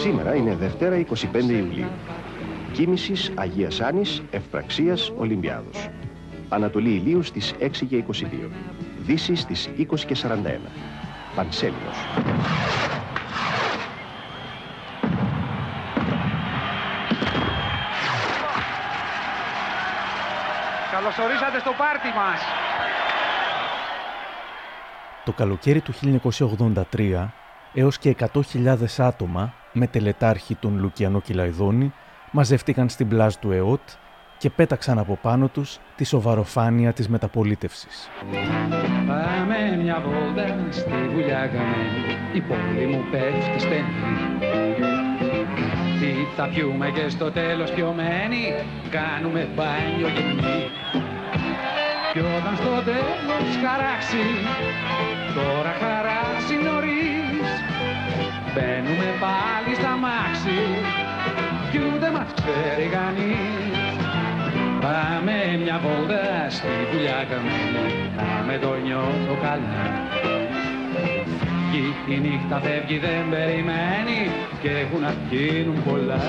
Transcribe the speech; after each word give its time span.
Σήμερα 0.00 0.34
είναι 0.34 0.54
Δευτέρα 0.54 0.96
25 0.96 1.34
Ιουλίου. 1.34 1.90
Κίνησης 2.72 3.32
Αγίας 3.34 3.80
Άνης, 3.80 4.22
Ευπραξίας 4.30 5.12
Ολυμπιάδος. 5.16 5.88
Ανατολή 6.48 6.90
ηλίου 6.90 7.22
στις 7.22 7.54
6 7.58 7.86
και 7.86 7.96
22. 7.96 8.50
Δύση 8.98 9.34
στις 9.34 9.70
20 9.76 10.04
και 10.06 10.14
41. 10.14 10.70
Πανσέλινος. 11.34 11.96
Καλωσορίσατε 20.92 21.58
στο 21.58 21.70
πάρτι 21.78 22.08
μας. 22.16 22.40
Το 25.24 25.32
καλοκαίρι 25.32 25.80
του 25.80 25.92
1983 25.92 27.34
έως 27.74 27.98
και 27.98 28.16
100.000 28.18 28.98
άτομα 28.98 29.54
με 29.72 29.86
τελετάρχη 29.86 30.54
τον 30.54 30.78
Λουκιανό 30.78 31.20
Κυλαϊδόνη 31.20 31.92
μαζεύτηκαν 32.30 32.88
στην 32.88 33.08
πλάζ 33.08 33.34
του 33.34 33.52
ΕΟΤ 33.52 33.80
και 34.38 34.50
πέταξαν 34.50 34.98
από 34.98 35.18
πάνω 35.22 35.48
τους 35.48 35.78
τη 35.96 36.04
σοβαροφάνεια 36.04 36.92
της 36.92 37.08
μεταπολίτευσης. 37.08 38.08
Πάμε 39.06 39.82
μια 39.82 40.02
βόλτα 40.04 40.66
στη 40.70 41.08
βουλιά 41.12 41.46
καμένη, 41.46 42.02
η 42.32 42.40
πόλη 42.40 42.86
μου 42.86 43.04
πέφτει 43.10 43.58
στενή. 43.58 44.04
Τι 46.00 46.12
θα 46.36 46.48
πιούμε 46.48 46.90
και 46.90 47.08
στο 47.08 47.30
τέλος 47.30 47.70
πιωμένοι, 47.70 48.42
κάνουμε 48.90 49.48
μπάνιο 49.54 50.08
γυμνή. 50.08 50.60
Κι 52.12 52.18
όταν 52.18 52.56
στο 52.56 52.74
τέλος 52.90 53.48
χαράξει, 53.64 54.24
τώρα 55.34 55.72
χαράσει 55.80 56.54
νωρίς, 56.64 57.09
μπαίνουμε 58.52 59.08
πάλι 59.24 59.72
στα 59.80 59.92
μάξι, 60.04 60.60
κι 61.70 61.78
ούτε 61.88 62.08
μας 62.16 62.30
ξέρει 62.38 62.86
κανείς. 62.96 63.94
Πάμε 64.80 65.34
μια 65.62 65.80
βόλτα 65.84 66.50
στη 66.56 66.72
δουλειά 66.92 67.20
καμένη, 67.30 67.84
να 68.16 68.44
με 68.46 68.58
το 68.58 68.70
νιώθω 68.84 69.34
καλά. 69.42 69.86
Φύγει 71.70 72.16
η 72.16 72.20
νύχτα 72.20 72.60
φεύγει 72.60 72.98
δεν 72.98 73.28
περιμένει 73.30 74.20
και 74.62 74.70
έχουν 74.70 75.00
να 75.00 75.14
γίνουν 75.30 75.82
πολλά. 75.84 76.20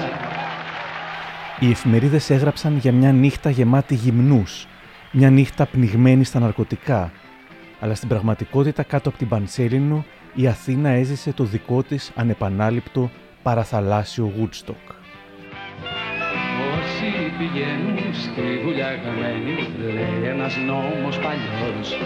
Οι 1.60 1.70
εφημερίδες 1.70 2.30
έγραψαν 2.30 2.78
για 2.78 2.92
μια 2.92 3.12
νύχτα 3.12 3.50
γεμάτη 3.50 3.96
γυμνούς, 3.96 4.68
μια 5.12 5.30
νύχτα 5.30 5.66
πνιγμένη 5.66 6.24
στα 6.24 6.40
ναρκωτικά, 6.40 7.12
αλλά 7.80 7.96
στην 7.96 8.10
πραγματικότητα 8.10 8.84
κάτω 8.84 9.10
από 9.10 9.18
την 9.18 9.28
Πανσέλινο 9.28 10.06
η 10.36 10.48
Αθήνα 10.48 10.90
έζησε 10.90 11.34
το 11.34 11.44
δικό 11.44 11.84
της 11.84 12.12
ανεπανάληπτο 12.16 13.10
παραθαλάσσιο 13.44 14.32
Woodstock. 14.38 14.96
Όσοι 16.74 17.12
πηγαίνουν 17.38 18.14
στη 18.14 18.62
δουλειά 18.64 19.00
χαμένοι, 19.04 19.56
λέει 19.80 20.30
ένας 20.30 20.58
νόμος 20.58 21.20
παλιός. 21.20 21.98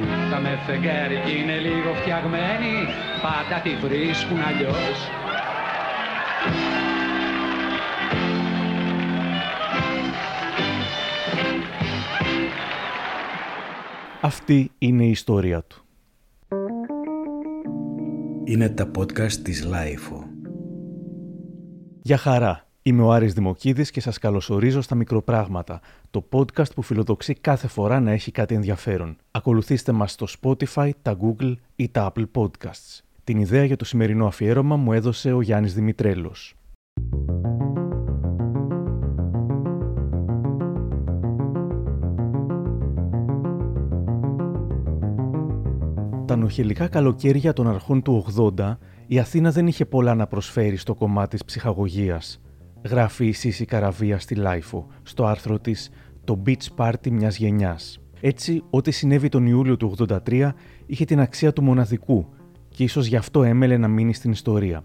Νύχτα 0.00 0.40
με 0.40 0.58
φεγγάρι 0.66 1.20
κι 1.24 1.42
είναι 1.42 1.58
λίγο 1.58 1.94
φτιαγμένη, 1.94 2.86
πάντα 3.22 3.60
τη 3.62 3.70
βρίσκουν 3.86 4.38
αλλιώς. 4.40 5.08
Αυτή 14.20 14.70
είναι 14.78 15.04
η 15.04 15.10
ιστορία 15.10 15.62
του. 15.62 15.85
Είναι 18.48 18.68
τα 18.68 18.90
podcast 18.98 19.32
της 19.32 19.64
LiFO. 19.64 20.24
Γεια 22.02 22.16
χαρά! 22.16 22.68
Είμαι 22.82 23.02
ο 23.02 23.12
Άρης 23.12 23.34
Δημοκίδης 23.34 23.90
και 23.90 24.00
σας 24.00 24.18
καλωσορίζω 24.18 24.80
στα 24.80 24.94
Μικροπράγματα, 24.94 25.80
το 26.10 26.28
podcast 26.32 26.74
που 26.74 26.82
φιλοδοξεί 26.82 27.34
κάθε 27.34 27.68
φορά 27.68 28.00
να 28.00 28.10
έχει 28.10 28.30
κάτι 28.30 28.54
ενδιαφέρον. 28.54 29.16
Ακολουθήστε 29.30 29.92
μας 29.92 30.12
στο 30.12 30.26
Spotify, 30.40 30.90
τα 31.02 31.16
Google 31.20 31.54
ή 31.76 31.88
τα 31.88 32.12
Apple 32.12 32.26
Podcasts. 32.34 33.00
Την 33.24 33.38
ιδέα 33.38 33.64
για 33.64 33.76
το 33.76 33.84
σημερινό 33.84 34.26
αφιέρωμα 34.26 34.76
μου 34.76 34.92
έδωσε 34.92 35.32
ο 35.32 35.40
Γιάννης 35.40 35.74
Δημητρέλος. 35.74 36.54
Τα 46.26 46.36
νωχελικά 46.36 46.88
καλοκαίρια 46.88 47.52
των 47.52 47.68
αρχών 47.68 48.02
του 48.02 48.24
80, 48.56 48.76
η 49.06 49.18
Αθήνα 49.18 49.50
δεν 49.50 49.66
είχε 49.66 49.84
πολλά 49.84 50.14
να 50.14 50.26
προσφέρει 50.26 50.76
στο 50.76 50.94
κομμάτι 50.94 51.28
της 51.28 51.44
ψυχαγωγίας. 51.44 52.40
Γράφει 52.88 53.26
η 53.26 53.32
Σίσσυ 53.32 53.64
Καραβία 53.64 54.18
στη 54.18 54.34
LiFO, 54.34 54.86
στο 55.02 55.26
άρθρο 55.26 55.58
της 55.58 55.90
«Το 56.24 56.42
Beach 56.46 56.66
Party 56.76 57.10
μιας 57.10 57.36
γενιάς». 57.36 58.00
Έτσι, 58.20 58.62
ό,τι 58.70 58.90
συνέβη 58.90 59.28
τον 59.28 59.46
Ιούλιο 59.46 59.76
του 59.76 59.94
83 60.26 60.54
είχε 60.86 61.04
την 61.04 61.20
αξία 61.20 61.52
του 61.52 61.62
μοναδικού 61.62 62.28
και 62.68 62.82
ίσως 62.82 63.06
γι' 63.06 63.16
αυτό 63.16 63.42
έμελλε 63.42 63.76
να 63.76 63.88
μείνει 63.88 64.14
στην 64.14 64.30
ιστορία. 64.30 64.84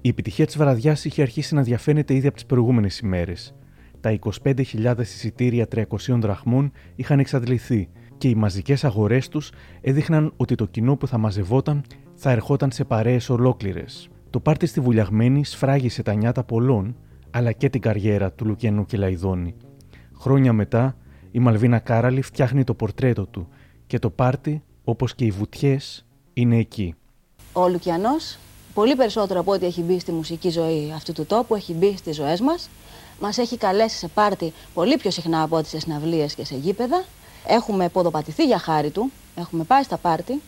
Η 0.00 0.08
επιτυχία 0.08 0.46
της 0.46 0.56
βραδιάς 0.56 1.04
είχε 1.04 1.22
αρχίσει 1.22 1.54
να 1.54 1.62
διαφαίνεται 1.62 2.14
ήδη 2.14 2.26
από 2.26 2.36
τις 2.36 2.46
προηγούμενες 2.46 2.98
ημέρες. 2.98 3.54
Τα 4.00 4.18
25.000 4.42 4.98
εισιτήρια 5.00 5.66
300 5.68 5.84
δραχμών 6.20 6.72
είχαν 6.94 7.18
εξαντληθεί 7.18 7.88
και 8.20 8.28
οι 8.28 8.34
μαζικές 8.34 8.84
αγορές 8.84 9.28
τους 9.28 9.50
έδειχναν 9.80 10.32
ότι 10.36 10.54
το 10.54 10.66
κοινό 10.66 10.96
που 10.96 11.06
θα 11.06 11.18
μαζευόταν 11.18 11.82
θα 12.14 12.30
ερχόταν 12.30 12.70
σε 12.70 12.84
παρέες 12.84 13.30
ολόκληρες. 13.30 14.08
Το 14.30 14.40
πάρτι 14.40 14.66
στη 14.66 14.80
Βουλιαγμένη 14.80 15.44
σφράγισε 15.44 16.02
τα 16.02 16.14
νιάτα 16.14 16.44
πολλών, 16.44 16.96
αλλά 17.30 17.52
και 17.52 17.68
την 17.68 17.80
καριέρα 17.80 18.32
του 18.32 18.46
Λουκιανού 18.46 18.86
Κελαϊδόνη. 18.86 19.54
Χρόνια 20.18 20.52
μετά, 20.52 20.96
η 21.30 21.38
Μαλβίνα 21.38 21.78
Κάραλη 21.78 22.22
φτιάχνει 22.22 22.64
το 22.64 22.74
πορτρέτο 22.74 23.26
του 23.26 23.48
και 23.86 23.98
το 23.98 24.10
πάρτι, 24.10 24.62
όπως 24.84 25.14
και 25.14 25.24
οι 25.24 25.30
βουτιές, 25.30 26.06
είναι 26.32 26.56
εκεί. 26.56 26.94
Ο 27.52 27.68
Λουκιανός, 27.68 28.38
πολύ 28.74 28.96
περισσότερο 28.96 29.40
από 29.40 29.52
ό,τι 29.52 29.66
έχει 29.66 29.82
μπει 29.82 29.98
στη 29.98 30.12
μουσική 30.12 30.50
ζωή 30.50 30.92
αυτού 30.94 31.12
του 31.12 31.26
τόπου, 31.26 31.54
έχει 31.54 31.72
μπει 31.72 31.96
στις 31.96 32.16
ζωές 32.16 32.40
μας. 32.40 32.70
Μας 33.20 33.38
έχει 33.38 33.56
καλέσει 33.56 33.96
σε 33.96 34.08
πάρτι 34.08 34.52
πολύ 34.74 34.96
πιο 34.96 35.10
συχνά 35.10 35.42
από 35.42 35.56
ό,τι 35.56 35.68
σε 35.68 35.80
συναυλίες 35.80 36.34
και 36.34 36.44
σε 36.44 36.56
γήπεδα. 36.56 37.04
Έχουμε 37.46 37.88
ποδοπατηθεί 37.88 38.44
για 38.44 38.58
χάρη 38.58 38.90
του, 38.90 39.10
έχουμε 39.34 39.64
πάει 39.64 39.82
στα 39.82 39.96
πάρτι 39.96 40.40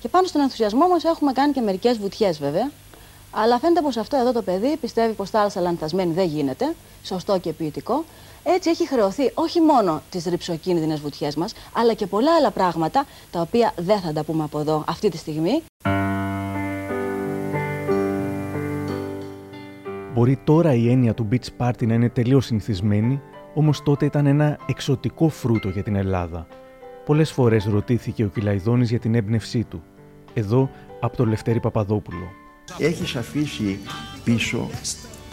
και 0.00 0.08
πάνω 0.08 0.26
στον 0.26 0.40
ενθουσιασμό 0.40 0.88
μας 0.88 1.04
έχουμε 1.04 1.32
κάνει 1.32 1.52
και 1.52 1.60
μερικές 1.60 1.98
βουτιές 1.98 2.38
βέβαια. 2.38 2.70
Αλλά 3.30 3.58
φαίνεται 3.58 3.80
πως 3.80 3.96
αυτό 3.96 4.16
εδώ 4.16 4.32
το 4.32 4.42
παιδί 4.42 4.76
πιστεύει 4.76 5.12
πως 5.12 5.30
θάλασσα 5.30 5.60
λανθασμένη 5.60 6.12
δεν 6.12 6.26
γίνεται, 6.26 6.74
σωστό 7.02 7.38
και 7.38 7.52
ποιητικό. 7.52 8.04
Έτσι 8.42 8.70
έχει 8.70 8.86
χρεωθεί 8.88 9.30
όχι 9.34 9.60
μόνο 9.60 10.02
τις 10.10 10.24
ρηψοκίνδυνες 10.24 11.00
βουτιές 11.00 11.36
μας, 11.36 11.52
αλλά 11.72 11.94
και 11.94 12.06
πολλά 12.06 12.34
άλλα 12.34 12.50
πράγματα, 12.50 13.06
τα 13.30 13.40
οποία 13.40 13.72
δεν 13.76 14.00
θα 14.00 14.12
τα 14.12 14.22
πούμε 14.24 14.44
από 14.44 14.58
εδώ 14.58 14.84
αυτή 14.86 15.08
τη 15.08 15.16
στιγμή. 15.16 15.62
Μπορεί 20.14 20.40
τώρα 20.44 20.74
η 20.74 20.90
έννοια 20.90 21.14
του 21.14 21.28
beach 21.32 21.66
party 21.66 21.86
να 21.86 21.94
είναι 21.94 22.08
τελείως 22.08 22.44
συνηθισμένη, 22.44 23.20
όμως 23.58 23.82
τότε 23.82 24.04
ήταν 24.04 24.26
ένα 24.26 24.58
εξωτικό 24.66 25.28
φρούτο 25.28 25.68
για 25.68 25.82
την 25.82 25.96
Ελλάδα. 25.96 26.46
Πολλές 27.04 27.32
φορές 27.32 27.64
ρωτήθηκε 27.64 28.24
ο 28.24 28.28
Κυλαϊδόνης 28.28 28.90
για 28.90 28.98
την 28.98 29.14
έμπνευσή 29.14 29.64
του. 29.64 29.82
Εδώ 30.34 30.70
από 31.00 31.16
το 31.16 31.26
Λευτέρη 31.26 31.60
Παπαδόπουλο. 31.60 32.28
Έχεις 32.78 33.16
αφήσει 33.16 33.78
πίσω 34.24 34.68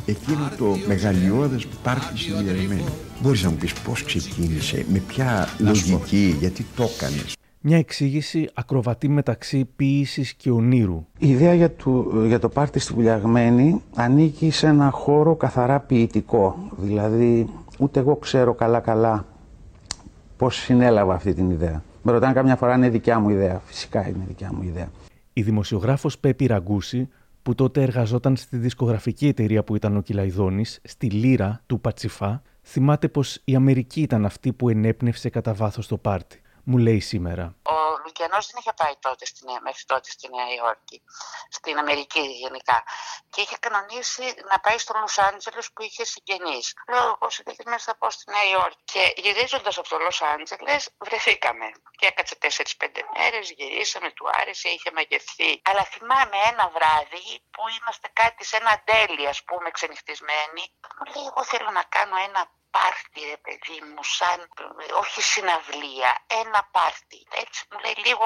εκείνο 0.05 0.51
το 0.57 0.65
μεγαλειώδες 0.87 1.67
πάρτι 1.83 2.17
συνδυασμένο. 2.17 2.83
Μπορείς 3.21 3.43
να 3.43 3.49
μου 3.49 3.55
πεις 3.55 3.73
πώς 3.73 4.03
ξεκίνησε, 4.03 4.85
με 4.91 4.99
ποια 4.99 5.49
λογική, 5.59 6.35
γιατί 6.39 6.65
το 6.75 6.83
έκανες; 6.83 7.35
Μια 7.61 7.77
εξήγηση 7.77 8.49
ακροβατή 8.53 9.09
μεταξύ 9.09 9.69
ποίησης 9.75 10.33
και 10.33 10.51
ονείρου. 10.51 11.05
Η 11.17 11.29
ιδέα 11.29 11.53
για 11.53 11.75
το, 11.75 12.11
για 12.25 12.39
το 12.39 12.49
πάρτι 12.49 12.79
στη 12.79 12.93
Βουλιαγμένη 12.93 13.81
ανήκει 13.95 14.49
σε 14.51 14.67
ένα 14.67 14.89
χώρο 14.89 15.35
καθαρά 15.35 15.79
ποιητικό. 15.79 16.57
Δηλαδή, 16.77 17.49
ούτε 17.79 17.99
εγώ 17.99 18.15
ξέρω 18.15 18.53
καλά-καλά 18.53 19.25
πώς 20.37 20.55
συνέλαβα 20.55 21.13
αυτή 21.13 21.33
την 21.33 21.49
ιδέα. 21.49 21.83
Με 22.03 22.11
ρωτάνε 22.11 22.33
καμιά 22.33 22.55
φορά 22.55 22.73
αν 22.73 22.77
είναι 22.77 22.89
δικιά 22.89 23.19
μου 23.19 23.29
ιδέα. 23.29 23.61
Φυσικά 23.65 24.07
είναι 24.07 24.23
δικιά 24.27 24.53
μου 24.53 24.63
ιδέα. 24.63 24.89
Η 25.33 25.41
δημοσιογράφος 25.41 26.19
Πέπη 26.19 26.45
Ραγκούση, 26.45 27.09
που 27.43 27.55
τότε 27.55 27.81
εργαζόταν 27.81 28.35
στη 28.35 28.57
δισκογραφική 28.57 29.27
εταιρεία 29.27 29.63
που 29.63 29.75
ήταν 29.75 29.97
ο 29.97 30.01
Κυλαϊδόνης, 30.01 30.79
στη 30.83 31.09
Λύρα 31.09 31.61
του 31.65 31.81
Πατσιφά, 31.81 32.41
θυμάται 32.63 33.07
πως 33.07 33.41
η 33.43 33.55
Αμερική 33.55 34.01
ήταν 34.01 34.25
αυτή 34.25 34.53
που 34.53 34.69
ενέπνευσε 34.69 35.29
κατά 35.29 35.53
βάθος 35.53 35.87
το 35.87 35.97
πάρτι. 35.97 36.41
Μου 36.67 36.77
λέει 36.77 36.99
σήμερα. 36.99 37.55
Ο 37.63 37.75
Λουκιανός 38.03 38.47
δεν 38.47 38.55
είχε 38.59 38.73
πάει 38.81 38.95
τότε 38.99 39.25
στην, 39.25 39.47
μέχρι 39.61 39.83
τότε 39.85 40.11
στη 40.11 40.29
Νέα 40.35 40.53
Υόρκη, 40.57 41.01
στην 41.49 41.77
Αμερική 41.77 42.19
γενικά. 42.43 42.83
Και 43.29 43.41
είχε 43.41 43.57
κανονίσει 43.59 44.25
να 44.51 44.59
πάει 44.59 44.77
στο 44.77 44.93
Λος 44.99 45.17
Άντζελες 45.19 45.71
που 45.73 45.81
είχε 45.81 46.03
συγγενείς. 46.05 46.73
Λέω 46.91 47.07
εγώ 47.15 47.29
σε 47.29 47.43
τέτοιες 47.43 47.65
μέρες 47.65 47.83
θα 47.83 47.95
πάω 47.97 48.09
στη 48.09 48.31
Νέα 48.31 48.45
Υόρκη. 48.53 48.83
Και 48.93 49.13
γυρίζοντας 49.17 49.77
από 49.77 49.89
το 49.89 49.97
Λος 49.97 50.21
Άντζελες 50.21 50.89
βρεθήκαμε. 50.97 51.65
Και 51.97 52.05
έκατσε 52.11 52.35
4-5 52.41 53.01
μέρες, 53.17 53.51
γυρίσαμε, 53.57 54.11
του 54.11 54.25
άρεσε, 54.39 54.69
είχε 54.69 54.91
μαγευθεί. 54.95 55.61
Αλλά 55.69 55.83
θυμάμαι 55.83 56.37
ένα 56.51 56.65
βράδυ 56.75 57.25
που 57.53 57.61
είμαστε 57.75 58.07
κάτι 58.13 58.45
σε 58.45 58.55
ένα 58.57 58.83
τέλει, 58.89 59.27
ας 59.27 59.43
πούμε, 59.43 59.71
ξενυχτισμένοι. 59.71 60.63
Μου 60.97 61.05
λέει, 61.13 61.25
εγώ 61.31 61.43
θέλω 61.43 61.69
να 61.79 61.83
κάνω 61.95 62.15
ένα 62.27 62.41
πάρτι 62.75 63.19
ρε 63.33 63.39
παιδί 63.45 63.79
μου, 63.87 64.03
σαν 64.03 64.39
όχι 65.01 65.21
συναυλία, 65.21 66.11
ένα 66.27 66.61
πάρτι. 66.71 67.19
Έτσι 67.43 67.59
μου 67.69 67.79
λέει 67.83 67.97
λίγο, 68.05 68.25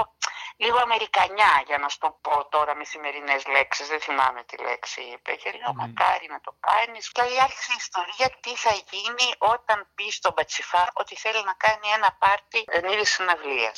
λίγο 0.64 0.78
αμερικανιά 0.88 1.54
για 1.70 1.78
να 1.82 1.88
σου 1.92 2.00
το 2.06 2.10
πω 2.26 2.36
τώρα 2.56 2.74
με 2.80 2.84
σημερινές 2.92 3.42
λέξεις, 3.54 3.88
δεν 3.92 4.02
θυμάμαι 4.06 4.42
τη 4.50 4.56
λέξη 4.68 5.02
είπε. 5.14 5.32
Και 5.42 5.50
λέω 5.60 5.74
μακάρι 5.84 6.28
να 6.36 6.40
το 6.46 6.52
κάνεις. 6.70 7.04
Και 7.16 7.22
άρχισε 7.46 7.72
η 7.76 7.80
ιστορία 7.86 8.28
τι 8.44 8.54
θα 8.64 8.74
γίνει 8.92 9.28
όταν 9.54 9.78
πει 9.96 10.08
στον 10.20 10.32
Πατσιφά 10.38 10.84
ότι 11.02 11.14
θέλει 11.24 11.42
να 11.50 11.56
κάνει 11.66 11.88
ένα 11.98 12.10
πάρτι 12.22 12.60
εν 12.78 12.84
είδη 12.92 13.06
συναυλίας. 13.16 13.78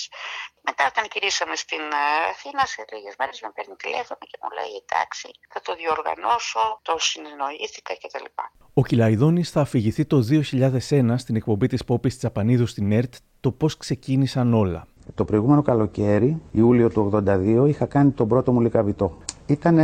Μετά 0.67 0.83
όταν 0.91 1.03
γυρίσαμε 1.11 1.55
στην 1.63 1.83
ε, 2.03 2.05
Αθήνα 2.33 2.63
σε 2.71 2.81
λίγες 2.91 3.15
μέρες 3.19 3.37
με 3.43 3.49
παίρνει 3.55 3.75
τηλέφωνο 3.83 4.23
και 4.31 4.37
μου 4.41 4.49
λέει 4.57 4.73
εντάξει 4.81 5.27
θα 5.53 5.59
το 5.65 5.71
διοργανώσω, 5.79 6.63
το 6.87 6.93
συνεννοήθηκα 7.07 7.93
κτλ. 8.01 8.27
Ο 8.73 8.81
Κυλαϊδόνης 8.87 9.49
θα 9.53 9.61
αφηγηθεί 9.61 10.03
το 10.05 10.17
2001 10.29 11.13
στην 11.23 11.35
εκπομπή 11.35 11.67
της 11.67 11.83
Πόπης 11.83 12.17
Τσαπανίδου 12.17 12.67
στην 12.67 12.91
ΕΡΤ 12.91 13.13
το 13.39 13.51
πώς 13.51 13.77
ξεκίνησαν 13.77 14.53
όλα. 14.53 14.87
Το 15.15 15.25
προηγούμενο 15.25 15.61
καλοκαίρι, 15.61 16.41
Ιούλιο 16.51 16.89
του 16.89 17.21
82, 17.27 17.67
είχα 17.67 17.85
κάνει 17.85 18.09
τον 18.09 18.27
πρώτο 18.27 18.51
μου 18.51 18.61
λικαβητό. 18.61 19.17
Ήταν 19.45 19.77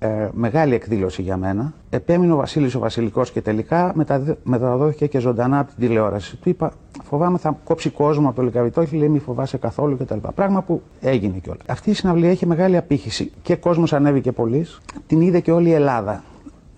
ε, 0.00 0.28
μεγάλη 0.32 0.74
εκδήλωση 0.74 1.22
για 1.22 1.36
μένα. 1.36 1.72
Επέμεινε 1.90 2.32
ο 2.32 2.36
Βασίλης 2.36 2.74
ο 2.74 2.78
Βασιλικός 2.78 3.30
και 3.30 3.40
τελικά 3.40 3.94
μεταδόθηκε 4.42 5.06
και 5.06 5.18
ζωντανά 5.18 5.58
από 5.58 5.70
την 5.70 5.86
τηλεόραση. 5.86 6.36
Του 6.36 6.48
είπα, 6.48 6.72
φοβάμαι 7.04 7.38
θα 7.38 7.58
κόψει 7.64 7.90
κόσμο 7.90 8.26
από 8.26 8.36
το 8.36 8.42
λικαβητό, 8.42 8.80
όχι 8.80 8.96
λέει 8.96 9.08
μη 9.08 9.18
φοβάσαι 9.18 9.56
καθόλου 9.56 9.96
κτλ. 9.96 10.16
Πράγμα 10.34 10.62
που 10.62 10.82
έγινε 11.00 11.38
κιόλας. 11.38 11.62
Αυτή 11.68 11.90
η 11.90 11.94
συναυλία 11.94 12.30
έχει 12.30 12.46
μεγάλη 12.46 12.76
απήχηση 12.76 13.32
και 13.42 13.56
κόσμος 13.56 13.92
ανέβηκε 13.92 14.32
πολύ. 14.32 14.66
Την 15.06 15.20
είδε 15.20 15.40
και 15.40 15.52
όλη 15.52 15.68
η 15.68 15.72
Ελλάδα. 15.72 16.22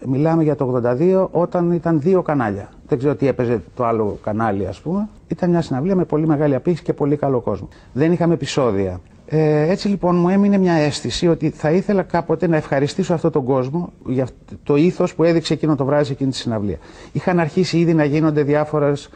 Μιλάμε 0.07 0.43
για 0.43 0.57
το 0.57 0.83
82 0.85 1.29
όταν 1.31 1.73
ήταν 1.73 2.01
δύο 2.01 2.23
κανάλια. 2.23 2.69
Δεν 2.87 2.99
ξέρω 2.99 3.15
τι 3.15 3.27
έπαιζε 3.27 3.63
το 3.75 3.85
άλλο 3.85 4.19
κανάλι, 4.23 4.67
ας 4.67 4.81
πούμε. 4.81 5.09
Ήταν 5.29 5.51
μια 5.51 5.63
συναυλία 5.63 5.95
με 5.97 6.05
πολύ 6.05 6.27
μεγάλη 6.27 6.55
απήχηση 6.55 6.83
και 6.83 6.93
πολύ 6.93 7.17
καλό 7.17 7.41
κόσμο. 7.41 7.69
Δεν 7.93 8.13
είχαμε 8.13 8.35
επεισόδια. 8.35 9.01
Ε, 9.27 9.71
έτσι 9.71 9.89
λοιπόν 9.89 10.17
μου 10.17 10.29
έμεινε 10.29 10.59
μια 10.59 10.73
αίσθηση 10.73 11.29
ότι 11.29 11.51
θα 11.51 11.71
ήθελα 11.71 12.03
κάποτε 12.03 12.47
να 12.47 12.57
ευχαριστήσω 12.57 13.15
αυτόν 13.15 13.31
τον 13.31 13.45
κόσμο 13.45 13.93
για 14.07 14.27
το 14.63 14.77
ήθος 14.77 15.15
που 15.15 15.25
έδειξε 15.25 15.53
εκείνο 15.53 15.77
το 15.77 15.85
βράδυ 15.85 16.05
σε 16.05 16.13
εκείνη 16.13 16.31
τη 16.31 16.37
συναυλία. 16.37 16.79
Είχαν 17.13 17.41
αρχίσει 17.41 17.79
ήδη 17.79 17.95
να 17.95 18.05
γίνονται 18.05 18.43
διάφορες 18.43 19.09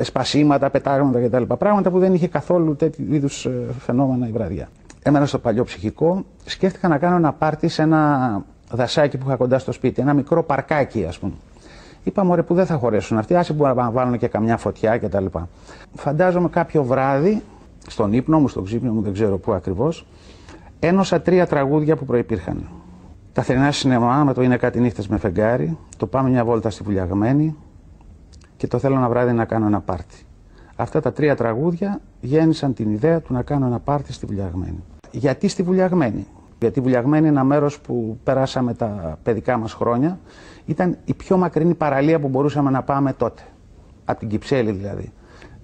σπασίματα, 0.00 0.70
πετάγματα 0.70 1.20
κτλ. 1.20 1.54
Πράγματα 1.58 1.90
που 1.90 1.98
δεν 1.98 2.14
είχε 2.14 2.28
καθόλου 2.28 2.76
τέτοιου 2.76 3.14
είδους 3.14 3.46
ε, 3.46 3.66
φαινόμενα 3.78 4.28
η 4.28 4.30
βραδιά. 4.30 4.68
Έμενα 5.02 5.26
στο 5.26 5.38
παλιό 5.38 5.64
ψυχικό. 5.64 6.24
Σκέφτηκα 6.44 6.88
να 6.88 6.98
κάνω 6.98 7.16
ένα 7.16 7.32
πάρτι 7.32 7.68
σε 7.68 7.82
ένα 7.82 8.44
δασάκι 8.70 9.18
που 9.18 9.24
είχα 9.26 9.36
κοντά 9.36 9.58
στο 9.58 9.72
σπίτι, 9.72 10.00
ένα 10.00 10.14
μικρό 10.14 10.42
παρκάκι 10.42 11.04
ας 11.04 11.18
πούμε. 11.18 11.32
Είπα 12.04 12.24
μωρέ 12.24 12.42
που 12.42 12.54
δεν 12.54 12.66
θα 12.66 12.76
χωρέσουν 12.76 13.18
αυτοί, 13.18 13.34
άσε 13.34 13.52
μπορούν 13.52 13.76
να 13.76 13.90
βάλουν 13.90 14.18
και 14.18 14.28
καμιά 14.28 14.56
φωτιά 14.56 14.98
κτλ. 14.98 15.26
Φαντάζομαι 15.94 16.48
κάποιο 16.48 16.84
βράδυ, 16.84 17.42
στον 17.86 18.12
ύπνο 18.12 18.40
μου, 18.40 18.48
στον 18.48 18.64
ξύπνο 18.64 18.92
μου, 18.92 19.02
δεν 19.02 19.12
ξέρω 19.12 19.38
πού 19.38 19.52
ακριβώς, 19.52 20.06
ένωσα 20.78 21.20
τρία 21.20 21.46
τραγούδια 21.46 21.96
που 21.96 22.04
προπήρχαν. 22.04 22.68
Τα 23.32 23.42
θερινά 23.42 23.72
σινεμά 23.72 24.24
με 24.24 24.32
το 24.32 24.42
Είναι 24.42 24.56
κάτι 24.56 24.80
νύχτες 24.80 25.08
με 25.08 25.18
φεγγάρι, 25.18 25.78
το 25.96 26.06
Πάμε 26.06 26.30
μια 26.30 26.44
βόλτα 26.44 26.70
στη 26.70 26.82
Βουλιαγμένη 26.82 27.56
και 28.56 28.66
το 28.66 28.78
Θέλω 28.78 28.94
ένα 28.94 29.08
βράδυ 29.08 29.32
να 29.32 29.44
κάνω 29.44 29.66
ένα 29.66 29.80
πάρτι. 29.80 30.16
Αυτά 30.76 31.00
τα 31.00 31.12
τρία 31.12 31.36
τραγούδια 31.36 32.00
γέννησαν 32.20 32.74
την 32.74 32.90
ιδέα 32.90 33.20
του 33.20 33.32
να 33.32 33.42
κάνω 33.42 33.66
ένα 33.66 33.78
πάρτι 33.78 34.12
στη 34.12 34.26
Βουλιαγμένη. 34.26 34.84
Γιατί 35.10 35.48
στη 35.48 35.62
Βουλιαγμένη, 35.62 36.26
γιατί 36.60 36.80
Βουλιαγμένη 36.80 37.28
είναι 37.28 37.36
ένα 37.36 37.44
μέρος 37.44 37.80
που 37.80 38.18
περάσαμε 38.24 38.74
τα 38.74 39.18
παιδικά 39.22 39.56
μας 39.56 39.72
χρόνια. 39.72 40.18
Ήταν 40.66 40.96
η 41.04 41.14
πιο 41.14 41.36
μακρινή 41.36 41.74
παραλία 41.74 42.20
που 42.20 42.28
μπορούσαμε 42.28 42.70
να 42.70 42.82
πάμε 42.82 43.12
τότε. 43.12 43.42
Από 44.04 44.18
την 44.18 44.28
Κυψέλη 44.28 44.70
δηλαδή. 44.70 45.12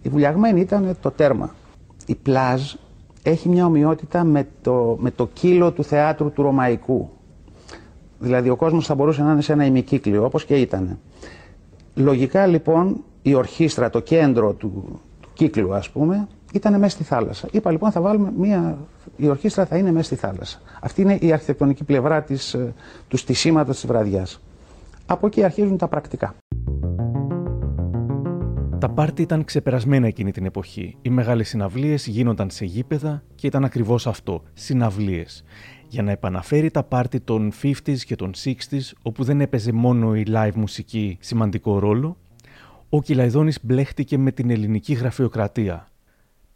Η 0.03 0.09
Βουλιαγμένη 0.09 0.61
ήταν 0.61 0.97
το 1.01 1.11
τέρμα. 1.11 1.55
Η 2.07 2.15
πλάζ 2.15 2.75
έχει 3.23 3.49
μια 3.49 3.67
ομοιότητα 3.67 4.25
με 4.25 4.49
το, 4.63 4.97
με 5.01 5.11
το 5.11 5.29
κύλο 5.33 5.73
του 5.73 5.85
θεάτρου 5.85 6.33
του 6.33 6.43
Ρωμαϊκού. 6.43 7.11
Δηλαδή 8.19 8.49
ο 8.49 8.57
κόσμος 8.57 8.87
θα 8.87 8.95
μπορούσε 8.95 9.23
να 9.23 9.33
είναι 9.33 9.43
σε 9.43 9.53
ένα 9.53 9.65
ημικύκλιο 9.65 10.25
όπως 10.25 10.45
και 10.45 10.55
ήταν. 10.55 10.99
Λογικά 11.95 12.47
λοιπόν 12.47 13.05
η 13.23 13.35
ορχήστρα, 13.35 13.91
το 13.91 14.01
κέντρο 14.01 14.53
του, 14.53 15.01
του 15.21 15.29
κύκλου 15.33 15.75
ας 15.75 15.91
πούμε, 15.91 16.29
ήταν 16.55 16.79
μέσα 16.79 16.95
στη 16.95 17.05
θάλασσα. 17.05 17.49
Είπα 17.53 17.71
λοιπόν 17.71 17.91
θα 17.91 18.01
βάλουμε 18.01 18.33
μια. 18.37 18.79
Η 19.17 19.29
ορχήστρα 19.29 19.67
θα 19.67 19.77
είναι 19.77 19.93
μέσα 19.93 20.05
στη 20.05 20.15
θάλασσα. 20.15 20.61
Αυτή 20.81 21.03
είναι 21.03 21.15
η 21.15 21.33
αρχιτεκτονική 21.33 21.85
πλευρά 21.85 22.23
της, 22.23 22.55
ε, 22.55 22.75
του 23.09 23.17
στισίματος 23.17 23.75
της 23.75 23.87
βραδιάς. 23.87 24.41
Από 25.07 25.27
εκεί 25.27 25.45
αρχίζουν 25.45 25.77
τα 25.77 25.89
πρακτικά. 25.89 26.35
Τα 28.79 28.89
πάρτι 28.89 29.23
ήταν 29.23 29.45
ξεπερασμένα 29.45 30.07
εκείνη 30.07 30.33
την 30.33 30.45
εποχή. 30.45 30.97
Οι 31.03 31.11
μεγάλες 31.11 31.49
συναυλίες 31.49 32.07
γίνονταν 32.07 32.51
σε 32.51 32.65
γήπεδα 32.65 33.23
και 33.35 33.47
ήταν 33.47 33.65
ακριβώς 33.65 34.07
αυτό, 34.07 34.43
συναυλίες. 34.53 35.45
Για 35.89 36.03
να 36.03 36.11
επαναφέρει 36.11 36.71
τα 36.71 36.83
πάρτι 36.83 37.21
των 37.21 37.53
50s 37.63 37.99
και 38.07 38.17
των 38.17 38.33
60s, 38.45 38.93
όπου 39.03 39.25
δεν 39.25 39.41
έπαιζε 39.41 39.73
μόνο 39.73 40.17
η 40.17 40.25
live 40.29 40.55
μουσική 40.55 41.17
σημαντικό 41.21 41.79
ρόλο, 41.79 42.17
ο 42.89 43.03
Κυλαϊδόνης 43.03 43.59
μπλέχτηκε 43.63 44.19
με 44.19 44.31
την 44.33 44.51
ελληνική 44.51 44.93
γραφειοκρατία, 44.93 45.89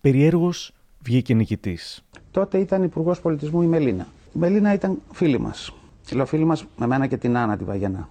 Περιέργως 0.01 0.73
βγήκε 1.03 1.35
νικητής. 1.35 2.05
Τότε 2.31 2.59
ήταν 2.59 2.83
υπουργός 2.83 3.21
πολιτισμού 3.21 3.63
η 3.63 3.67
Μελίνα. 3.67 4.07
Η 4.35 4.39
Μελίνα 4.39 4.73
ήταν 4.73 5.03
φίλη 5.13 5.39
μας. 5.41 5.73
Φιλοφίλη 6.03 6.45
μας 6.45 6.67
με 6.77 6.87
μένα 6.87 7.07
και 7.07 7.17
την 7.17 7.37
Άννα 7.37 7.57
τη 7.57 7.65
Βαγενά. 7.65 8.09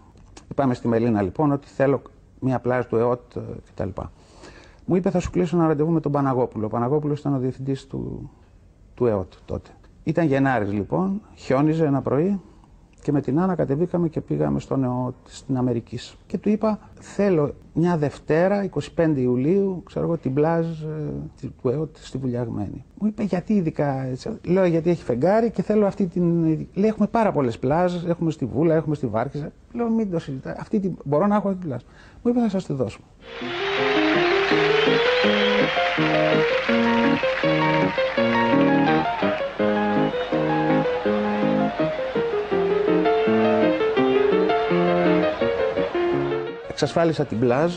Είπαμε 0.51 0.73
στη 0.73 0.87
Μελίνα 0.87 1.21
λοιπόν 1.21 1.51
ότι 1.51 1.67
θέλω 1.67 2.01
μια 2.39 2.59
πλάζ 2.59 2.85
του 2.85 2.95
ΕΟΤ 2.95 3.35
ε, 3.35 3.39
κτλ. 3.73 3.89
Μου 4.85 4.95
είπε 4.95 5.09
θα 5.09 5.19
σου 5.19 5.31
κλείσω 5.31 5.57
ένα 5.57 5.67
ραντεβού 5.67 5.91
με 5.91 5.99
τον 5.99 6.11
Παναγόπουλο. 6.11 6.65
Ο 6.65 6.69
Παναγόπουλος 6.69 7.19
ήταν 7.19 7.33
ο 7.33 7.39
διευθυντής 7.39 7.87
του, 7.87 8.31
του 8.93 9.05
ΕΟΤ 9.05 9.33
τότε. 9.45 9.69
Ήταν 10.03 10.25
Γενάρης 10.25 10.71
λοιπόν, 10.71 11.21
χιόνιζε 11.35 11.85
ένα 11.85 12.01
πρωί 12.01 12.41
και 13.07 13.13
με 13.13 13.21
την 13.21 13.39
Άννα 13.39 13.55
κατεβήκαμε 13.55 14.07
και 14.07 14.21
πήγαμε 14.21 14.59
στο 14.59 14.75
νεό 14.75 15.13
στην 15.25 15.57
Αμερική. 15.57 15.99
Και 16.25 16.37
του 16.37 16.49
είπα, 16.49 16.79
θέλω 16.99 17.53
μια 17.73 17.97
Δευτέρα, 17.97 18.69
25 18.95 19.13
Ιουλίου, 19.15 19.83
ξέρω 19.85 20.05
εγώ, 20.05 20.17
την 20.17 20.33
πλάζ 20.33 20.81
ε, 20.81 21.49
του 21.61 21.69
ΕΟΤ 21.69 21.95
στη 21.99 22.17
Βουλιαγμένη. 22.17 22.85
Μου 22.99 23.07
είπε, 23.07 23.23
γιατί 23.23 23.53
ειδικά 23.53 24.03
έτσι. 24.03 24.29
Λέω, 24.45 24.65
γιατί 24.65 24.89
έχει 24.89 25.03
φεγγάρι 25.03 25.51
και 25.51 25.61
θέλω 25.61 25.85
αυτή 25.85 26.05
την. 26.05 26.43
Λέει, 26.73 26.89
έχουμε 26.89 27.07
πάρα 27.07 27.31
πολλές 27.31 27.59
πλάζ, 27.59 28.05
έχουμε 28.05 28.31
στη 28.31 28.45
Βούλα, 28.45 28.75
έχουμε 28.75 28.95
στη 28.95 29.07
Βάρκηζα. 29.07 29.51
Λέω, 29.73 29.89
μην 29.89 30.11
το 30.11 30.19
συζητά. 30.19 30.55
Αυτή 30.59 30.79
την... 30.79 30.97
Μπορώ 31.03 31.27
να 31.27 31.35
έχω 31.35 31.47
αυτή 31.47 31.59
την 31.59 31.69
πλάζ. 31.69 31.81
Μου 32.23 32.31
είπε, 32.31 32.39
θα 32.39 32.49
σας 32.49 32.65
τη 32.65 32.73
δώσουμε. 32.73 33.05
Εξασφάλισα 46.79 47.25
την 47.25 47.39
πλάζ 47.39 47.75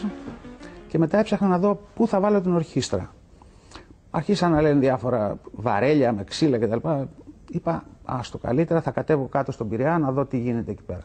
και 0.88 0.98
μετά 0.98 1.18
έψαχνα 1.18 1.46
να 1.48 1.58
δω 1.58 1.80
πού 1.94 2.06
θα 2.06 2.20
βάλω 2.20 2.40
την 2.40 2.54
ορχήστρα. 2.54 3.14
Αρχίσαν 4.10 4.50
να 4.50 4.60
λένε 4.60 4.80
διάφορα 4.80 5.38
βαρέλια 5.52 6.12
με 6.12 6.24
ξύλα 6.24 6.58
κτλ. 6.58 6.88
Είπα, 7.50 7.84
το 8.30 8.38
καλύτερα 8.38 8.80
θα 8.80 8.90
κατέβω 8.90 9.24
κάτω 9.26 9.52
στον 9.52 9.68
Πειραιά 9.68 9.98
να 9.98 10.12
δω 10.12 10.24
τι 10.24 10.38
γίνεται 10.38 10.70
εκεί 10.70 10.82
πέρα. 10.82 11.00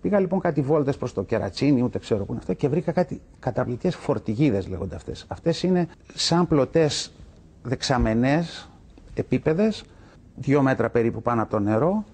Πήγα 0.00 0.18
λοιπόν 0.20 0.40
κάτι 0.40 0.60
βόλτες 0.60 0.96
προς 0.96 1.12
το 1.12 1.22
κερατσίνι, 1.22 1.82
ούτε 1.82 1.98
ξέρω 1.98 2.24
πού 2.24 2.32
είναι 2.32 2.40
αυτό, 2.40 2.54
και 2.54 2.68
βρήκα 2.68 2.92
κάτι 2.92 3.20
καταπληκτικές 3.38 3.96
φορτηγίδες 3.96 4.68
λέγονται 4.68 4.94
αυτές. 4.94 5.24
Αυτές 5.28 5.62
είναι 5.62 5.88
σαν 6.14 6.46
πλωτές 6.46 7.12
δεξαμενές, 7.62 8.68
επίπεδες, 9.14 9.84
δύο 10.36 10.62
μέτρα 10.62 10.90
περίπου 10.90 11.22
πάνω 11.22 11.42
από 11.42 11.50
το 11.50 11.58
νερό, 11.58 12.04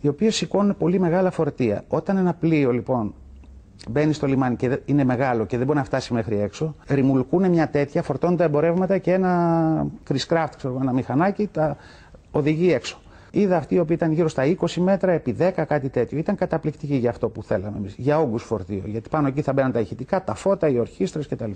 οι 0.00 0.08
οποίες 0.08 0.34
σηκώνουν 0.36 0.76
πολύ 0.76 0.98
μεγάλα 0.98 1.30
φορτία. 1.30 1.84
Όταν 1.88 2.16
ένα 2.16 2.34
πλοίο 2.34 2.72
λοιπόν 2.72 3.14
μπαίνει 3.90 4.12
στο 4.12 4.26
λιμάνι 4.26 4.56
και 4.56 4.78
είναι 4.84 5.04
μεγάλο 5.04 5.46
και 5.46 5.56
δεν 5.56 5.66
μπορεί 5.66 5.78
να 5.78 5.84
φτάσει 5.84 6.12
μέχρι 6.12 6.40
έξω, 6.40 6.74
ρημουλκούν 6.86 7.50
μια 7.50 7.68
τέτοια, 7.68 8.02
φορτώνουν 8.02 8.36
τα 8.36 8.44
εμπορεύματα 8.44 8.98
και 8.98 9.12
ένα 9.12 9.86
Chris 10.08 10.46
ξέρω, 10.56 10.78
ένα 10.80 10.92
μηχανάκι, 10.92 11.46
τα 11.52 11.76
οδηγεί 12.30 12.72
έξω. 12.72 12.98
Είδα 13.30 13.56
αυτή 13.56 13.74
η 13.74 13.78
οποία 13.78 13.94
ήταν 13.94 14.12
γύρω 14.12 14.28
στα 14.28 14.42
20 14.60 14.74
μέτρα, 14.74 15.12
επί 15.12 15.36
10 15.38 15.50
κάτι 15.68 15.88
τέτοιο. 15.88 16.18
Ήταν 16.18 16.36
καταπληκτική 16.36 16.94
για 16.94 17.10
αυτό 17.10 17.28
που 17.28 17.42
θέλαμε 17.42 17.76
εμείς. 17.76 17.94
Για 17.96 18.20
όγκους 18.20 18.42
φορτίο. 18.42 18.82
Γιατί 18.84 19.08
πάνω 19.08 19.26
εκεί 19.26 19.42
θα 19.42 19.52
μπαίνουν 19.52 19.72
τα 19.72 19.80
ηχητικά, 19.80 20.24
τα 20.24 20.34
φώτα, 20.34 20.68
οι 20.68 20.78
ορχήστρες 20.78 21.28
κτλ. 21.28 21.50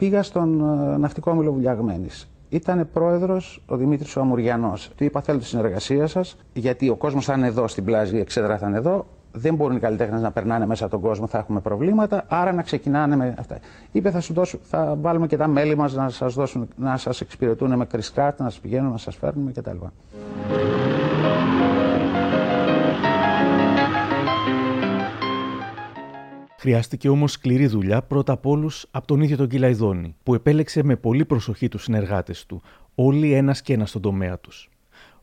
Πήγα 0.00 0.22
στον 0.22 0.60
ε, 0.92 0.96
ναυτικό 0.96 1.30
όμιλο 1.30 1.52
Βουλιαγμένης. 1.52 2.28
Ήταν 2.48 2.88
πρόεδρος 2.92 3.62
ο 3.66 3.76
Δημήτρης 3.76 4.16
ο 4.16 4.20
Αμουριανός. 4.20 4.90
Του 4.96 5.04
είπα: 5.04 5.20
Θέλω 5.20 5.38
τη 5.38 5.44
συνεργασία 5.44 6.06
σας, 6.06 6.36
γιατί 6.52 6.88
ο 6.88 6.96
κόσμος 6.96 7.24
θα 7.24 7.34
είναι 7.34 7.46
εδώ 7.46 7.68
στην 7.68 7.84
πλάζη, 7.84 8.16
η 8.16 8.20
εξέδρα 8.20 8.58
θα 8.58 8.68
είναι 8.68 8.76
εδώ. 8.76 9.06
Δεν 9.32 9.54
μπορούν 9.54 9.76
οι 9.76 9.80
καλλιτέχνες 9.80 10.20
να 10.20 10.30
περνάνε 10.30 10.66
μέσα 10.66 10.84
από 10.84 10.92
τον 10.92 11.02
κόσμο, 11.02 11.26
θα 11.26 11.38
έχουμε 11.38 11.60
προβλήματα. 11.60 12.24
Άρα 12.28 12.52
να 12.52 12.62
ξεκινάνε 12.62 13.16
με 13.16 13.34
αυτά. 13.38 13.58
Είπε: 13.92 14.10
Θα, 14.10 14.20
σου 14.20 14.32
δώσω, 14.32 14.58
θα 14.62 14.96
βάλουμε 15.00 15.26
και 15.26 15.36
τα 15.36 15.46
μέλη 15.46 15.76
μας 15.76 15.94
να 15.94 16.08
σας 16.08 16.36
να 16.76 16.96
σας 16.96 17.20
εξυπηρετούν 17.20 17.76
με 17.76 17.84
κρυσκάρτ, 17.84 18.40
να 18.40 18.50
σας 18.50 18.60
πηγαίνουν, 18.60 18.90
να 18.90 18.98
σας 18.98 19.16
φέρνουμε 19.16 19.52
κτλ. 19.52 19.76
Χρειάστηκε 26.60 27.08
όμως 27.08 27.32
σκληρή 27.32 27.66
δουλειά 27.66 28.02
πρώτα 28.02 28.32
απ' 28.32 28.46
όλους 28.46 28.86
από 28.90 29.06
τον 29.06 29.20
ίδιο 29.20 29.36
τον 29.36 29.48
Κυλαϊδόνη, 29.48 30.14
που 30.22 30.34
επέλεξε 30.34 30.82
με 30.82 30.96
πολύ 30.96 31.24
προσοχή 31.24 31.68
τους 31.68 31.82
συνεργάτες 31.82 32.46
του, 32.46 32.62
όλοι 32.94 33.32
ένας 33.32 33.62
και 33.62 33.72
ένας 33.72 33.88
στον 33.88 34.02
τομέα 34.02 34.38
τους. 34.38 34.70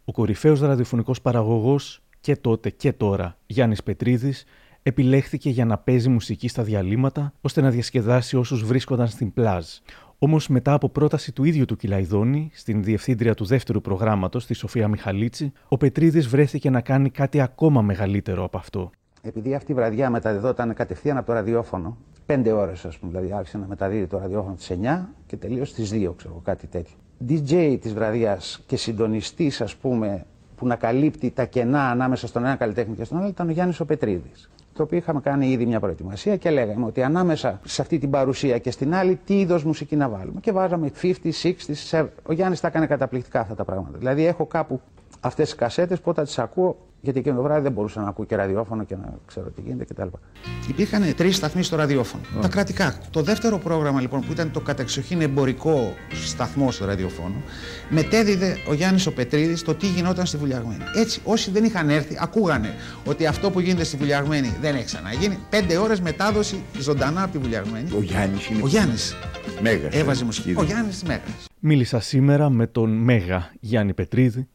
Ο 0.06 0.12
κορυφαίος 0.12 0.60
ραδιοφωνικός 0.60 1.22
παραγωγός 1.22 2.02
και 2.22 2.36
τότε 2.36 2.70
και 2.70 2.94
τώρα, 2.94 3.38
Γιάννης 3.46 3.84
Πετρίδης, 3.84 4.46
επιλέχθηκε 4.84 5.50
για 5.50 5.66
να 5.66 5.78
παίζει 5.78 6.10
μουσική 6.10 6.48
στα 6.48 6.64
διαλύματα 6.64 7.34
ώστε 7.42 7.62
να 7.62 7.70
διασκεδάσει 7.70 8.38
όσους 8.38 8.64
βρίσκονταν 8.64 9.08
στην 9.08 9.34
πλάζ. 9.34 9.66
Όμως, 10.18 10.48
μετά 10.48 10.74
από 10.74 10.90
πρόταση 10.90 11.32
του 11.32 11.44
ίδιου 11.44 11.66
του 11.66 11.76
Κυλαϊδόνη, 11.76 12.50
στην 12.54 12.84
διευθύντρια 12.84 13.34
του 13.34 13.46
δεύτερου 13.46 13.82
προγράμματος, 13.82 14.46
τη 14.46 14.54
Σοφία 14.54 14.88
Μιχαλίτση, 14.88 15.52
ο 15.68 15.78
Πετρίδης 15.78 16.28
βρέθηκε 16.28 16.70
να 16.70 16.82
κάνει 16.82 17.10
κάτι 17.10 17.42
ακόμα 17.42 17.82
μεγαλύτερο 17.82 18.44
από 18.44 18.58
αυτό 18.58 18.92
επειδή 19.28 19.56
αυτή 19.56 19.72
η 19.72 19.76
βραδιά 19.76 20.10
μεταδιδόταν 20.10 20.74
κατευθείαν 20.74 21.18
από 21.18 21.26
το 21.26 21.34
ραδιόφωνο, 21.34 21.98
πέντε 22.26 22.52
ώρες, 22.52 22.86
ας 22.86 22.98
πούμε, 22.98 23.12
δηλαδή 23.12 23.34
άρχισε 23.34 23.58
να 23.58 23.66
μεταδίδει 23.68 24.08
το 24.08 24.18
ραδιόφωνο 24.18 24.56
στι 24.58 24.80
9 24.84 25.06
και 25.28 25.36
τελείωσε 25.36 25.84
στι 25.84 26.08
2, 26.08 26.14
ξέρω 26.18 26.42
κάτι 26.44 26.68
τέτοιο. 26.68 26.96
DJ 27.30 27.78
της 27.82 27.94
βραδιάς 27.94 28.64
και 28.68 28.78
συντονιστής, 28.78 29.62
ας 29.62 29.76
πούμε, 29.76 30.26
που 30.56 30.68
να 30.68 30.76
καλύπτει 30.76 31.32
τα 31.32 31.46
κενά 31.46 31.90
ανάμεσα 31.90 32.28
στον 32.28 32.46
ένα 32.46 32.56
καλλιτέχνη 32.56 32.96
και 32.96 33.04
στον 33.04 33.18
άλλο 33.18 33.28
ήταν 33.28 33.48
ο 33.48 33.52
Γιάννης 33.52 33.80
ο 33.80 33.86
Πετρίδη. 33.86 34.32
Το 34.74 34.84
οποίο 34.84 34.98
είχαμε 34.98 35.20
κάνει 35.22 35.52
ήδη 35.52 35.66
μια 35.66 35.80
προετοιμασία 35.80 36.38
και 36.38 36.50
λέγαμε 36.50 36.86
ότι 36.86 37.04
ανάμεσα 37.04 37.60
σε 37.64 37.82
αυτή 37.82 37.98
την 37.98 38.10
παρουσία 38.10 38.58
και 38.58 38.72
στην 38.72 38.94
άλλη, 38.94 39.20
τι 39.26 39.40
είδος 39.40 39.64
μουσική 39.64 39.96
να 39.96 40.10
βάλουμε. 40.10 40.40
Και 40.40 40.52
βάζαμε 40.52 40.92
50, 41.02 41.14
60, 41.24 41.54
70. 41.92 42.08
Ο 42.24 42.34
Γιάννης 42.34 42.60
τα 42.60 42.68
έκανε 42.68 42.86
καταπληκτικά 42.86 43.40
αυτά 43.40 43.56
τα 43.56 43.64
πράγματα. 43.64 43.98
Δηλαδή, 43.98 44.26
έχω 44.26 44.46
κάπου 44.46 44.82
αυτές 45.20 45.46
τις 45.46 45.56
κασέτες 45.56 46.02
που 46.02 46.10
όταν 46.10 46.26
τις 46.26 46.40
ακούω 46.40 46.78
γιατί 47.02 47.20
εκείνο 47.20 47.36
το 47.36 47.42
βράδυ 47.42 47.62
δεν 47.62 47.72
μπορούσα 47.72 48.02
να 48.02 48.08
ακούω 48.08 48.26
και 48.26 48.36
ραδιόφωνο 48.36 48.84
και 48.84 48.96
να 48.96 49.14
ξέρω 49.26 49.50
τι 49.50 49.62
γίνεται 49.62 49.86
κτλ. 49.86 50.08
Υπήρχαν 50.68 51.16
τρεις 51.16 51.36
σταθμοί 51.36 51.64
στο 51.64 51.76
ραδιόφωνο. 51.76 52.24
Oh. 52.38 52.42
Τα 52.42 52.48
κρατικά. 52.48 52.98
Το 53.12 53.22
δεύτερο 53.22 53.58
πρόγραμμα 53.58 54.02
λοιπόν 54.02 54.22
που 54.22 54.32
ήταν 54.32 54.52
το 54.52 54.60
κατεξοχήν 54.60 55.22
εμπορικό 55.22 55.94
σταθμό 56.26 56.72
στο 56.72 56.86
ραδιόφωνο, 56.86 57.36
μετέδιδε 57.90 58.58
ο 58.70 58.74
Γιάννης 58.74 59.06
ο 59.08 59.14
Πετρίδης 59.14 59.62
το 59.64 59.76
τι 59.76 59.88
γινόταν 59.88 60.26
στη 60.26 60.38
Βουλιαγμένη. 60.38 60.84
Έτσι, 60.96 61.22
όσοι 61.24 61.52
δεν 61.52 61.64
είχαν 61.64 61.90
έρθει, 61.90 62.18
ακούγανε 62.20 62.74
ότι 63.06 63.26
αυτό 63.26 63.52
που 63.52 63.60
γίνεται 63.60 63.84
στη 63.84 63.98
Βουλιαγμένη 63.98 64.56
δεν 64.62 64.76
έχει 64.76 64.86
ξαναγίνει. 64.86 65.38
Πέντε 65.50 65.78
ώρες 65.78 66.02
μετάδοση 66.02 66.64
ζωντανά 66.80 67.24
από 67.24 67.32
τη 67.32 67.38
Βουλιαγμένη. 67.38 67.90
Ο 67.96 68.02
Γιάννης 68.02 68.50
είναι. 68.50 68.62
Ο 68.64 68.68
Γιάννης. 68.68 69.16
Μέγας. 69.62 69.96
Έβαζε 69.96 70.26
μουσική. 70.26 70.54
Ο 70.58 70.64
Γιάννης 70.64 71.04
Μέγας. 71.04 71.46
Μίλησα 71.60 72.00
σήμερα 72.00 72.50
με 72.50 72.68
τον 72.68 72.90
Μέγα 72.90 73.52
Γιάννη 73.60 73.94
Πετρίδη 73.94 74.48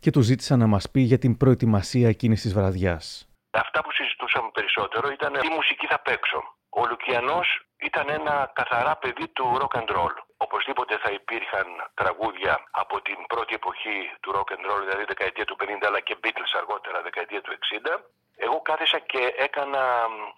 και 0.00 0.10
του 0.10 0.20
ζήτησα 0.20 0.56
να 0.56 0.66
μας 0.66 0.90
πει 0.90 1.00
για 1.00 1.18
την 1.18 1.36
προετοιμασία 1.36 2.08
εκείνης 2.08 2.40
της 2.40 2.54
βραδιάς. 2.54 3.28
Αυτά 3.50 3.82
που 3.82 3.92
συζητούσαμε 3.92 4.50
περισσότερο 4.52 5.10
ήταν 5.10 5.32
τι 5.32 5.48
μουσική 5.48 5.86
θα 5.86 5.98
παίξω. 5.98 6.40
Ο 6.68 6.86
Λουκιανός 6.86 7.66
ήταν 7.76 8.08
ένα 8.08 8.50
καθαρά 8.54 8.96
παιδί 8.96 9.28
του 9.28 9.46
rock 9.60 9.74
and 9.80 9.88
roll. 9.96 10.14
Οπωσδήποτε 10.36 10.98
θα 11.02 11.10
υπήρχαν 11.10 11.66
τραγούδια 11.94 12.54
από 12.70 13.00
την 13.02 13.18
πρώτη 13.26 13.54
εποχή 13.54 13.98
του 14.20 14.32
rock 14.36 14.48
and 14.54 14.64
roll, 14.70 14.80
δηλαδή 14.86 15.04
δεκαετία 15.04 15.44
του 15.44 15.56
50 15.60 15.64
αλλά 15.88 16.00
και 16.00 16.16
Beatles 16.22 16.52
αργότερα, 16.60 17.02
δεκαετία 17.02 17.40
του 17.40 17.52
60. 17.52 18.00
Εγώ 18.36 18.60
κάθισα 18.60 18.98
και 18.98 19.34
έκανα 19.36 19.82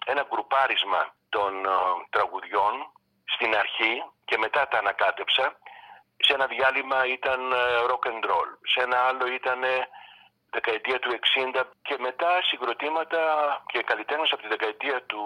ένα 0.05 0.23
γκρουπάρισμα 0.29 1.01
των 1.29 1.51
ε, 1.65 1.69
τραγουδιών 2.09 2.73
στην 3.33 3.55
αρχή 3.55 3.93
και 4.25 4.37
μετά 4.37 4.67
τα 4.67 4.77
ανακάτεψα 4.77 5.45
σε 6.25 6.33
ένα 6.33 6.45
διάλειμμα 6.45 7.05
ήταν 7.05 7.51
ε, 7.51 7.55
rock 7.89 8.03
and 8.11 8.23
roll, 8.29 8.49
σε 8.73 8.81
ένα 8.81 8.97
άλλο 8.97 9.25
ήταν 9.27 9.61
δεκαετία 10.51 10.99
του 10.99 11.11
60 11.55 11.63
και 11.81 11.95
μετά 11.99 12.31
συγκροτήματα 12.41 13.21
και 13.71 13.81
καλλιτέχνες 13.89 14.31
από 14.31 14.41
τη 14.41 14.47
δεκαετία 14.47 15.03
του 15.03 15.23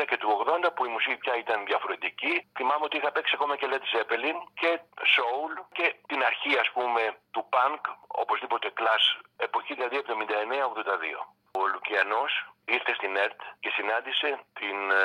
70 0.00 0.04
και 0.08 0.16
του 0.16 0.28
80 0.64 0.70
που 0.74 0.84
η 0.84 0.88
μουσική 0.88 1.16
πια 1.16 1.36
ήταν 1.36 1.58
διαφορετική. 1.70 2.34
Θυμάμαι 2.56 2.84
ότι 2.84 2.96
είχα 2.96 3.12
παίξει 3.12 3.32
ακόμα 3.34 3.56
και 3.56 3.68
Led 3.72 3.84
Zeppelin 3.92 4.38
και 4.60 4.80
soul 5.14 5.52
και 5.72 5.94
την 6.06 6.24
αρχή 6.24 6.58
ας 6.58 6.70
πούμε 6.74 7.02
του 7.30 7.48
punk, 7.52 7.82
οπωσδήποτε 8.06 8.72
class, 8.78 9.04
εποχή 9.36 9.74
δηλαδή 9.74 9.96
79-82. 9.96 11.20
Ο 11.60 11.66
Λουκιανός 11.72 12.32
ήρθε 12.64 12.94
στην 12.94 13.16
ΕΡΤ 13.16 13.40
και 13.60 13.70
συνάντησε 13.76 14.28
την 14.60 14.90
ε, 14.90 14.96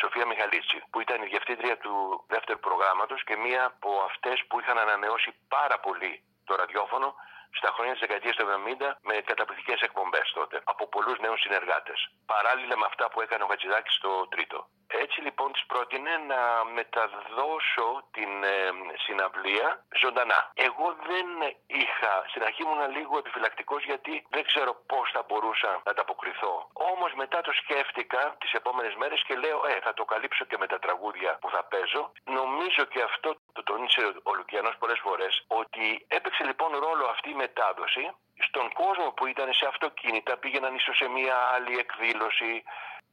Σοφία 0.00 0.26
Μιχαλίτση 0.26 0.82
που 0.90 1.00
ήταν 1.00 1.22
η 1.22 1.26
διευθύντρια 1.26 1.76
του 1.78 2.24
δεύτερου 2.28 2.58
προγράμματος 2.58 3.24
και 3.24 3.36
μία 3.36 3.64
από 3.64 3.90
αυτές 4.10 4.44
που 4.48 4.60
είχαν 4.60 4.78
ανανεώσει 4.78 5.30
πάρα 5.48 5.78
πολύ 5.80 6.22
το 6.44 6.54
ραδιόφωνο 6.54 7.14
στα 7.58 7.70
χρόνια 7.74 7.92
της 7.92 8.00
δεκαετίας 8.00 8.36
του 8.36 8.46
70 8.46 8.92
με 9.08 9.14
καταπληκτικές 9.14 9.80
εκπομπές 9.80 10.32
τότε 10.34 10.60
από 10.64 10.88
πολλούς 10.88 11.18
νέους 11.18 11.40
συνεργάτες. 11.40 11.98
Παράλληλα 12.26 12.76
με 12.78 12.86
αυτά 12.90 13.04
που 13.10 13.20
έκανε 13.20 13.42
ο 13.44 13.46
Χατζηδάκης 13.46 13.94
στο 13.94 14.28
τρίτο. 14.28 14.68
Έτσι 15.02 15.20
λοιπόν 15.20 15.52
της 15.52 15.64
πρότεινε 15.66 16.12
να 16.32 16.40
μεταδώσω 16.78 17.86
την 18.16 18.30
ε, 18.44 18.56
συναυλία 19.04 19.68
ζωντανά. 20.02 20.40
Εγώ 20.54 20.86
δεν 21.10 21.26
είχα, 21.66 22.12
στην 22.30 22.42
αρχή 22.42 22.62
ήμουν 22.62 22.90
λίγο 22.96 23.18
επιφυλακτικός 23.18 23.84
γιατί 23.84 24.26
δεν 24.34 24.44
ξέρω 24.50 24.72
πώς 24.86 25.10
θα 25.14 25.22
μπορούσα 25.28 25.70
να 25.84 25.90
ανταποκριθώ. 25.90 26.54
Όμως 26.92 27.10
μετά 27.14 27.40
το 27.40 27.52
σκέφτηκα 27.52 28.36
τις 28.40 28.52
επόμενες 28.52 28.94
μέρες 28.94 29.22
και 29.26 29.34
λέω, 29.34 29.58
Ε, 29.66 29.80
θα 29.86 29.92
το 29.94 30.04
καλύψω 30.04 30.44
και 30.44 30.58
με 30.58 30.66
τα 30.66 30.78
τραγούδια 30.78 31.38
που 31.40 31.50
θα 31.50 31.62
παίζω. 31.64 32.12
Νομίζω 32.24 32.82
και 32.92 33.02
αυτό 33.02 33.28
το 33.52 33.62
τονίσε 33.62 34.00
ο 34.22 34.34
Λουκιανό 34.34 34.70
πολλές 34.78 35.00
φορές 35.06 35.44
ότι 35.46 36.04
έπαιξε 36.08 36.44
λοιπόν 36.44 36.70
ρόλο 36.86 37.04
αυτή 37.14 37.30
η 37.30 37.34
μετάδοση 37.34 38.04
στον 38.48 38.72
κόσμο 38.72 39.08
που 39.16 39.26
ήταν 39.26 39.52
σε 39.52 39.66
αυτοκίνητα, 39.66 40.36
πήγαιναν 40.36 40.74
ίσως 40.74 40.96
σε 40.96 41.08
μια 41.08 41.36
άλλη 41.54 41.78
εκδήλωση, 41.78 42.62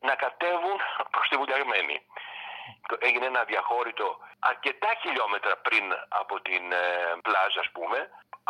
να 0.08 0.14
κατέβουν 0.24 0.78
προς 1.14 1.26
τη 1.30 1.36
Βουλιαγμένη. 1.42 1.98
Έγινε 3.08 3.26
ένα 3.34 3.44
διαχώρητο 3.52 4.08
αρκετά 4.52 4.92
χιλιόμετρα 5.02 5.54
πριν 5.68 5.86
από 6.22 6.36
την 6.48 6.64
ε, 6.82 6.86
πλάζα, 7.26 7.60
ας 7.66 7.70
πούμε, 7.76 8.00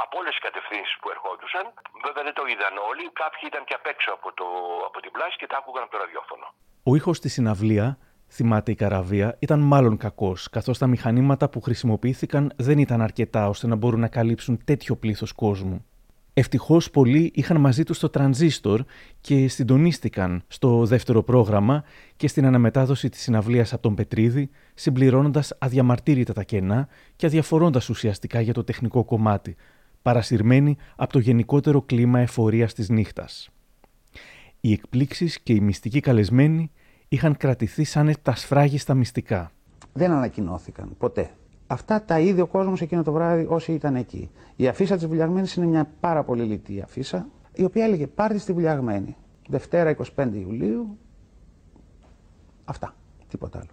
από 0.04 0.14
όλες 0.20 0.32
τις 0.36 0.44
κατευθύνσεις 0.48 0.96
που 1.00 1.08
ερχόντουσαν. 1.16 1.66
Βέβαια 2.06 2.24
δεν 2.28 2.36
το 2.40 2.44
είδαν 2.52 2.76
όλοι, 2.90 3.04
κάποιοι 3.22 3.44
ήταν 3.52 3.64
και 3.68 3.76
απ' 3.80 3.88
έξω 3.94 4.10
από, 4.18 4.28
το, 4.40 4.48
από 4.90 4.98
την 5.04 5.12
πλάζα 5.16 5.36
και 5.42 5.48
τα 5.52 5.58
άκουγαν 5.60 5.84
από 5.86 5.92
το 5.96 6.00
ραδιόφωνο. 6.04 6.46
Ο 6.90 6.92
ήχος 7.00 7.18
στη 7.18 7.30
συναυλία 7.36 7.88
θυμάται 8.32 8.72
η 8.72 8.76
καραβία, 8.76 9.38
ήταν 9.40 9.60
μάλλον 9.60 9.98
κακός, 9.98 10.50
καθώς 10.50 10.78
τα 10.78 10.88
μηχανήματα 10.88 11.50
που 11.50 11.62
χρησιμοποιήθηκαν 11.62 12.54
δεν 12.58 12.78
ήταν 12.78 13.02
αρκετά 13.02 13.48
ώστε 13.48 13.68
να 13.68 13.76
μπορούν 13.76 14.00
να 14.00 14.08
καλύψουν 14.08 14.64
τέτοιο 14.66 14.96
πλήθος 14.96 15.32
κόσμου. 15.34 15.86
Ευτυχώς 16.34 16.90
πολλοί 16.90 17.32
είχαν 17.36 17.60
μαζί 17.60 17.84
τους 17.84 18.00
το 18.00 18.10
τρανζίστορ 18.10 18.84
και 19.22 19.48
συντονίστηκαν 19.48 20.44
στο 20.48 20.86
δεύτερο 20.86 21.24
πρόγραμμα 21.24 21.84
και 22.16 22.28
στην 22.28 22.46
αναμετάδοση 22.46 23.10
της 23.10 23.22
συναυλίας 23.22 23.74
από 23.74 23.82
τον 23.82 23.96
Πετρίδη, 23.96 24.50
συμπληρώνοντας 24.74 25.56
αδιαμαρτύρητα 25.60 26.34
τα 26.34 26.44
κενά 26.44 26.88
και 27.16 27.26
αδιαφορώντας 27.26 27.90
ουσιαστικά 27.90 28.42
για 28.42 28.54
το 28.54 28.64
τεχνικό 28.64 29.04
κομμάτι, 29.04 29.56
παρασυρμένοι 30.02 30.78
από 30.96 31.14
το 31.14 31.20
γενικότερο 31.20 31.82
κλίμα 31.82 32.20
εφορίας 32.20 32.74
της 32.74 32.90
νύχτας. 32.90 33.50
Οι 34.62 34.72
εκπλήξεις 34.72 35.40
και 35.40 35.54
οι 35.54 35.60
μυστικοί 35.60 36.00
καλεσμένοι 36.00 36.72
είχαν 37.08 37.38
κρατηθεί 37.38 37.84
σαν 37.84 38.14
τα 38.22 38.36
σφράγιστα 38.36 38.94
μυστικά. 38.94 39.52
Δεν 39.94 40.12
ανακοινώθηκαν 40.12 40.96
ποτέ. 40.98 41.32
Αυτά 41.72 42.04
τα 42.04 42.20
είδε 42.20 42.42
ο 42.42 42.48
κόσμος 42.48 42.82
εκείνο 42.82 43.04
το 43.04 43.12
βράδυ 43.12 43.46
όσοι 43.50 43.72
ήταν 43.72 43.96
εκεί. 43.96 44.30
Η 44.56 44.68
αφίσα 44.68 44.96
της 44.96 45.08
Βουλιαγμένης 45.08 45.56
είναι 45.56 45.66
μια 45.66 45.92
πάρα 46.00 46.24
πολύ 46.24 46.44
λιτή 46.44 46.82
αφίσα, 46.82 47.28
η 47.54 47.64
οποία 47.64 47.84
έλεγε 47.84 48.08
Πάρτι 48.08 48.40
στη 48.40 48.54
Βουλιαγμένη. 48.54 49.16
Δευτέρα 49.48 49.96
25 50.16 50.28
Ιουλίου. 50.34 50.98
Αυτά. 52.66 52.96
Τίποτα 53.28 53.60
άλλο. 53.60 53.70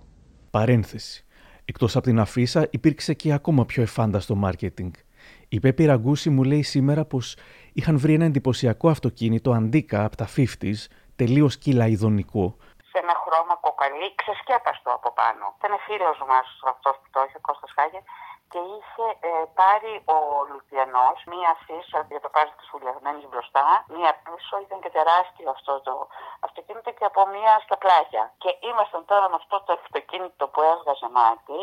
Παρένθεση. 0.51 1.25
Εκτός 1.65 1.97
από 1.97 2.05
την 2.05 2.19
αφίσα, 2.19 2.67
υπήρξε 2.71 3.15
και 3.15 3.33
ακόμα 3.33 3.67
πιο 3.67 3.83
εφάνταστο 3.83 4.35
μάρκετινγκ. 4.35 4.93
Η 5.49 5.61
Πέπη 5.61 5.85
Ραγκούση 5.85 6.31
μου 6.31 6.43
λέει 6.43 6.63
σήμερα 6.63 7.05
πως 7.05 7.37
είχαν 7.73 7.99
βρει 7.99 8.15
ένα 8.15 8.25
εντυπωσιακό 8.25 8.89
αυτοκίνητο 8.89 9.53
αντίκα 9.53 10.05
από 10.05 10.17
τα 10.17 10.29
50s, 10.37 10.87
τελείως 11.17 11.59
κυλαϊδονικό, 11.59 12.57
σε 12.99 13.05
ένα 13.07 13.17
χρώμα 13.25 13.55
κοκαλί, 13.67 14.09
ξεσκέπαστο 14.21 14.91
από 14.99 15.11
πάνω. 15.21 15.45
Ήταν 15.59 15.73
φίλος 15.87 16.19
μας 16.31 16.47
αυτός 16.73 16.95
που 17.01 17.09
το 17.15 17.19
είχε, 17.25 17.39
Κώστας 17.47 17.73
Χάγερ, 17.77 18.03
και 18.53 18.61
είχε 18.75 19.05
ε, 19.29 19.31
πάρει 19.61 19.93
ο 20.15 20.19
Λουδιανό 20.51 21.09
μία 21.33 21.49
αφίσα 21.57 21.99
για 22.13 22.21
το 22.25 22.29
πάρτι 22.35 22.55
της 22.61 22.69
βουλιαγμένης 22.73 23.25
μπροστά, 23.31 23.65
μία 23.95 24.13
πίσω, 24.25 24.55
ήταν 24.65 24.79
και 24.85 24.93
τεράστιο 24.99 25.49
αυτό 25.57 25.73
το 25.87 25.95
αυτοκίνητο 26.47 26.91
και 26.99 27.07
από 27.11 27.23
μία 27.35 27.53
στα 27.65 27.77
πλάγια. 27.83 28.25
Και 28.43 28.51
ήμασταν 28.71 29.03
τώρα 29.11 29.27
με 29.33 29.37
αυτό 29.43 29.57
το 29.67 29.73
αυτοκίνητο 29.81 30.45
που 30.53 30.61
έβγαζε 30.73 31.09
μάτι 31.19 31.61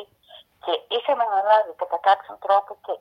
και 0.64 0.74
είχαμε 0.96 1.24
αναλάβει 1.30 1.72
κατά 1.82 1.98
κάποιον 2.08 2.36
τρόπο 2.46 2.72
και 2.86 2.94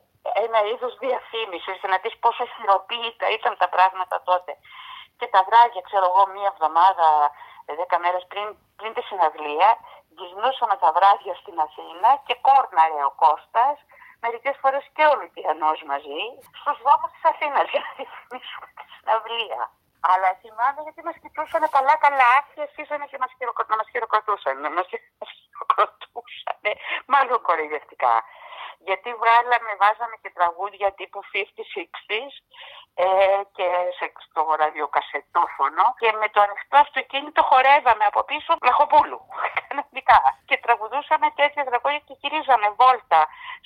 ένα 0.45 0.59
είδος 0.71 0.93
διαφήμιση, 1.05 1.71
να 1.93 1.97
δεις 2.03 2.17
πόσο 2.25 2.45
χειροποίητα 2.55 3.27
ήταν 3.39 3.53
τα 3.63 3.69
πράγματα 3.75 4.17
τότε. 4.31 4.53
Και 5.19 5.27
τα 5.35 5.41
βράδια, 5.49 5.83
ξέρω 5.89 6.07
εγώ, 6.11 6.23
μία 6.35 6.49
εβδομάδα, 6.53 7.09
δέκα 7.81 7.97
μέρε 8.05 8.21
πριν, 8.31 8.47
πριν 8.79 8.91
τη 8.95 9.03
συναυλία, 9.09 9.71
γυρνούσαμε 10.17 10.77
τα 10.83 10.91
βράδια 10.97 11.35
στην 11.43 11.57
Αθήνα 11.67 12.11
και 12.27 12.35
κόρναρε 12.47 13.01
ο 13.11 13.13
Κώστας, 13.23 13.77
μερικές 14.25 14.57
φορές 14.63 14.85
και 14.95 15.05
ο 15.07 15.11
Ολυμπιανό 15.17 15.73
μαζί, 15.91 16.23
στους 16.59 16.77
δρόμους 16.85 17.11
της 17.15 17.25
Αθήνας 17.31 17.67
για 17.73 17.81
να 17.87 17.91
διαφημίσουμε 17.99 18.67
τη 18.79 18.85
συναυλία. 18.95 19.63
Αλλά 20.11 20.29
θυμάμαι 20.43 20.81
γιατί 20.87 21.01
μας 21.09 21.17
κοιτούσαν 21.23 21.65
καλά-καλά 21.77 22.33
και 22.53 22.61
αρχίσανε 22.67 23.05
και 23.11 23.19
μας 23.23 23.33
να 23.71 23.77
μας 23.81 23.89
χειροκροτούσαν. 23.93 24.55
Να 24.65 24.71
μας 24.77 24.87
χειροκροτούσαν, 25.41 26.63
μάλλον 27.13 27.39
κοροϊδευτικά. 27.47 28.15
Γιατί 28.89 29.09
βγάλαμε, 29.21 29.71
βάζαμε 29.83 30.17
και 30.23 30.31
τραγούδια 30.39 30.93
τύπου 30.99 31.21
50-60s 31.33 32.35
ε, 32.95 33.07
και 33.57 33.67
σε, 33.99 34.07
στο 34.27 34.43
ραδιοκασετόφωνο 34.61 35.85
και 36.01 36.13
με 36.21 36.29
το 36.35 36.41
ανοιχτό 36.47 36.77
αυτοκίνητο 36.87 37.43
χορεύαμε 37.51 38.05
από 38.11 38.21
πίσω 38.31 38.51
Λαχοπούλου. 38.67 39.21
Κανονικά. 39.63 40.21
Και 40.49 40.57
τραγουδούσαμε 40.65 41.27
τέτοια 41.41 41.65
τραγούδια 41.69 42.01
και 42.07 42.15
γυρίζαμε 42.21 42.69
βόλτα 42.81 43.21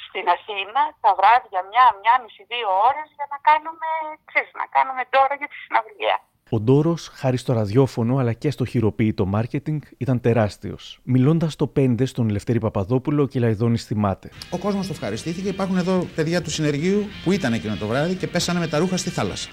στην 0.06 0.28
Αθήνα 0.36 0.82
τα 1.00 1.10
βράδια 1.18 1.60
μια, 1.70 1.86
μια 2.00 2.14
μισή, 2.22 2.42
δύο 2.52 2.68
ώρες 2.88 3.08
για 3.18 3.26
να 3.32 3.38
κάνουμε, 3.48 3.88
ξέρεις, 4.28 4.52
να 4.60 4.66
κάνουμε 4.74 5.02
τώρα 5.14 5.34
για 5.40 5.48
τη 5.48 5.56
συναυλία. 5.62 6.18
Ο 6.48 6.60
ντόρος, 6.60 7.10
χάρη 7.14 7.36
στο 7.36 7.52
ραδιόφωνο 7.52 8.16
αλλά 8.16 8.32
και 8.32 8.50
στο 8.50 8.64
χειροποίητο 8.64 9.26
μάρκετινγκ, 9.26 9.80
ήταν 9.96 10.20
τεράστιος. 10.20 11.00
Μιλώντας 11.02 11.56
το 11.56 11.66
5 11.66 12.06
στον 12.06 12.28
Λευτέρη 12.28 12.58
Παπαδόπουλο, 12.58 13.22
ο 13.22 13.26
Κυλαϊδόνη 13.26 13.76
θυμάται. 13.76 14.30
Ο 14.50 14.58
κόσμος 14.58 14.86
το 14.86 14.92
ευχαριστήθηκε. 14.92 15.48
Υπάρχουν 15.48 15.76
εδώ 15.76 16.06
παιδιά 16.14 16.42
του 16.42 16.50
συνεργείου 16.50 17.04
που 17.24 17.32
ήταν 17.32 17.52
εκείνο 17.52 17.76
το 17.76 17.86
βράδυ 17.86 18.14
και 18.14 18.26
πέσανε 18.26 18.58
με 18.58 18.66
τα 18.66 18.78
ρούχα 18.78 18.96
στη 18.96 19.10
θάλασσα. 19.10 19.48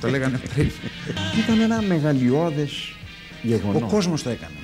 το 0.00 0.08
λέγανε 0.08 0.40
πριν. 0.54 0.70
Ήταν 1.44 1.60
ένα 1.60 1.82
μεγαλειώδες 1.82 2.96
γεγονός. 3.42 3.82
Ο 3.82 3.86
κόσμος 3.86 4.22
το 4.22 4.30
έκανε. 4.30 4.54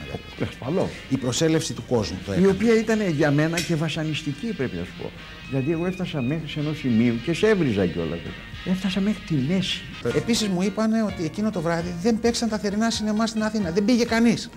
Ασφαλώς. 0.49 0.91
Η 1.09 1.17
προσέλευση 1.17 1.75
του 1.75 1.83
κόσμου 1.89 2.19
το 2.27 2.33
έκανε. 2.33 2.47
Η 2.47 2.51
οποία 2.51 2.79
ήταν 2.79 3.09
για 3.09 3.31
μένα 3.31 3.61
και 3.61 3.77
βασανιστική, 3.77 4.47
πρέπει 4.47 4.77
να 4.77 4.85
σου 4.85 4.93
πω. 5.03 5.11
Δηλαδή, 5.49 5.73
εγώ 5.73 5.87
έφτασα 5.87 6.23
μέχρι 6.23 6.49
σε 6.49 6.61
ενός 6.61 6.79
σημείου 6.79 7.15
και 7.25 7.33
σε 7.33 7.49
έβριζα 7.49 7.87
κιόλας. 7.87 8.19
Έφτασα 8.65 9.01
μέχρι 9.01 9.23
τη 9.27 9.35
μέση. 9.35 9.81
Επίσης 10.17 10.49
μου 10.49 10.63
είπαν 10.63 10.93
ότι 11.07 11.25
εκείνο 11.25 11.51
το 11.51 11.61
βράδυ 11.61 11.95
δεν 12.03 12.21
παίξαν 12.21 12.49
τα 12.49 12.59
θερινά 12.59 12.91
σινεμά 12.91 13.27
στην 13.27 13.43
Αθήνα. 13.43 13.71
Δεν 13.71 13.85
πήγε 13.85 14.05
κανείς. 14.05 14.51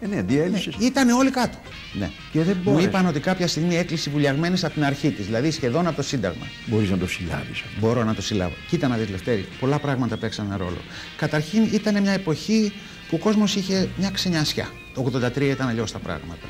Ε, 0.00 0.06
ναι, 0.06 0.22
διέλυσε. 0.22 0.70
Ναι, 0.78 0.84
ήταν 0.84 1.08
όλοι 1.08 1.30
κάτω. 1.30 1.58
Ναι. 1.98 2.10
Και 2.32 2.42
δεν 2.42 2.56
μου 2.64 2.78
είπαν 2.78 3.06
ότι 3.06 3.20
κάποια 3.20 3.46
στιγμή 3.48 3.76
έκλεισε 3.76 4.10
βουλιαγμένης 4.10 4.64
από 4.64 4.74
την 4.74 4.84
αρχή 4.84 5.10
της, 5.10 5.24
δηλαδή 5.26 5.50
σχεδόν 5.50 5.86
από 5.86 5.96
το 5.96 6.02
Σύνταγμα. 6.02 6.46
Μπορείς 6.66 6.90
να 6.90 6.98
το 6.98 7.08
συλλάβεις. 7.08 7.62
Μπορώ 7.80 8.04
να 8.04 8.14
το 8.14 8.22
συλλάβω. 8.22 8.54
Κοίτα 8.68 8.88
να 8.88 8.96
δεις, 8.96 9.08
Λευτέρη, 9.08 9.48
πολλά 9.60 9.78
πράγματα 9.78 10.16
παίξαν 10.16 10.54
ρόλο. 10.56 10.78
Καταρχήν 11.16 11.68
ήταν 11.72 12.02
μια 12.02 12.12
εποχή 12.12 12.72
που 13.08 13.16
ο 13.16 13.18
κόσμος 13.18 13.56
είχε 13.56 13.88
μια 13.96 14.10
ξενιασιά. 14.10 14.68
Το 14.94 15.10
83 15.36 15.40
ήταν 15.40 15.68
αλλιώς 15.68 15.92
τα 15.92 15.98
πράγματα. 15.98 16.46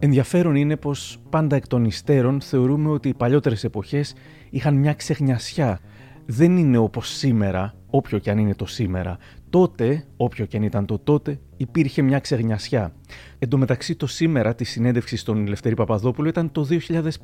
Ενδιαφέρον 0.00 0.54
είναι 0.54 0.76
πως 0.76 1.18
πάντα 1.30 1.56
εκ 1.56 1.66
των 1.66 1.84
υστέρων 1.84 2.40
θεωρούμε 2.40 2.90
ότι 2.90 3.08
οι 3.08 3.14
παλιότερες 3.14 3.64
εποχές 3.64 4.14
είχαν 4.50 4.74
μια 4.74 4.94
ξεχνιασιά. 4.94 5.80
Δεν 6.26 6.56
είναι 6.56 6.78
όπως 6.78 7.08
σήμερα, 7.08 7.74
όποιο 7.90 8.18
και 8.18 8.30
αν 8.30 8.38
είναι 8.38 8.54
το 8.54 8.66
σήμερα. 8.66 9.18
Τότε, 9.50 10.04
όποιο 10.16 10.46
και 10.46 10.56
αν 10.56 10.62
ήταν 10.62 10.86
το 10.86 10.98
τότε, 10.98 11.40
υπήρχε 11.56 12.02
μια 12.02 12.18
ξεχνιασιά. 12.18 12.92
Εν 13.38 13.48
τω 13.48 13.58
μεταξύ 13.58 13.96
το 13.96 14.06
σήμερα 14.06 14.54
της 14.54 14.70
συνέντευξης 14.70 15.20
στον 15.20 15.46
Λευτέρη 15.46 15.74
Παπαδόπουλο 15.74 16.28
ήταν 16.28 16.52
το 16.52 16.66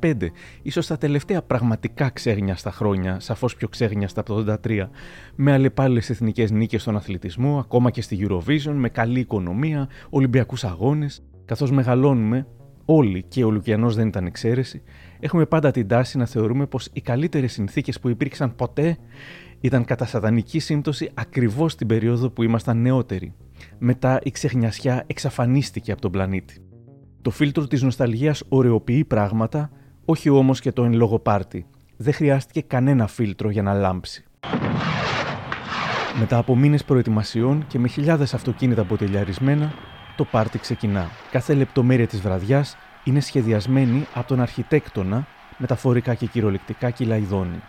2005, 0.01 0.15
ίσως 0.63 0.87
τα 0.87 0.99
τελευταία 0.99 1.43
πραγματικά 1.43 2.11
ξέγνιαστα 2.11 2.71
χρόνια, 2.71 3.21
σαφώς 3.21 3.57
πιο 3.57 3.69
ξέγνιαστα 3.69 4.21
από 4.21 4.43
το 4.43 4.59
1983, 4.63 4.91
με 5.35 5.53
αλλεπάλληλες 5.53 6.11
εθνικές 6.11 6.51
νίκες 6.51 6.81
στον 6.81 6.97
αθλητισμό, 6.97 7.59
ακόμα 7.59 7.91
και 7.91 8.03
στη 8.03 8.27
Eurovision, 8.29 8.75
με 8.75 8.89
καλή 8.89 9.21
οικονομία, 9.21 9.89
Ολυμπιακούς 10.11 10.65
αγώνες. 10.65 11.23
Καθώς 11.45 11.71
μεγαλώνουμε, 11.71 12.47
όλοι 12.85 13.25
και 13.29 13.45
ο 13.45 13.51
Λουκιανός 13.51 13.95
δεν 13.95 14.07
ήταν 14.07 14.27
εξαίρεση, 14.27 14.83
έχουμε 15.21 15.47
πάντα 15.47 15.71
την 15.71 15.89
τάση 15.89 16.19
να 16.19 16.27
θεωρούμε 16.27 16.67
πως 16.67 16.89
οι 16.93 17.01
καλύτερες 17.01 17.53
συνθήκες 17.53 18.01
που 18.01 18.09
υπήρξαν 18.09 18.55
ποτέ 18.55 18.99
ήταν 19.61 19.85
κατά 19.85 20.07
σατανική 20.07 20.59
σύμπτωση 20.59 21.11
ακριβώς 21.15 21.75
την 21.75 21.87
περίοδο 21.87 22.31
που 22.31 22.43
ήμασταν 22.43 22.81
νεότεροι. 22.81 23.35
Μετά 23.79 24.21
η 24.23 24.31
ξεχνιασιά 24.31 25.05
εξαφανίστηκε 25.07 25.93
από 25.93 26.01
τον 26.01 26.11
πλανήτη. 26.11 26.59
Το 27.23 27.31
φίλτρο 27.31 27.67
της 27.67 27.83
νοσταλγίας 27.83 28.43
ωρεοποιεί 28.49 29.05
πράγματα, 29.05 29.71
όχι 30.05 30.29
όμως 30.29 30.61
και 30.61 30.73
το 30.73 30.85
εν 30.85 30.93
λόγω 30.93 31.19
πάρτι. 31.19 31.67
Δεν 31.97 32.13
χρειάστηκε 32.13 32.61
κανένα 32.61 33.07
φίλτρο 33.07 33.51
για 33.51 33.63
να 33.63 33.73
λάμψει. 33.73 34.25
Μετά 36.19 36.39
από 36.39 36.57
μήνες 36.57 36.85
προετοιμασιών 36.85 37.67
και 37.67 37.79
με 37.79 37.89
χιλιάδες 37.89 38.35
αυτοκίνητα 38.35 38.81
αποτελιαρισμένα, 38.81 39.73
το 40.17 40.25
πάρτι 40.25 40.59
ξεκινά. 40.59 41.09
Κάθε 41.31 41.55
λεπτομέρεια 41.55 42.07
της 42.07 42.21
βραδιάς 42.21 42.77
είναι 43.05 43.21
σχεδιασμένη 43.21 44.07
από 44.15 44.27
τον 44.27 44.41
αρχιτέκτονα, 44.41 45.27
μεταφορικά 45.59 46.15
και 46.15 46.27
κυριολεκτικά 46.27 46.91
κυλαϊδόνη. 46.91 47.61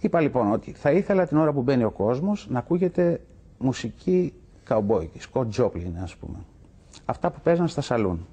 Είπα 0.00 0.20
λοιπόν 0.20 0.52
ότι 0.52 0.72
θα 0.72 0.90
ήθελα 0.90 1.26
την 1.26 1.36
ώρα 1.36 1.52
που 1.52 1.62
μπαίνει 1.62 1.84
ο 1.84 1.90
κόσμος 1.90 2.46
να 2.50 2.58
ακούγεται 2.58 3.20
μουσική 3.58 4.32
καουμπόικη, 4.64 5.20
Σκοτ 5.20 5.48
Τζόπλιν 5.48 5.96
ας 6.02 6.16
πούμε. 6.16 6.38
Αυτά 7.04 7.30
που 7.30 7.40
παίζαν 7.40 7.68
στα 7.68 7.80
σαλούν. 7.80 8.26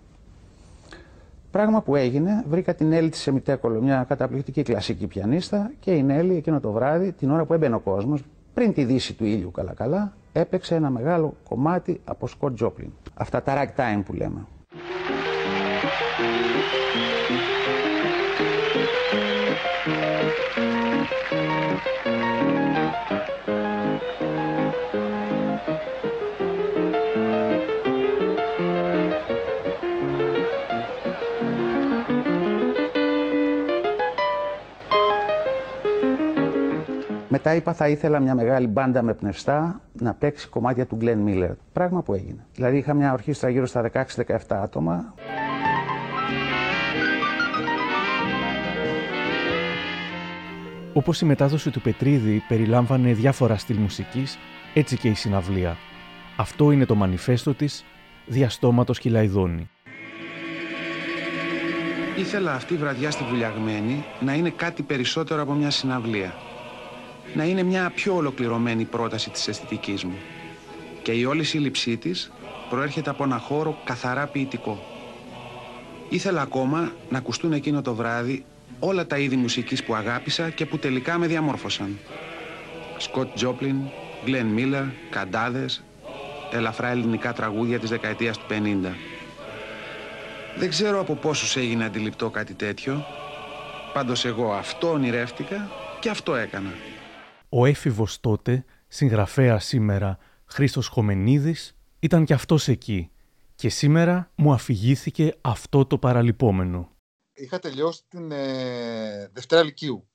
Πράγμα 1.51 1.81
που 1.81 1.95
έγινε, 1.95 2.43
βρήκα 2.47 2.75
την 2.75 2.91
Έλλη 2.91 3.09
της 3.09 3.21
Σεμιτέκολο, 3.21 3.81
μια 3.81 4.05
καταπληκτική 4.07 4.63
κλασική 4.63 5.07
πιανίστα 5.07 5.71
και 5.79 5.91
η 5.91 6.03
Νέλη 6.03 6.35
εκείνο 6.35 6.59
το 6.59 6.71
βράδυ, 6.71 7.11
την 7.11 7.31
ώρα 7.31 7.45
που 7.45 7.53
έμπαινε 7.53 7.75
ο 7.75 7.79
κόσμος, 7.79 8.23
πριν 8.53 8.73
τη 8.73 8.83
δύση 8.83 9.13
του 9.13 9.25
ήλιου 9.25 9.51
καλά-καλά, 9.51 10.13
έπαιξε 10.33 10.75
ένα 10.75 10.89
μεγάλο 10.89 11.33
κομμάτι 11.49 12.01
από 12.05 12.27
Σκοτ 12.27 12.53
Τζόπλιν. 12.53 12.91
Αυτά 13.13 13.41
τα 13.41 13.63
ragtime 13.63 14.01
που 14.05 14.13
λέμε. 14.13 14.45
Μετά 37.45 37.55
είπα 37.55 37.73
θα 37.73 37.87
ήθελα 37.87 38.19
μια 38.19 38.35
μεγάλη 38.35 38.67
μπάντα 38.67 39.01
με 39.01 39.13
πνευστά 39.13 39.81
να 39.93 40.13
παίξει 40.13 40.47
κομμάτια 40.47 40.85
του 40.85 40.97
Glenn 41.01 41.27
Miller. 41.27 41.51
Πράγμα 41.73 42.01
που 42.01 42.13
έγινε. 42.13 42.45
Δηλαδή 42.55 42.77
είχα 42.77 42.93
μια 42.93 43.13
ορχήστρα 43.13 43.49
γύρω 43.49 43.65
στα 43.65 43.89
16-17 43.93 44.37
άτομα. 44.49 45.13
Όπως 50.93 51.21
η 51.21 51.25
μετάδοση 51.25 51.69
του 51.69 51.81
Πετρίδη 51.81 52.43
περιλάμβανε 52.47 53.13
διάφορα 53.13 53.57
στυλ 53.57 53.77
μουσικής, 53.77 54.37
έτσι 54.73 54.97
και 54.97 55.07
η 55.07 55.13
συναυλία. 55.13 55.77
Αυτό 56.37 56.71
είναι 56.71 56.85
το 56.85 56.95
μανιφέστο 56.95 57.53
της 57.53 57.85
«Διαστόματος 58.25 58.99
Κυλαϊδόνη». 58.99 59.69
Ήθελα 62.17 62.53
αυτή 62.53 62.73
η 62.73 62.77
βραδιά 62.77 63.11
στη 63.11 63.23
Βουλιαγμένη 63.23 64.03
να 64.19 64.33
είναι 64.33 64.49
κάτι 64.49 64.83
περισσότερο 64.83 65.41
από 65.41 65.53
μια 65.53 65.69
συναυλία 65.69 66.33
να 67.33 67.43
είναι 67.43 67.63
μια 67.63 67.91
πιο 67.95 68.15
ολοκληρωμένη 68.15 68.83
πρόταση 68.83 69.29
της 69.29 69.47
αισθητικής 69.47 70.03
μου. 70.03 70.17
Και 71.01 71.11
η 71.11 71.25
όλη 71.25 71.43
σύλληψή 71.43 71.97
της 71.97 72.31
προέρχεται 72.69 73.09
από 73.09 73.23
ένα 73.23 73.37
χώρο 73.37 73.77
καθαρά 73.83 74.27
ποιητικό. 74.27 74.83
Ήθελα 76.09 76.41
ακόμα 76.41 76.91
να 77.09 77.17
ακουστούν 77.17 77.53
εκείνο 77.53 77.81
το 77.81 77.95
βράδυ 77.95 78.45
όλα 78.79 79.07
τα 79.07 79.17
είδη 79.17 79.35
μουσικής 79.35 79.83
που 79.83 79.95
αγάπησα 79.95 80.49
και 80.49 80.65
που 80.65 80.77
τελικά 80.77 81.17
με 81.17 81.27
διαμόρφωσαν. 81.27 81.99
Σκοτ 82.97 83.33
Τζόπλιν, 83.33 83.75
Γκλεν 84.25 84.45
Μίλλερ, 84.45 84.83
Καντάδες, 85.09 85.83
ελαφρά 86.51 86.87
ελληνικά 86.87 87.33
τραγούδια 87.33 87.79
της 87.79 87.89
δεκαετίας 87.89 88.37
του 88.37 88.45
50. 88.49 88.95
Δεν 90.57 90.69
ξέρω 90.69 90.99
από 90.99 91.15
πόσους 91.15 91.55
έγινε 91.55 91.85
αντιληπτό 91.85 92.29
κάτι 92.29 92.53
τέτοιο. 92.53 93.05
Πάντως 93.93 94.25
εγώ 94.25 94.53
αυτό 94.53 94.91
ονειρεύτηκα 94.91 95.69
και 95.99 96.09
αυτό 96.09 96.35
έκανα. 96.35 96.73
Ο 97.55 97.65
έφηβος 97.65 98.19
τότε, 98.19 98.65
συγγραφέα 98.87 99.59
σήμερα, 99.59 100.17
Χρήστος 100.45 100.87
Χομενίδης, 100.87 101.77
ήταν 101.99 102.25
κι 102.25 102.33
αυτός 102.33 102.67
εκεί 102.67 103.11
και 103.55 103.69
σήμερα 103.69 104.31
μου 104.35 104.53
αφηγήθηκε 104.53 105.35
αυτό 105.41 105.85
το 105.85 105.97
παραλυπόμενο. 105.97 106.89
Είχα 107.33 107.59
τελειώσει 107.59 108.01
την 108.07 108.31
ε, 108.31 109.29
Δευτέρα 109.33 109.63
Λυκείου. 109.63 110.07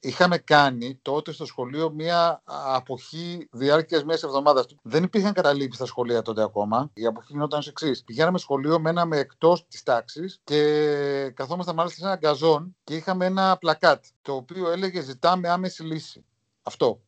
Είχαμε 0.00 0.38
κάνει 0.38 0.98
τότε 1.02 1.32
στο 1.32 1.44
σχολείο 1.44 1.90
μία 1.90 2.42
αποχή 2.44 3.48
διάρκειας 3.52 4.04
μιας 4.04 4.22
εβδομάδας. 4.22 4.66
Δεν 4.82 5.02
υπήρχαν 5.02 5.32
καταλήψεις 5.32 5.76
στα 5.76 5.86
σχολεία 5.86 6.22
τότε 6.22 6.42
ακόμα. 6.42 6.90
Η 6.94 7.06
αποχή 7.06 7.32
γινόταν 7.32 7.58
ως 7.58 7.68
εξής. 7.68 8.04
Πηγαίναμε 8.04 8.38
σχολείο, 8.38 8.80
μέναμε 8.80 9.18
εκτός 9.18 9.66
της 9.66 9.82
τάξης 9.82 10.40
και 10.44 11.32
καθόμασταν 11.34 11.74
μάλιστα 11.74 12.00
σε 12.00 12.06
ένα 12.06 12.16
γκαζόν 12.16 12.76
και 12.84 12.96
είχαμε 12.96 13.26
ένα 13.26 13.56
πλακάτ 13.56 14.04
το 14.22 14.34
οποίο 14.34 14.70
έλεγε 14.70 15.00
Ζητάμε 15.00 15.48
άμεση 15.48 15.82
λύση. 15.82 16.24
Αυτό. 16.62 17.02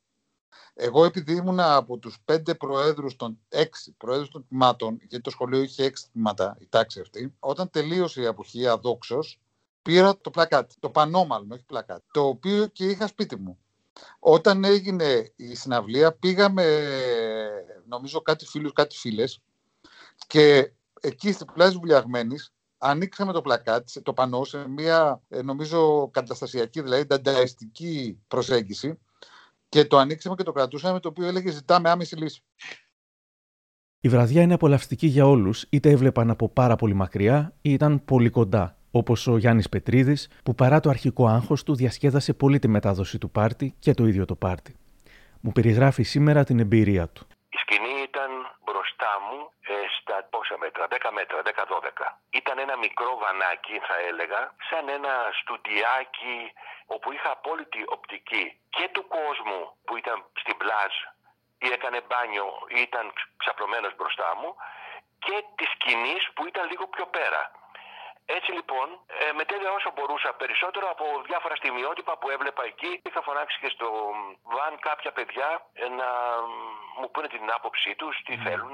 Εγώ 0.74 1.04
επειδή 1.04 1.32
ήμουν 1.32 1.60
από 1.60 1.98
τους 1.98 2.18
πέντε 2.24 2.54
προέδρους 2.54 3.16
των 3.16 3.38
έξι 3.48 3.94
προέδρους 3.98 4.28
των 4.28 4.46
τμήματων, 4.48 4.96
γιατί 4.98 5.20
το 5.20 5.30
σχολείο 5.30 5.62
είχε 5.62 5.84
έξι 5.84 6.06
τμήματα, 6.12 6.56
η 6.60 6.66
τάξη 6.68 7.00
αυτή, 7.00 7.34
όταν 7.38 7.70
τελείωσε 7.70 8.22
η 8.22 8.26
αποχή 8.26 8.66
αδόξως, 8.66 9.40
πήρα 9.82 10.18
το 10.18 10.30
πλακάτ, 10.30 10.70
το 10.80 10.90
πανόμαλο, 10.90 11.46
όχι 11.50 11.64
πλακάτ, 11.64 12.02
το 12.12 12.26
οποίο 12.26 12.66
και 12.66 12.84
είχα 12.84 13.06
σπίτι 13.06 13.36
μου. 13.36 13.58
Όταν 14.18 14.64
έγινε 14.64 15.32
η 15.36 15.54
συναυλία 15.54 16.12
πήγαμε, 16.12 16.88
νομίζω 17.86 18.20
κάτι 18.20 18.46
φίλους, 18.46 18.72
κάτι 18.72 18.96
φίλες 18.96 19.42
και 20.26 20.72
εκεί 21.00 21.32
στην 21.32 21.46
πλάση 21.54 21.76
Βουλιαγμένης 21.76 22.52
ανοίξαμε 22.78 23.32
το 23.32 23.40
πλακάτ, 23.40 23.88
το 24.02 24.12
πανό 24.12 24.44
σε 24.44 24.68
μια 24.68 25.22
νομίζω 25.44 26.08
καταστασιακή, 26.10 26.80
δηλαδή 26.80 27.04
δανταιστική 27.04 28.18
προσέγγιση 28.28 28.98
και 29.68 29.84
το 29.84 29.98
ανοίξαμε 29.98 30.34
και 30.34 30.42
το 30.42 30.52
κρατούσαμε, 30.52 31.00
το 31.00 31.08
οποίο 31.08 31.26
έλεγε 31.26 31.50
ζητάμε 31.50 31.90
άμεση 31.90 32.16
λύση. 32.16 32.42
Η 34.00 34.08
βραδιά 34.08 34.42
είναι 34.42 34.54
απολαυστική 34.54 35.06
για 35.06 35.26
όλους, 35.26 35.66
είτε 35.68 35.90
έβλεπαν 35.90 36.30
από 36.30 36.48
πάρα 36.48 36.76
πολύ 36.76 36.94
μακριά 36.94 37.54
ή 37.62 37.72
ήταν 37.72 38.04
πολύ 38.04 38.30
κοντά, 38.30 38.76
όπως 38.92 39.26
ο 39.26 39.36
Γιάννης 39.36 39.68
Πετρίδης, 39.68 40.20
που 40.44 40.54
παρά 40.54 40.80
το 40.80 40.88
αρχικό 40.90 41.26
άγχος 41.26 41.62
του 41.64 41.74
διασκέδασε 41.74 42.32
πολύ 42.32 42.58
τη 42.58 42.68
μετάδοση 42.68 43.18
του 43.18 43.30
πάρτι 43.30 43.74
και 43.78 43.92
το 43.94 44.04
ίδιο 44.10 44.24
το 44.24 44.36
πάρτι. 44.44 44.72
Μου 45.40 45.52
περιγράφει 45.52 46.02
σήμερα 46.02 46.44
την 46.44 46.58
εμπειρία 46.64 47.08
του. 47.14 47.22
Η 47.56 47.56
σκηνή 47.62 47.96
ήταν 48.10 48.30
μπροστά 48.64 49.12
μου 49.26 49.38
ε, 49.72 49.74
στα 49.96 50.16
πόσα 50.32 50.56
μέτρα, 50.64 50.84
10 50.90 51.10
μέτρα, 51.18 51.38
10-12. 51.42 51.50
Ήταν 52.40 52.56
ένα 52.64 52.76
μικρό 52.84 53.10
βανάκι, 53.22 53.76
θα 53.88 53.96
έλεγα, 54.08 54.40
σαν 54.68 54.84
ένα 54.98 55.14
στουντιάκι 55.38 56.38
όπου 56.94 57.08
είχα 57.14 57.30
απόλυτη 57.38 57.80
οπτική 57.96 58.44
και 58.76 58.84
του 58.94 59.04
κόσμου 59.18 59.60
που 59.86 59.92
ήταν 60.02 60.16
στην 60.42 60.56
πλάζ 60.62 60.92
ή 61.66 61.68
έκανε 61.76 61.98
μπάνιο 62.08 62.48
ή 62.76 62.78
ήταν 62.88 63.04
ξαπλωμένος 63.40 63.92
μπροστά 63.96 64.28
μου 64.40 64.50
και 65.24 65.36
της 65.58 65.68
σκηνής 65.74 66.22
που 66.34 66.42
ήταν 66.50 66.64
λίγο 66.72 66.84
πιο 66.94 67.06
πέρα. 67.16 67.42
Έτσι 68.24 68.52
λοιπόν, 68.52 68.88
ε, 69.06 69.32
μετέλεια 69.32 69.72
όσο 69.72 69.92
μπορούσα 69.94 70.30
περισσότερο 70.40 70.86
από 70.90 71.04
διάφορα 71.28 71.54
στιγμιότυπα 71.56 72.18
που 72.18 72.30
έβλεπα 72.30 72.62
εκεί, 72.64 73.00
είχα 73.08 73.22
φωνάξει 73.22 73.58
και 73.60 73.70
στο 73.74 73.88
βαν 74.54 74.78
κάποια 74.80 75.12
παιδιά 75.12 75.48
ε, 75.72 75.88
να 75.88 76.08
μου 77.00 77.10
πούνε 77.10 77.28
την 77.28 77.50
άποψή 77.56 77.94
τους, 77.94 78.22
τι 78.24 78.36
θέλουν, 78.36 78.72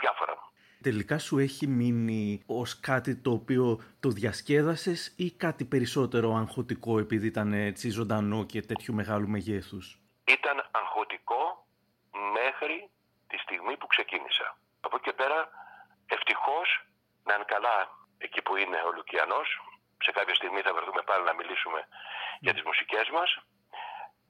διάφορα. 0.00 0.34
Τελικά 0.82 1.18
σου 1.18 1.38
έχει 1.38 1.66
μείνει 1.66 2.42
ως 2.46 2.80
κάτι 2.80 3.16
το 3.16 3.30
οποίο 3.30 3.80
το 4.00 4.08
διασκέδασες 4.08 5.14
ή 5.16 5.30
κάτι 5.30 5.64
περισσότερο 5.64 6.34
αγχωτικό 6.34 6.98
επειδή 6.98 7.26
ήταν 7.26 7.52
έτσι 7.52 7.90
ζωντανό 7.90 8.44
και 8.44 8.60
τέτοιου 8.62 8.94
μεγάλου 8.94 9.28
μεγέθους; 9.28 9.98
Ήταν 10.24 10.68
αγχωτικό 10.70 11.66
μέχρι 12.32 12.90
τη 13.26 13.36
στιγμή 13.38 13.76
που 13.76 13.86
ξεκίνησα. 13.86 14.58
Από 14.80 14.96
εκεί 14.96 15.04
και 15.10 15.16
πέρα 15.16 15.48
ευτυχώς 16.06 16.86
να 17.24 17.34
είναι 17.34 17.44
καλά 17.46 18.05
εκεί 18.18 18.42
που 18.42 18.56
είναι 18.56 18.78
ο 18.86 18.90
Λουκιανός. 18.96 19.48
Σε 20.06 20.10
κάποια 20.12 20.34
στιγμή 20.34 20.60
θα 20.60 20.72
βρεθούμε 20.74 21.02
πάλι 21.02 21.24
να 21.24 21.34
μιλήσουμε 21.34 21.80
για 22.40 22.52
τις 22.54 22.62
μουσικές 22.62 23.08
μας. 23.16 23.38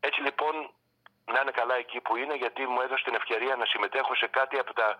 Έτσι 0.01 0.21
λοιπόν 0.21 0.55
να 1.33 1.41
είναι 1.41 1.51
καλά 1.51 1.75
εκεί 1.75 2.01
που 2.01 2.17
είναι 2.17 2.35
γιατί 2.37 2.63
μου 2.67 2.81
έδωσε 2.81 3.05
την 3.05 3.15
ευκαιρία 3.15 3.57
να 3.57 3.65
συμμετέχω 3.65 4.15
σε 4.15 4.27
κάτι 4.27 4.59
από 4.59 4.73
τα 4.73 4.97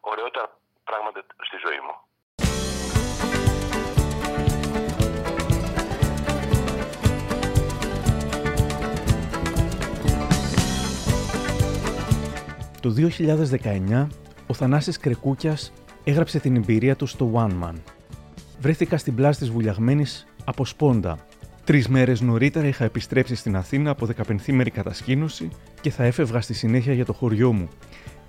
ωραιότερα 0.00 0.46
πράγματα 0.84 1.20
στη 1.48 1.56
ζωή 1.64 1.80
μου. 1.86 1.94
Το 12.80 12.90
2019, 12.90 14.06
ο 14.46 14.54
Θανάσης 14.54 14.98
Κρεκούκιας 14.98 15.72
έγραψε 16.04 16.40
την 16.40 16.56
εμπειρία 16.56 16.96
του 16.96 17.06
στο 17.06 17.32
One 17.36 17.64
Man, 17.64 17.74
βρέθηκα 18.60 18.96
στην 18.96 19.14
πλάση 19.14 19.38
της 19.38 19.50
Βουλιαγμένης 19.50 20.26
από 20.44 20.64
σπόντα. 20.64 21.18
Τρεις 21.64 21.88
μέρες 21.88 22.20
νωρίτερα 22.20 22.66
είχα 22.66 22.84
επιστρέψει 22.84 23.34
στην 23.34 23.56
Αθήνα 23.56 23.90
από 23.90 24.08
15 24.28 24.68
κατασκήνωση 24.72 25.48
και 25.80 25.90
θα 25.90 26.04
έφευγα 26.04 26.40
στη 26.40 26.54
συνέχεια 26.54 26.92
για 26.92 27.04
το 27.04 27.12
χωριό 27.12 27.52
μου. 27.52 27.68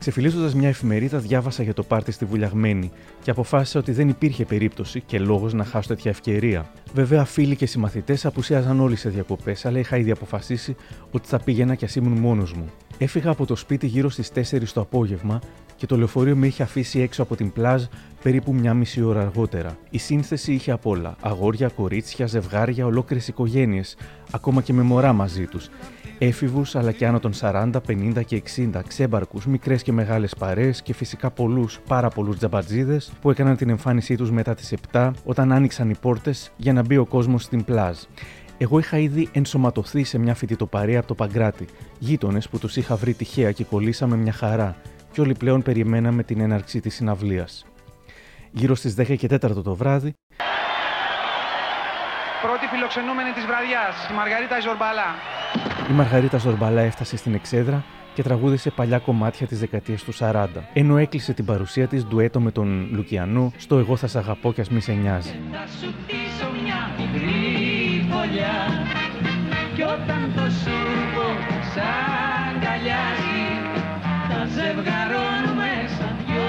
Ξεφυλίζοντα 0.01 0.55
μια 0.55 0.67
εφημερίδα, 0.67 1.17
διάβασα 1.17 1.63
για 1.63 1.73
το 1.73 1.83
πάρτι 1.83 2.11
στη 2.11 2.25
Βουλιαγμένη 2.25 2.91
και 3.21 3.31
αποφάσισα 3.31 3.79
ότι 3.79 3.91
δεν 3.91 4.09
υπήρχε 4.09 4.45
περίπτωση 4.45 5.01
και 5.01 5.19
λόγος 5.19 5.53
να 5.53 5.63
χάσω 5.63 5.87
τέτοια 5.87 6.11
ευκαιρία. 6.11 6.71
Βέβαια, 6.93 7.25
φίλοι 7.25 7.55
και 7.55 7.65
συμμαθητές 7.65 8.25
απουσίαζαν 8.25 8.79
όλοι 8.79 8.95
σε 8.95 9.09
διακοπές, 9.09 9.65
αλλά 9.65 9.79
είχα 9.79 9.97
ήδη 9.97 10.11
αποφασίσει 10.11 10.75
ότι 11.11 11.27
θα 11.27 11.39
πήγαινα 11.39 11.75
κι 11.75 11.85
ας 11.85 11.95
ήμουν 11.95 12.17
μόνος 12.17 12.53
μου. 12.53 12.65
Έφυγα 12.97 13.29
από 13.29 13.45
το 13.45 13.55
σπίτι 13.55 13.87
γύρω 13.87 14.09
στις 14.09 14.31
4 14.31 14.71
το 14.73 14.81
απόγευμα 14.81 15.41
και 15.75 15.85
το 15.85 15.97
λεωφορείο 15.97 16.35
με 16.35 16.47
είχε 16.47 16.63
αφήσει 16.63 16.99
έξω 16.99 17.21
από 17.21 17.35
την 17.35 17.51
πλάζ 17.51 17.83
περίπου 18.23 18.53
μια 18.53 18.73
μισή 18.73 19.01
ώρα 19.01 19.21
αργότερα. 19.21 19.77
Η 19.89 19.97
σύνθεση 19.97 20.53
είχε 20.53 20.71
απ' 20.71 20.85
όλα. 20.85 21.15
Αγόρια, 21.21 21.67
κορίτσια, 21.67 22.25
ζευγάρια, 22.25 22.85
ολόκληρες 22.85 23.27
οικογένειες, 23.27 23.97
ακόμα 24.31 24.61
και 24.61 24.73
με 24.73 24.81
μωρά 24.81 25.13
μαζί 25.13 25.45
τους. 25.45 25.69
Έφηβους 26.17 26.75
αλλά 26.75 26.91
και 26.91 27.05
άνω 27.05 27.19
των 27.19 27.33
40, 27.33 27.81
50 27.87 28.23
και 28.25 28.35
60, 28.35 28.81
ξέμπαρκους, 28.87 29.45
μικρές 29.45 29.83
και 29.83 29.90
μεγάλες 29.91 30.36
παρέες 30.36 30.82
και 30.82 30.93
φυσικά 30.93 31.32
πολλούς, 31.32 31.80
πάρα 31.88 32.08
πολλούς 32.08 32.38
τζαμπατζίδες 32.38 33.12
που 33.21 33.30
έκαναν 33.30 33.56
την 33.56 33.69
εμφάνισή 33.69 34.15
τους 34.15 34.32
μετά 34.32 34.54
τις 34.54 34.73
7 34.91 35.12
όταν 35.25 35.51
άνοιξαν 35.51 35.89
οι 35.89 35.95
πόρτες 36.01 36.51
για 36.58 36.73
να 36.73 36.82
μπει 36.82 36.97
ο 36.97 37.06
κόσμος 37.06 37.43
στην 37.43 37.63
πλάζ. 37.63 37.97
Εγώ 38.58 38.80
είχα 38.80 38.97
ήδη 38.97 39.30
ενσωματωθεί 39.32 40.04
σε 40.04 40.17
μια 40.17 40.36
φοιτητοπαρία 40.36 40.99
από 40.99 41.08
το 41.08 41.15
Παγκράτη, 41.15 41.65
γείτονες 41.99 42.49
που 42.49 42.60
τους 42.60 42.75
είχα 42.75 42.95
βρει 42.95 43.13
τυχαία 43.13 43.51
και 43.51 43.63
κολλήσαμε 43.63 44.15
μια 44.15 44.34
χαρά, 44.34 44.75
και 45.12 45.21
όλοι 45.21 45.34
πλέον 45.34 45.62
περιμέναμε 45.62 46.23
την 46.23 46.39
έναρξη 46.39 46.80
της 46.80 46.95
συναυλίας. 46.95 47.65
Γύρω 48.51 48.75
στις 48.75 48.93
10 48.93 49.15
και 49.15 49.27
4 49.27 49.63
το 49.63 49.75
βράδυ. 49.75 50.13
Πρώτη 52.41 52.65
φιλοξενούμενη 52.65 53.32
της 53.32 53.45
βραδιάς, 53.45 54.10
η 54.12 54.13
Μαργαρίτα 54.13 54.60
Ζορμπαλά. 54.60 55.10
Η 55.89 55.93
Μαργαρίτα 55.93 56.38
Ζορμπαλά 56.38 56.82
έφτασε 56.82 57.17
στην 57.17 57.34
εξέδρα 57.34 57.84
και 58.13 58.24
τραγούδισε 58.24 58.69
παλιά 58.69 59.00
κομμάτια 59.00 59.47
της 59.47 59.60
δεκαετίας 59.60 60.04
του 60.04 60.13
40, 60.19 60.47
ενώ 60.74 60.97
έκλεισε 60.97 61.34
την 61.34 61.45
παρουσία 61.45 61.88
της 61.88 62.06
ντουέτο 62.06 62.39
με 62.39 62.52
τον 62.52 62.88
Λουκιανό 62.91 63.52
στο 63.58 63.78
Εγώ 63.78 63.95
θα 63.95 64.08
σ' 64.08 64.15
αγαπώ 64.15 64.54
κι 64.54 64.62
ας 64.62 64.69
μη 64.69 64.82
σε 64.82 64.91
νοιάζει. 64.91 65.36
Κι 69.76 69.82
όταν 69.82 70.32
το 70.36 70.41
σούρπο 70.41 71.28
σαν 71.74 72.60
τα 74.30 74.45
ζευγαρώνουμε 74.45 75.69
σαν 75.97 76.15
δυο 76.26 76.43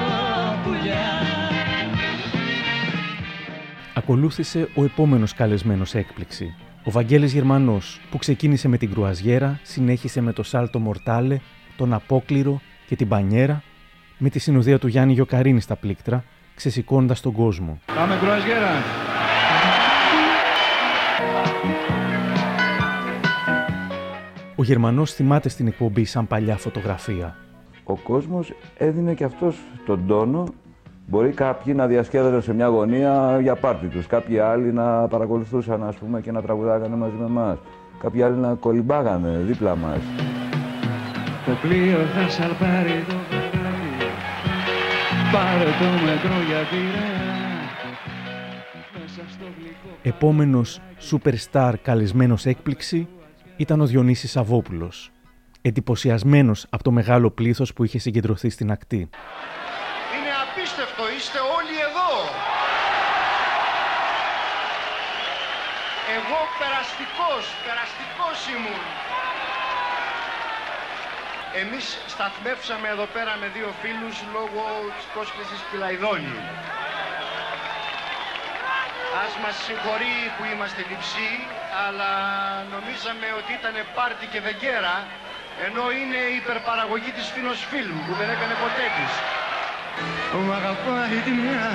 πουλιά. 0.64 1.22
Ακολούθησε 3.94 4.68
ο 4.74 4.84
επόμενος 4.84 5.34
καλεσμένος 5.34 5.94
έκπληξη, 5.94 6.54
ο 6.84 6.90
Βαγγέλης 6.90 7.32
Γερμανός, 7.32 8.00
που 8.10 8.18
ξεκίνησε 8.18 8.68
με 8.68 8.76
την 8.76 8.90
κρουαζιέρα, 8.90 9.60
συνέχισε 9.62 10.20
με 10.20 10.32
το 10.32 10.42
σάλτο 10.42 10.78
μορτάλε, 10.78 11.38
τον 11.76 11.92
απόκληρο 11.92 12.60
και 12.86 12.96
την 12.96 13.08
πανιέρα, 13.08 13.62
με 14.18 14.28
τη 14.28 14.38
συνοδεία 14.38 14.78
του 14.78 14.86
Γιάννη 14.86 15.12
Γιοκαρίνη 15.12 15.60
στα 15.60 15.76
πλήκτρα, 15.76 16.24
ξεσηκώνοντας 16.54 17.20
τον 17.20 17.32
κόσμο. 17.32 17.80
Πάμε 17.94 18.16
κρουαζιέρα! 18.20 18.70
Ο 24.56 24.62
Γερμανός 24.62 25.12
θυμάται 25.12 25.48
στην 25.48 25.66
εκπομπή 25.66 26.04
σαν 26.04 26.26
παλιά 26.26 26.56
φωτογραφία. 26.56 27.36
Ο 27.84 27.96
κόσμος 27.96 28.52
έδινε 28.76 29.14
και 29.14 29.24
αυτός 29.24 29.56
τον 29.86 30.06
τόνο. 30.06 30.44
Μπορεί 31.06 31.30
κάποιοι 31.30 31.72
να 31.76 31.86
διασκέδαζαν 31.86 32.42
σε 32.42 32.54
μια 32.54 32.66
γωνία 32.66 33.38
για 33.42 33.54
πάρτι 33.54 33.86
τους. 33.86 34.06
Κάποιοι 34.06 34.38
άλλοι 34.38 34.72
να 34.72 35.08
παρακολουθούσαν 35.08 35.84
ας 35.84 35.96
πούμε, 35.96 36.20
και 36.20 36.32
να 36.32 36.42
τραγουδάγανε 36.42 36.96
μαζί 36.96 37.14
με 37.18 37.24
εμάς. 37.24 37.58
Κάποιοι 38.00 38.22
άλλοι 38.22 38.36
να 38.36 38.54
κολυμπάγανε 38.54 39.38
δίπλα 39.46 39.76
μας. 39.76 40.00
Το 41.46 41.52
πλοίο 41.62 41.98
θα 41.98 42.28
σαλπάρει 42.28 43.04
το 43.08 43.14
βράδυ 43.30 44.12
Πάρε 45.32 45.64
το 45.64 46.04
μετρό 46.04 46.36
για 46.48 46.60
τη 46.70 47.12
Επόμενος 50.02 50.80
superstar 51.10 51.72
καλεσμένος 51.82 52.46
έκπληξη 52.46 53.08
ήταν 53.56 53.80
ο 53.80 53.86
Διονύσης 53.86 54.30
Σαββόπουλος, 54.30 55.10
εντυπωσιασμένος 55.62 56.66
από 56.70 56.82
το 56.82 56.90
μεγάλο 56.90 57.30
πλήθος 57.30 57.72
που 57.72 57.84
είχε 57.84 57.98
συγκεντρωθεί 57.98 58.50
στην 58.50 58.70
ακτή. 58.70 58.96
Είναι 58.96 60.32
απίστευτο, 60.44 61.02
είστε 61.16 61.38
όλοι 61.38 61.76
εδώ. 61.88 62.10
Εγώ 66.16 66.40
περαστικός, 66.60 67.44
περαστικός 67.66 68.38
ήμουν. 68.54 68.82
Εμείς 71.62 71.86
σταθμεύσαμε 72.14 72.88
εδώ 72.94 73.06
πέρα 73.14 73.32
με 73.42 73.46
δύο 73.56 73.70
φίλους 73.82 74.16
λόγω 74.36 74.62
της 74.96 75.06
πρόσκλησης 75.14 75.60
Πιλαϊδόνη. 75.70 76.36
Ας 79.24 79.32
μας 79.42 79.56
συγχωρεί 79.66 80.18
που 80.34 80.42
είμαστε 80.52 80.80
λειψοί, 80.90 81.30
αλλά 81.84 82.10
νομίζαμε 82.74 83.28
ότι 83.40 83.50
ήταν 83.60 83.74
πάρτι 83.96 84.26
και 84.32 84.40
βεγγέρα, 84.46 84.94
ενώ 85.66 85.84
είναι 85.98 86.20
η 86.32 86.34
υπερπαραγωγή 86.40 87.12
της 87.18 87.26
φίλος 87.34 87.58
φίλου 87.70 87.98
που 88.06 88.12
δεν 88.20 88.28
έκανε 88.34 88.54
ποτέ 88.64 88.86
της. 88.96 89.12
Μ' 90.44 90.52
αγαπάει 90.60 91.18
τη 91.26 91.32
μια, 91.42 91.66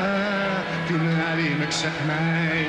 την 0.88 1.02
άλλη 1.30 1.50
με 1.60 1.66
ξεχνάει. 1.74 2.66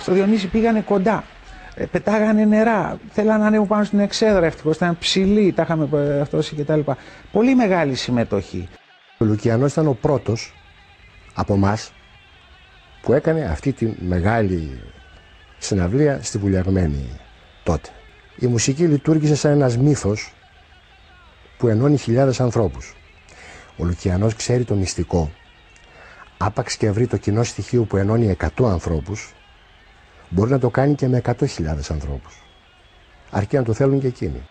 Στο 0.00 0.12
Διονύση 0.12 0.46
πήγανε 0.46 0.80
κοντά. 0.80 1.24
Πετάγανε 1.90 2.44
νερά, 2.44 2.98
θέλανε 3.12 3.38
να 3.38 3.46
ανέβουν 3.46 3.66
πάνω 3.66 3.84
στην 3.84 3.98
εξέδρα 3.98 4.46
ευτυχώ. 4.46 4.70
Ήταν 4.70 4.98
ψηλοί, 4.98 5.52
τα 5.52 5.62
είχαμε 5.62 5.88
αυτόσει 6.20 6.54
κτλ. 6.56 6.80
Πολύ 7.32 7.54
μεγάλη 7.54 7.94
συμμετοχή. 7.94 8.68
Ο 9.18 9.24
Λουκιανό 9.24 9.66
ήταν 9.66 9.86
ο 9.86 9.92
πρώτο 10.00 10.36
από 11.34 11.54
εμά 11.54 11.76
που 13.08 13.14
έκανε 13.14 13.44
αυτή 13.44 13.72
τη 13.72 13.92
μεγάλη 13.98 14.80
συναυλία 15.58 16.22
στη 16.22 16.38
Βουλιαγμένη 16.38 17.20
τότε. 17.62 17.88
Η 18.38 18.46
μουσική 18.46 18.84
λειτουργήσε 18.84 19.34
σαν 19.34 19.52
ένας 19.52 19.76
μύθος 19.76 20.32
που 21.58 21.68
ενώνει 21.68 21.96
χιλιάδες 21.96 22.40
ανθρώπους. 22.40 22.96
Ο 23.76 23.84
Λουκιανός 23.84 24.34
ξέρει 24.34 24.64
το 24.64 24.74
μυστικό. 24.74 25.30
Άπαξ 26.38 26.76
και 26.76 26.90
βρει 26.90 27.06
το 27.06 27.16
κοινό 27.16 27.42
στοιχείο 27.44 27.84
που 27.84 27.96
ενώνει 27.96 28.36
100 28.56 28.70
ανθρώπους, 28.70 29.32
μπορεί 30.28 30.50
να 30.50 30.58
το 30.58 30.70
κάνει 30.70 30.94
και 30.94 31.08
με 31.08 31.22
100.000 31.24 31.90
ανθρώπους. 31.90 32.42
Αρκεί 33.30 33.56
να 33.56 33.62
το 33.62 33.72
θέλουν 33.72 34.00
και 34.00 34.06
εκείνοι. 34.06 34.48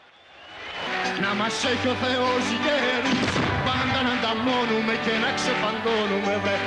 Να 1.21 1.33
μας 1.33 1.63
έχει 1.63 1.87
ο 1.87 1.93
Θεός 1.93 2.43
γέρους 2.63 3.31
Πάντα 3.67 3.99
να 4.07 4.11
ανταμώνουμε 4.17 4.93
και 5.05 5.13
να 5.23 5.29
ξεφαντώνουμε 5.37 6.33
βρε 6.43 6.66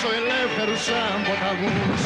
Κι 0.00 0.06
άλλο 0.06 0.12
τόσο 0.12 0.22
ελεύθερους 0.22 0.82
σαν 0.88 1.18
ποταμούς. 1.26 2.02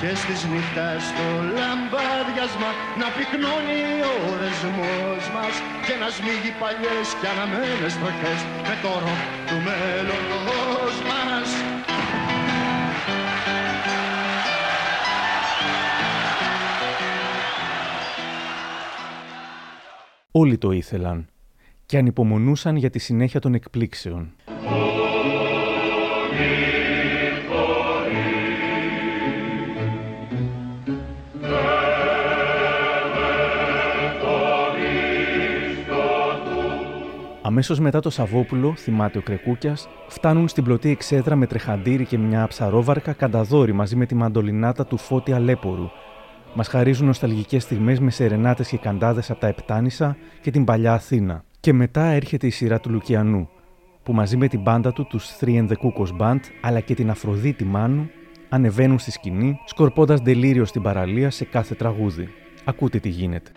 Και 0.00 0.10
στις 0.20 0.40
νύχτας 0.50 1.02
το 1.16 1.26
λαμπάδιασμα 1.56 2.70
Να 3.00 3.06
πυκνώνει 3.16 3.80
ο 4.10 4.12
ορεσμός 4.30 5.24
μας. 5.34 5.54
Και 5.86 5.94
να 6.02 6.08
σμίγει 6.16 6.52
παλιές 6.62 7.08
και 7.20 7.28
αναμένες 7.34 7.92
στροχές 7.96 8.40
Με 8.68 8.74
το 8.82 8.90
ροκ 9.04 9.22
του 9.48 9.58
μέλλοντος 9.66 10.94
μας. 11.08 11.48
Όλοι 20.30 20.58
το 20.58 20.70
ήθελαν 20.70 21.28
και 21.86 21.98
ανυπομονούσαν 21.98 22.76
για 22.76 22.90
τη 22.90 22.98
συνέχεια 22.98 23.40
των 23.40 23.54
εκπλήξεων. 23.54 24.34
Αμέσως 37.56 37.80
μετά 37.80 38.00
το 38.00 38.10
Σαββόπουλο, 38.10 38.74
θυμάται 38.76 39.18
ο 39.18 39.22
Κρεκούκιας, 39.22 39.88
φτάνουν 40.08 40.48
στην 40.48 40.64
πλωτή 40.64 40.90
εξέδρα 40.90 41.36
με 41.36 41.46
τρεχαντήρι 41.46 42.04
και 42.04 42.18
μια 42.18 42.46
ψαρόβαρκα 42.46 43.12
κανταδόρη 43.12 43.72
μαζί 43.72 43.96
με 43.96 44.06
τη 44.06 44.14
μαντολινάτα 44.14 44.86
του 44.86 44.96
Φώτη 44.96 45.32
Αλέπορου, 45.32 45.90
Μας 46.54 46.68
χαρίζουν 46.68 47.06
νοσταλγικές 47.06 47.62
στιγμές 47.62 48.00
με 48.00 48.10
σερενάτες 48.10 48.68
και 48.68 48.76
καντάδες 48.76 49.30
από 49.30 49.40
τα 49.40 49.46
Επτάνησα 49.46 50.16
και 50.40 50.50
την 50.50 50.64
παλιά 50.64 50.92
Αθήνα. 50.92 51.44
Και 51.60 51.72
μετά 51.72 52.04
έρχεται 52.04 52.46
η 52.46 52.50
σειρά 52.50 52.80
του 52.80 52.90
Λουκιανού, 52.90 53.48
που 54.02 54.12
μαζί 54.12 54.36
με 54.36 54.48
την 54.48 54.60
μπάντα 54.60 54.92
του, 54.92 55.06
τους 55.06 55.36
Three 55.40 55.56
and 55.56 55.68
the 55.68 55.74
Cuckoo's 55.74 56.20
Band, 56.20 56.40
αλλά 56.60 56.80
και 56.80 56.94
την 56.94 57.10
Αφροδίτη 57.10 57.64
Μάνου, 57.64 58.10
ανεβαίνουν 58.48 58.98
στη 58.98 59.10
σκηνή, 59.10 59.58
σκορπώντας 59.64 60.22
τελείριο 60.22 60.64
στην 60.64 60.82
παραλία 60.82 61.30
σε 61.30 61.44
κάθε 61.44 61.74
τραγούδι. 61.74 62.28
Ακούτε 62.64 62.98
τι 62.98 63.08
γίνεται. 63.08 63.50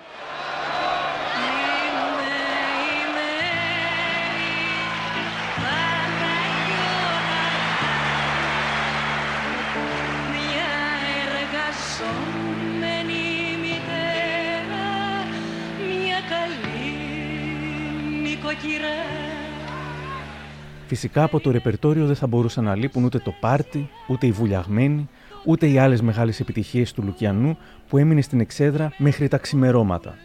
Φυσικά 20.89 21.23
από 21.23 21.39
το 21.39 21.51
ρεπερτόριο 21.51 22.05
δεν 22.05 22.15
θα 22.15 22.27
μπορούσαν 22.27 22.63
να 22.63 22.75
λείπουν 22.75 23.03
ούτε 23.03 23.19
το 23.19 23.33
πάρτι, 23.39 23.89
ούτε 24.07 24.25
οι 24.25 24.31
βουλιαγμένοι, 24.31 25.09
ούτε 25.45 25.67
οι 25.67 25.77
άλλες 25.77 26.01
μεγάλες 26.01 26.39
επιτυχίες 26.39 26.93
του 26.93 27.03
Λουκιανού 27.03 27.57
που 27.87 27.97
έμεινε 27.97 28.21
στην 28.21 28.39
εξέδρα 28.39 28.91
μέχρι 28.97 29.27
τα 29.27 29.37
ξημερώματα. 29.37 30.15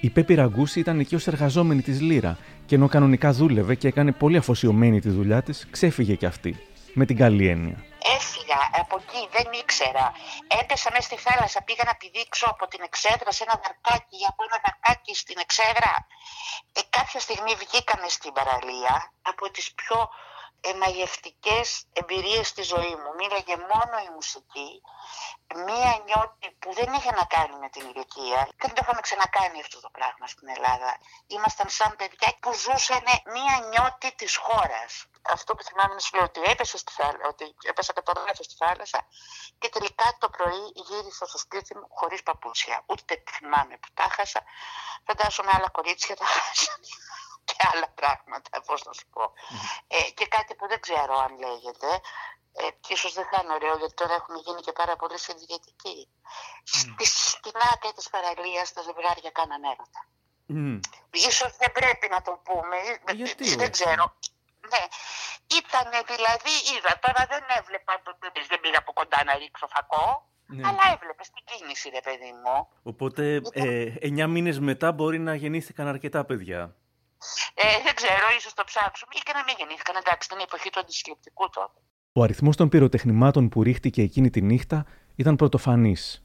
Η 0.00 0.10
Πέπη 0.10 0.34
Ραγκούση 0.34 0.80
ήταν 0.80 0.98
εκεί 0.98 1.14
ως 1.14 1.26
εργαζόμενη 1.26 1.82
της 1.82 2.00
Λύρα 2.00 2.38
και 2.66 2.74
ενώ 2.74 2.88
κανονικά 2.88 3.32
δούλευε 3.32 3.74
και 3.74 3.88
έκανε 3.88 4.12
πολύ 4.12 4.36
αφοσιωμένη 4.36 5.00
τη 5.00 5.08
δουλειά 5.08 5.42
της, 5.42 5.66
ξέφυγε 5.70 6.14
κι 6.14 6.26
αυτή. 6.26 6.56
Με 6.94 7.04
την 7.04 7.16
καλή 7.16 7.46
έννοια. 7.46 7.76
Έφυγα 8.48 8.80
από 8.80 8.96
εκεί, 9.02 9.28
δεν 9.30 9.52
ήξερα. 9.52 10.12
Έπεσα 10.60 10.88
μέσα 10.90 11.02
στη 11.02 11.16
θάλασσα, 11.16 11.62
πήγα 11.62 11.84
να 11.86 11.94
πηδήξω 11.94 12.46
από 12.48 12.66
την 12.68 12.80
εξέδρα 12.82 13.32
σε 13.32 13.42
ένα 13.46 13.60
δαρκάκι, 13.62 14.20
από 14.28 14.40
ένα 14.46 14.58
δαρκάκι 14.64 15.14
στην 15.14 15.38
εξέδρα. 15.38 16.06
Ε, 16.72 16.80
κάποια 16.90 17.20
στιγμή 17.20 17.54
βγήκαμε 17.54 18.08
στην 18.08 18.32
παραλία 18.32 19.12
από 19.22 19.50
τις 19.50 19.72
πιο 19.72 20.08
εμαγευτικές 20.60 21.84
εμπειρίες 21.92 22.48
στη 22.48 22.62
ζωή 22.62 22.94
μου. 23.00 23.14
Μίλαγε 23.18 23.56
μόνο 23.56 23.96
η 24.06 24.10
μουσική, 24.14 24.82
μία 25.66 26.02
νιώτη 26.06 26.50
που 26.58 26.72
δεν 26.72 26.92
είχε 26.92 27.10
να 27.10 27.24
κάνει 27.24 27.56
με 27.58 27.68
την 27.68 27.82
ηλικία. 27.90 28.48
Δεν 28.56 28.70
το 28.74 28.80
είχαμε 28.82 29.00
ξανακάνει 29.00 29.60
αυτό 29.60 29.80
το 29.80 29.90
πράγμα 29.96 30.26
στην 30.26 30.48
Ελλάδα. 30.48 30.98
Ήμασταν 31.26 31.68
σαν 31.68 31.96
παιδιά 31.96 32.30
που 32.40 32.52
ζούσαν 32.52 33.04
μία 33.34 33.54
νιώτη 33.68 34.14
της 34.14 34.36
χώρας. 34.36 34.90
Αυτό 35.22 35.54
που 35.54 35.62
θυμάμαι 35.62 35.92
είναι 35.92 36.00
σου 36.00 36.18
ότι 36.22 36.40
έπεσα, 36.42 36.78
στη 36.78 36.92
θάλασσα, 36.92 37.28
ότι 37.28 37.54
έπεσα 37.62 37.92
κατά 37.92 38.12
λάθος 38.16 38.46
στη 38.46 38.54
θάλασσα 38.54 39.00
και 39.58 39.68
τελικά 39.68 40.16
το 40.18 40.28
πρωί 40.28 40.64
γύρισα 40.74 41.26
στο 41.26 41.38
σπίτι 41.38 41.76
μου 41.76 41.86
χωρίς 41.90 42.22
παπούτσια. 42.22 42.82
Ούτε 42.86 43.22
θυμάμαι 43.30 43.74
που 43.82 43.88
τα 43.94 44.06
χάσα. 44.14 44.42
Φαντάζομαι 45.06 45.50
άλλα 45.54 45.68
κορίτσια 45.70 46.16
τα 46.16 46.24
χάσαν 46.24 46.80
και 47.48 47.56
άλλα 47.70 47.88
πράγματα, 48.00 48.54
πώς 48.66 48.80
να 48.86 48.92
σου 48.98 49.06
πω. 49.14 49.24
Ε, 49.96 49.98
και 50.18 50.26
κάτι 50.36 50.52
που 50.58 50.66
δεν 50.72 50.80
ξέρω 50.86 51.14
αν 51.24 51.32
λέγεται, 51.44 51.90
ε, 52.60 52.64
και 52.82 52.92
ίσως 52.96 53.12
δεν 53.18 53.26
θα 53.30 53.38
είναι 53.40 53.54
ωραίο 53.58 53.74
γιατί 53.80 53.94
τώρα 54.00 54.14
έχουν 54.20 54.34
γίνει 54.44 54.60
και 54.66 54.74
πάρα 54.80 54.94
πολλοί 55.00 55.18
συνδυατικοί. 55.26 55.98
Στη, 56.78 57.04
στην 57.36 57.56
άκρη 57.72 57.92
της 57.98 58.06
παραλίας 58.14 58.66
τα 58.74 58.80
ζευγάρια 58.86 59.30
κάναν 59.38 59.62
έρωτα. 59.72 60.02
Mm. 60.54 60.80
Ίσως 61.28 61.50
δεν 61.60 61.70
πρέπει 61.78 62.06
να 62.14 62.20
το 62.26 62.32
πούμε, 62.46 62.76
Γιατί, 63.20 63.44
δεν 63.62 63.70
ξέρω. 63.76 64.04
Ναι, 64.72 64.82
ήταν 65.60 65.86
δηλαδή, 66.12 66.52
είδα, 66.72 66.92
τώρα 67.04 67.22
δεν 67.32 67.42
έβλεπα, 67.58 67.92
δεν 68.48 68.60
πήγα 68.60 68.78
από 68.78 68.92
κοντά 68.92 69.24
να 69.24 69.32
ρίξω 69.40 69.66
φακό, 69.74 70.06
Ναι. 70.46 70.68
αλλά 70.68 70.84
έβλεπες 70.94 71.30
την 71.34 71.44
κίνηση 71.48 71.88
ρε 71.88 72.00
παιδί 72.00 72.32
μου. 72.42 72.68
Οπότε, 72.82 73.40
ε, 73.52 73.92
εννιά 74.00 74.26
μήνες 74.26 74.58
μετά 74.58 74.92
μπορεί 74.92 75.18
να 75.18 75.34
γεννήθηκαν 75.34 75.86
αρκετά 75.86 76.24
παιδιά. 76.24 76.74
Ε, 77.54 77.62
δεν 77.84 77.94
ξέρω, 77.94 78.26
ίσως 78.38 78.54
το 78.54 78.64
ψάξουμε 78.70 79.12
ή 79.18 79.20
και 79.26 79.32
να 79.38 79.42
μην 79.46 79.54
γεννήθηκαν. 79.58 79.94
Εντάξει, 80.02 80.24
ήταν 80.28 80.38
η 80.38 80.44
εποχή 80.48 80.70
του 80.70 80.80
αντισυλληπτικού 80.80 81.44
τότε. 81.50 81.78
Ο 82.12 82.22
αριθμός 82.22 82.56
των 82.56 82.68
πυροτεχνημάτων 82.68 83.48
που 83.48 83.62
ρίχτηκε 83.62 84.02
εκείνη 84.02 84.30
τη 84.30 84.40
νύχτα 84.42 84.86
ήταν 85.16 85.36
πρωτοφανής. 85.36 86.22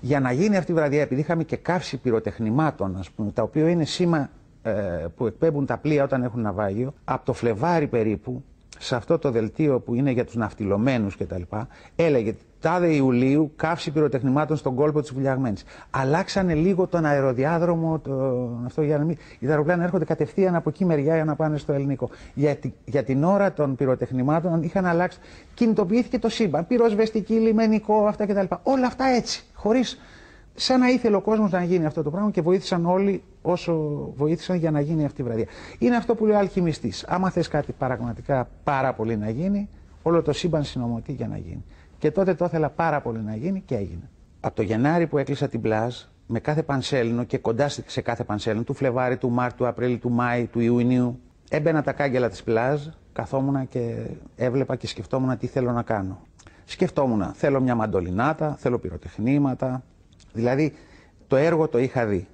Για 0.00 0.20
να 0.20 0.32
γίνει 0.32 0.56
αυτή 0.56 0.70
η 0.70 0.74
βραδιά, 0.74 1.02
επειδή 1.02 1.20
είχαμε 1.20 1.44
και 1.44 1.56
καύση 1.56 1.96
πυροτεχνημάτων, 1.96 2.96
ας 2.96 3.10
πούμε, 3.10 3.32
τα 3.32 3.42
οποία 3.42 3.70
είναι 3.70 3.84
σήμα 3.84 4.30
ε, 4.62 5.06
που 5.16 5.26
εκπέμπουν 5.26 5.66
τα 5.66 5.78
πλοία 5.78 6.04
όταν 6.04 6.22
έχουν 6.22 6.40
ναυάγιο, 6.40 6.94
από 7.04 7.24
το 7.24 7.32
Φλεβάρι 7.32 7.86
περίπου, 7.86 8.44
σε 8.82 8.96
αυτό 8.96 9.18
το 9.18 9.30
δελτίο 9.30 9.80
που 9.80 9.94
είναι 9.94 10.10
για 10.10 10.24
τους 10.24 10.34
ναυτιλωμένους 10.34 11.16
κτλ. 11.16 11.42
έλεγε 11.96 12.34
τάδε 12.60 12.86
Ιουλίου 12.86 13.52
καύση 13.56 13.90
πυροτεχνημάτων 13.90 14.56
στον 14.56 14.74
κόλπο 14.74 15.00
της 15.00 15.12
Βουλιαγμένης. 15.12 15.64
Αλλάξανε 15.90 16.54
λίγο 16.54 16.86
τον 16.86 17.04
αεροδιάδρομο, 17.04 17.98
το, 17.98 18.48
αυτό 18.66 18.82
για 18.82 18.98
να 18.98 19.04
μην... 19.04 19.16
Οι 19.38 19.46
αεροπλάνα 19.46 19.84
έρχονται 19.84 20.04
κατευθείαν 20.04 20.54
από 20.54 20.68
εκεί 20.68 20.84
μεριά 20.84 21.14
για 21.14 21.24
να 21.24 21.34
πάνε 21.36 21.58
στο 21.58 21.72
ελληνικό. 21.72 22.10
Για, 22.34 22.58
για 22.84 23.04
την 23.04 23.24
ώρα 23.24 23.52
των 23.52 23.76
πυροτεχνημάτων 23.76 24.62
είχαν 24.62 24.86
αλλάξει. 24.86 25.18
Κινητοποιήθηκε 25.54 26.18
το 26.18 26.28
σύμπαν. 26.28 26.66
Πυροσβεστική, 26.66 27.34
λιμενικό, 27.34 28.06
αυτά 28.06 28.26
κτλ. 28.26 28.54
Όλα 28.62 28.86
αυτά 28.86 29.04
έτσι. 29.04 29.44
Χωρίς 29.54 29.98
σαν 30.60 30.80
να 30.80 30.88
ήθελε 30.88 31.16
ο 31.16 31.20
κόσμος 31.20 31.50
να 31.50 31.62
γίνει 31.64 31.86
αυτό 31.86 32.02
το 32.02 32.10
πράγμα 32.10 32.30
και 32.30 32.42
βοήθησαν 32.42 32.86
όλοι 32.86 33.22
όσο 33.42 33.74
βοήθησαν 34.16 34.56
για 34.56 34.70
να 34.70 34.80
γίνει 34.80 35.04
αυτή 35.04 35.20
η 35.20 35.24
βραδιά. 35.24 35.46
Είναι 35.78 35.96
αυτό 35.96 36.14
που 36.14 36.26
λέει 36.26 36.34
ο 36.34 36.38
αλχημιστής. 36.38 37.04
Άμα 37.08 37.30
θες 37.30 37.48
κάτι 37.48 37.72
πραγματικά 37.72 38.48
πάρα 38.64 38.92
πολύ 38.92 39.16
να 39.16 39.30
γίνει, 39.30 39.68
όλο 40.02 40.22
το 40.22 40.32
σύμπαν 40.32 40.64
συνομωτεί 40.64 41.12
για 41.12 41.28
να 41.28 41.36
γίνει. 41.36 41.64
Και 41.98 42.10
τότε 42.10 42.34
το 42.34 42.44
ήθελα 42.44 42.68
πάρα 42.70 43.00
πολύ 43.00 43.20
να 43.20 43.36
γίνει 43.36 43.62
και 43.66 43.74
έγινε. 43.74 44.10
Από 44.40 44.54
το 44.54 44.62
Γενάρη 44.62 45.06
που 45.06 45.18
έκλεισα 45.18 45.48
την 45.48 45.60
Πλάζ, 45.60 45.96
με 46.26 46.40
κάθε 46.40 46.62
πανσέλινο 46.62 47.24
και 47.24 47.38
κοντά 47.38 47.68
σε 47.68 48.00
κάθε 48.00 48.24
πανσέλινο, 48.24 48.62
του 48.62 48.74
Φλεβάρι, 48.74 49.16
του 49.16 49.30
Μάρτου, 49.30 49.56
του 49.56 49.66
Απρίλη, 49.66 49.98
του 49.98 50.10
Μάη, 50.10 50.46
του 50.46 50.60
Ιουνίου, 50.60 51.20
έμπαινα 51.50 51.82
τα 51.82 51.92
κάγκελα 51.92 52.28
της 52.28 52.42
Πλάζ, 52.42 52.86
καθόμουν 53.12 53.68
και 53.68 53.94
έβλεπα 54.36 54.76
και 54.76 54.86
σκεφτόμουν 54.86 55.38
τι 55.38 55.46
θέλω 55.46 55.72
να 55.72 55.82
κάνω. 55.82 56.18
Σκεφτόμουν, 56.64 57.32
θέλω 57.34 57.60
μια 57.60 57.74
μαντολινάτα, 57.74 58.56
θέλω 58.58 58.78
πυροτεχνήματα, 58.78 59.82
Δηλαδή 60.32 60.72
το 61.26 61.36
έργο 61.36 61.68
το 61.68 61.78
είχα 61.78 62.06
δει. 62.06 62.28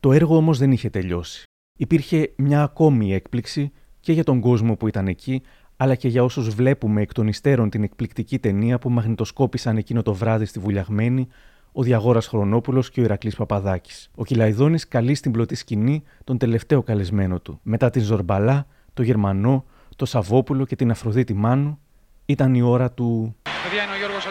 Το 0.00 0.12
έργο 0.12 0.36
όμως 0.36 0.58
δεν 0.58 0.72
είχε 0.72 0.90
τελειώσει. 0.90 1.42
Υπήρχε 1.78 2.32
μια 2.36 2.62
ακόμη 2.62 3.14
έκπληξη 3.14 3.72
και 4.00 4.12
για 4.12 4.24
τον 4.24 4.40
κόσμο 4.40 4.76
που 4.76 4.88
ήταν 4.88 5.06
εκεί, 5.06 5.42
αλλά 5.76 5.94
και 5.94 6.08
για 6.08 6.24
όσους 6.24 6.48
βλέπουμε 6.48 7.00
εκ 7.00 7.12
των 7.12 7.26
υστέρων 7.26 7.70
την 7.70 7.82
εκπληκτική 7.82 8.38
ταινία 8.38 8.78
που 8.78 8.90
μαγνητοσκόπησαν 8.90 9.76
εκείνο 9.76 10.02
το 10.02 10.14
βράδυ 10.14 10.44
στη 10.44 10.58
Βουλιαγμένη 10.58 11.28
ο 11.72 11.82
Διαγόρας 11.82 12.26
Χρονόπουλος 12.26 12.90
και 12.90 13.00
ο 13.00 13.02
Ηρακλής 13.02 13.36
Παπαδάκης. 13.36 14.10
Ο 14.14 14.24
Κυλαϊδόνης 14.24 14.88
καλεί 14.88 15.14
στην 15.14 15.32
πλωτή 15.32 15.54
σκηνή 15.54 16.02
τον 16.24 16.38
τελευταίο 16.38 16.82
καλεσμένο 16.82 17.40
του. 17.40 17.60
Μετά 17.62 17.90
την 17.90 18.02
Ζορμπαλά, 18.02 18.66
το 18.94 19.02
Γερμανό, 19.02 19.64
το 19.96 20.04
Σαββόπουλο 20.06 20.64
και 20.64 20.76
την 20.76 20.90
Αφροδίτη 20.90 21.34
Μάνου, 21.34 21.78
ήταν 22.26 22.54
η 22.54 22.62
ώρα 22.62 22.90
του. 22.90 23.36
Παιδιά 23.62 23.82
είναι 23.82 23.92
ο 23.92 23.96
Γιώργος 23.96 24.26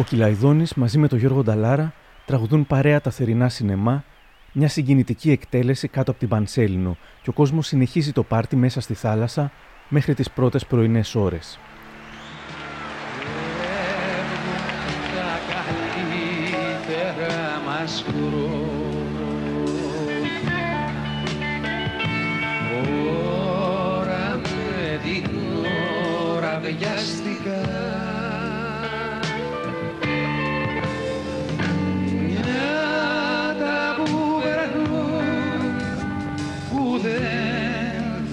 ο 0.00 0.02
Κυλαϊδόνης 0.02 0.74
μαζί 0.74 0.98
με 0.98 1.08
τον 1.08 1.18
Γιώργο 1.18 1.42
Νταλάρα 1.42 1.92
τραγουδούν 2.26 2.66
παρέα 2.66 3.00
τα 3.00 3.10
θερινά 3.10 3.48
σινεμά, 3.48 4.04
μια 4.52 4.68
συγκινητική 4.68 5.30
εκτέλεση 5.30 5.88
κάτω 5.88 6.10
από 6.10 6.20
την 6.20 6.28
Πανσέλινο 6.28 6.96
και 7.22 7.30
ο 7.30 7.32
κόσμος 7.32 7.66
συνεχίζει 7.66 8.12
το 8.12 8.22
πάρτι 8.22 8.56
μέσα 8.56 8.80
στη 8.80 8.94
θάλασσα 8.94 9.52
μέχρι 9.88 10.14
τις 10.14 10.30
πρώτες 10.30 10.66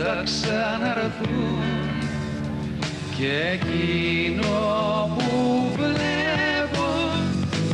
πρωινέ 0.07 0.91
ώρε. 0.91 1.09
και 3.17 3.31
εκείνο 3.53 4.55
που 5.17 5.31
βλέπω 5.75 6.87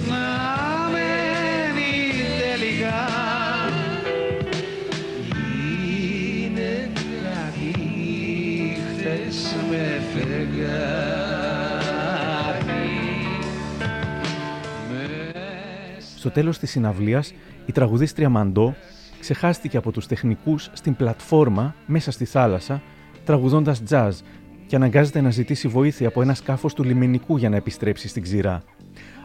να 0.09 0.25
μένει 0.91 1.95
τελικά 2.39 3.03
είναι 6.45 6.89
κάτι 7.23 7.73
χθες 8.89 9.55
με 9.69 10.01
φεγγάρι 10.13 11.43
Στο 16.17 16.29
τέλος 16.31 16.57
της 16.57 16.69
συναυλίας, 16.71 17.33
η 17.65 17.71
τραγουδίστρια 17.71 18.29
Μαντό 18.29 18.75
ξεχάστηκε 19.23 19.77
από 19.77 19.91
τους 19.91 20.07
τεχνικούς 20.07 20.69
στην 20.73 20.95
πλατφόρμα 20.95 21.75
μέσα 21.85 22.11
στη 22.11 22.25
θάλασσα, 22.25 22.81
τραγουδώντας 23.25 23.83
jazz 23.89 24.11
και 24.67 24.75
αναγκάζεται 24.75 25.21
να 25.21 25.29
ζητήσει 25.29 25.67
βοήθεια 25.67 26.07
από 26.07 26.21
ένα 26.21 26.33
σκάφος 26.33 26.73
του 26.73 26.83
λιμενικού 26.83 27.37
για 27.37 27.49
να 27.49 27.55
επιστρέψει 27.55 28.07
στην 28.07 28.23
ξηρά. 28.23 28.63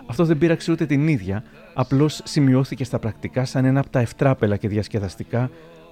Αυτό 0.07 0.25
δεν 0.25 0.39
πείραξε 0.39 0.73
ούτε 0.73 0.87
την 0.87 1.09
ίδια, 1.09 1.43
απλώς 1.75 2.21
σημειώθηκε 2.25 2.85
στα 2.85 2.99
πρακτικά 2.99 3.45
σαν 3.45 3.65
ένα 3.65 3.81
από 3.81 3.91
τα 3.91 4.01
ευτράπελα 4.01 4.57
και 4.57 4.69
διασκεδαστικά 4.69 5.51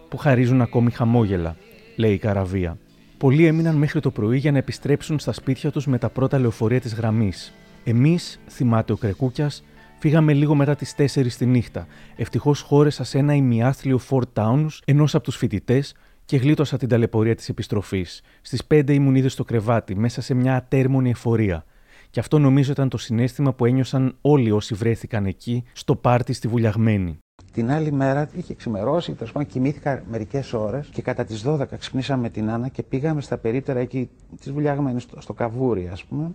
που 0.08 0.16
χαρίζουν 0.16 0.60
ακόμη 0.60 0.90
χαμόγελα, 0.90 1.56
λέει 1.96 2.12
η 2.12 2.18
καραβία. 2.18 2.78
Πολλοί 3.18 3.46
έμειναν 3.46 3.74
μέχρι 3.74 4.00
το 4.00 4.10
πρωί 4.10 4.38
για 4.38 4.52
να 4.52 4.58
επιστρέψουν 4.58 5.18
στα 5.18 5.32
σπίτια 5.32 5.70
τους 5.70 5.86
με 5.86 5.98
τα 5.98 6.08
πρώτα 6.08 6.38
λεωφορεία 6.38 6.80
της 6.80 6.94
γραμμής. 6.94 7.52
Εμείς, 7.84 8.40
θυμάται 8.48 8.92
ο 8.92 8.96
Κρεκούκιας, 8.96 9.64
φύγαμε 9.98 10.32
λίγο 10.32 10.54
μετά 10.54 10.74
τις 10.74 10.94
4 10.96 11.32
τη 11.38 11.46
νύχτα. 11.46 11.86
Ευτυχώς 12.16 12.60
χώρεσα 12.60 13.04
σε 13.04 13.18
ένα 13.18 13.34
ημιάθλιο 13.34 14.00
Fort 14.10 14.32
Towns 14.42 14.68
ενός 14.84 15.14
από 15.14 15.24
τους 15.24 15.36
φοιτητές 15.36 15.94
και 16.24 16.36
γλίτωσα 16.36 16.76
την 16.76 16.88
ταλαιπωρία 16.88 17.34
της 17.34 17.48
επιστροφής. 17.48 18.22
Στις 18.40 18.66
5 18.66 18.90
ήμουν 18.90 19.14
ήδη 19.14 19.28
στο 19.28 19.44
κρεβάτι, 19.44 19.96
μέσα 19.96 20.20
σε 20.20 20.34
μια 20.34 20.56
ατέρμονη 20.56 21.10
εφορία. 21.10 21.64
Και 22.10 22.20
αυτό 22.20 22.38
νομίζω 22.38 22.72
ήταν 22.72 22.88
το 22.88 22.98
συνέστημα 22.98 23.52
που 23.52 23.64
ένιωσαν 23.64 24.16
όλοι 24.20 24.50
όσοι 24.50 24.74
βρέθηκαν 24.74 25.26
εκεί, 25.26 25.64
στο 25.72 25.96
πάρτι 25.96 26.32
στη 26.32 26.48
Βουλιαγμένη. 26.48 27.18
Την 27.52 27.70
άλλη 27.70 27.92
μέρα 27.92 28.28
είχε 28.36 28.54
ξημερώσει, 28.54 29.12
τέλος 29.12 29.32
πάντων 29.32 29.48
κοιμήθηκα 29.48 30.02
μερικές 30.10 30.52
ώρες 30.52 30.88
και 30.92 31.02
κατά 31.02 31.24
τις 31.24 31.44
12 31.46 31.78
ξυπνήσαμε 31.78 32.22
με 32.22 32.30
την 32.30 32.50
Άννα 32.50 32.68
και 32.68 32.82
πήγαμε 32.82 33.20
στα 33.20 33.38
περίπτερα 33.38 33.78
εκεί 33.78 34.08
της 34.40 34.52
Βουλιαγμένης, 34.52 35.02
στο, 35.02 35.20
στο 35.20 35.32
Καβούρι, 35.32 35.88
ας 35.92 36.04
πούμε, 36.04 36.30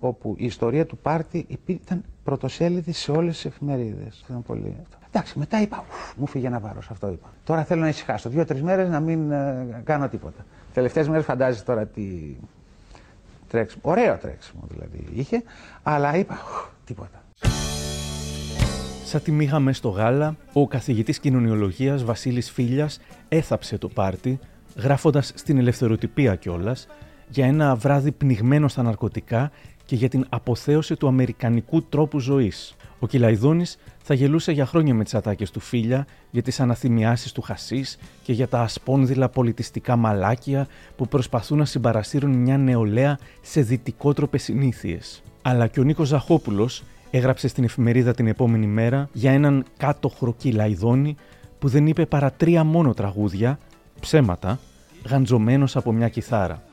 όπου 0.00 0.34
η 0.38 0.44
ιστορία 0.44 0.86
του 0.86 0.96
πάρτι 0.96 1.46
ήταν 1.66 2.04
πρωτοσέλιδη 2.24 2.92
σε 2.92 3.10
όλες 3.10 3.34
τις 3.34 3.44
εφημερίδες. 3.44 4.24
Ήταν 4.28 4.42
πολύ. 4.42 4.76
Εντάξει, 5.10 5.38
μετά 5.38 5.60
είπα, 5.60 5.84
μου 6.16 6.26
φύγε 6.26 6.46
ένα 6.46 6.58
βάρος. 6.58 6.90
Αυτό 6.90 7.08
είπα. 7.08 7.32
Τώρα 7.44 7.64
θέλω 7.64 7.80
να 7.80 7.88
ησυχάσω. 7.88 8.28
Δύο-τρεις 8.28 8.62
μέρες 8.62 8.88
να 8.88 9.00
μην 9.00 9.30
ε, 9.30 9.82
κάνω 9.84 10.08
τίποτα. 10.08 10.46
Τελευταίες 10.72 11.08
μέρες 11.08 11.24
φαντάζεσαι 11.24 11.64
τώρα 11.64 11.86
τι 11.86 12.36
τρέξιμο. 13.48 13.82
Ωραίο 13.84 14.16
τρέξιμο 14.16 14.62
δηλαδή 14.68 15.04
είχε, 15.14 15.42
αλλά 15.82 16.16
είπα, 16.16 16.38
τίποτα. 16.84 17.22
Σαν 19.04 19.22
τη 19.22 19.32
μήχαμε 19.32 19.72
στο 19.72 19.88
γάλα, 19.88 20.36
ο 20.52 20.66
καθηγητής 20.66 21.18
κοινωνιολογίας 21.18 22.04
Βασίλης 22.04 22.50
Φίλιας 22.50 23.00
έθαψε 23.28 23.78
το 23.78 23.88
πάρτι, 23.88 24.38
γράφοντας 24.76 25.32
στην 25.34 25.58
ελευθεροτυπία 25.58 26.34
κιόλας 26.34 26.86
για 27.28 27.46
ένα 27.46 27.74
βράδυ 27.74 28.12
πνιγμένο 28.12 28.68
στα 28.68 28.82
ναρκωτικά 28.82 29.50
και 29.88 29.96
για 29.96 30.08
την 30.08 30.26
αποθέωση 30.28 30.96
του 30.96 31.06
αμερικανικού 31.06 31.82
τρόπου 31.82 32.18
ζωής. 32.18 32.74
Ο 32.98 33.06
Κυλαϊδόνης 33.06 33.78
θα 34.02 34.14
γελούσε 34.14 34.52
για 34.52 34.66
χρόνια 34.66 34.94
με 34.94 35.04
τις 35.04 35.14
ατάκες 35.14 35.50
του 35.50 35.60
φίλια, 35.60 36.06
για 36.30 36.42
τις 36.42 36.60
αναθυμιάσεις 36.60 37.32
του 37.32 37.42
Χασίς 37.42 37.98
και 38.22 38.32
για 38.32 38.48
τα 38.48 38.60
ασπόνδυλα 38.60 39.28
πολιτιστικά 39.28 39.96
μαλάκια 39.96 40.66
που 40.96 41.08
προσπαθούν 41.08 41.58
να 41.58 41.64
συμπαρασύρουν 41.64 42.30
μια 42.30 42.58
νεολαία 42.58 43.18
σε 43.40 43.60
δυτικότροπες 43.60 44.42
συνήθειες. 44.42 45.22
Αλλά 45.42 45.66
και 45.66 45.80
ο 45.80 45.82
Νίκος 45.82 46.08
Ζαχόπουλος 46.08 46.82
έγραψε 47.10 47.48
στην 47.48 47.64
εφημερίδα 47.64 48.14
την 48.14 48.26
επόμενη 48.26 48.66
μέρα 48.66 49.08
για 49.12 49.32
έναν 49.32 49.64
κάτοχρο 49.76 50.34
Κυλαϊδόνη 50.38 51.16
που 51.58 51.68
δεν 51.68 51.86
είπε 51.86 52.06
παρά 52.06 52.32
τρία 52.32 52.64
μόνο 52.64 52.94
τραγούδια, 52.94 53.58
ψέματα, 54.00 54.58
γαντζωμένος 55.08 55.76
από 55.76 55.92
μια 55.92 56.08
κιθάρα. 56.08 56.67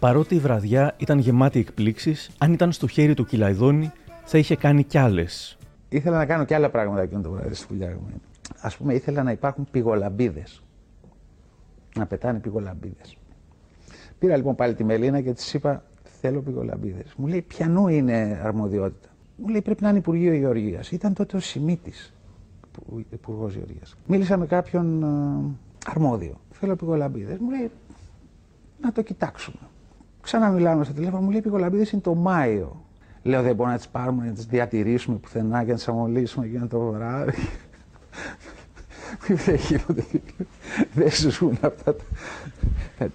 Παρότι 0.00 0.34
η 0.34 0.38
βραδιά 0.38 0.94
ήταν 0.96 1.18
γεμάτη 1.18 1.58
εκπλήξεις, 1.58 2.30
αν 2.38 2.52
ήταν 2.52 2.72
στο 2.72 2.86
χέρι 2.86 3.14
του 3.14 3.24
Κυλαϊδόνη, 3.24 3.92
θα 4.24 4.38
είχε 4.38 4.56
κάνει 4.56 4.84
κι 4.84 4.98
άλλες. 4.98 5.58
Ήθελα 5.88 6.16
να 6.16 6.26
κάνω 6.26 6.44
κι 6.44 6.54
άλλα 6.54 6.70
πράγματα 6.70 7.02
εκείνο 7.02 7.20
το 7.20 7.30
βράδυ 7.30 7.54
στη 7.54 7.66
δουλειά 7.68 7.88
μου. 7.88 8.20
Α 8.60 8.68
πούμε, 8.78 8.94
ήθελα 8.94 9.22
να 9.22 9.30
υπάρχουν 9.30 9.66
πηγολαμπίδες. 9.70 10.62
Να 11.96 12.06
πετάνε 12.06 12.38
πηγολαμπίδες. 12.38 13.16
Πήρα 14.18 14.36
λοιπόν 14.36 14.54
πάλι 14.54 14.74
τη 14.74 14.84
Μελίνα 14.84 15.20
και 15.20 15.32
της 15.32 15.54
είπα: 15.54 15.82
Θέλω 16.20 16.40
πηγολαμπίδες. 16.40 17.14
Μου 17.16 17.26
λέει: 17.26 17.42
Πιανού 17.42 17.88
είναι 17.88 18.40
αρμοδιότητα; 18.44 19.08
Μου 19.36 19.48
λέει: 19.48 19.62
Πρέπει 19.62 19.82
να 19.82 19.88
είναι 19.88 19.98
Υπουργείο 19.98 20.32
Γεωργίας. 20.32 20.90
Ήταν 20.90 21.14
τότε 21.14 21.36
ο 21.36 21.40
Σιμίτης, 21.40 22.14
Υπουργός 23.10 23.54
Γεωργίας. 23.54 23.96
Μίλησα 24.06 24.36
με 24.36 24.46
κάποιον 24.46 25.04
αρμόδιο. 25.86 26.40
Θέλω 26.50 26.76
πηγολαμπίδες. 26.76 27.38
Μου 27.38 27.50
λέει: 27.50 27.70
Να 28.80 28.92
το 28.92 29.02
κοιτάξουμε. 29.02 29.58
Ξαναμιλάμε 30.28 30.84
στο 30.84 30.92
τηλέφωνο, 30.92 31.22
μου 31.22 31.30
λέει: 31.30 31.40
Πηγολαμπίδε 31.40 31.86
είναι 31.92 32.02
το 32.02 32.14
Μάιο. 32.14 32.84
Λέω 33.22 33.42
δεν 33.42 33.54
μπορούμε 33.54 33.72
να 33.72 33.78
τις 33.78 33.88
πάρουμε, 33.88 34.26
να 34.26 34.32
τις 34.32 34.46
διατηρήσουμε 34.46 35.16
πουθενά 35.16 35.64
και 35.64 35.70
να 35.70 35.76
τις 35.76 35.88
αμολύσουμε 35.88 36.46
εκείνο 36.46 36.66
το 36.66 36.80
βράδυ. 36.80 37.32
Δεν 39.26 39.54
γίνονται. 39.54 40.04
δεν 40.92 41.10
σου 41.10 41.30
ζουν 41.30 41.58
αυτά. 41.60 41.94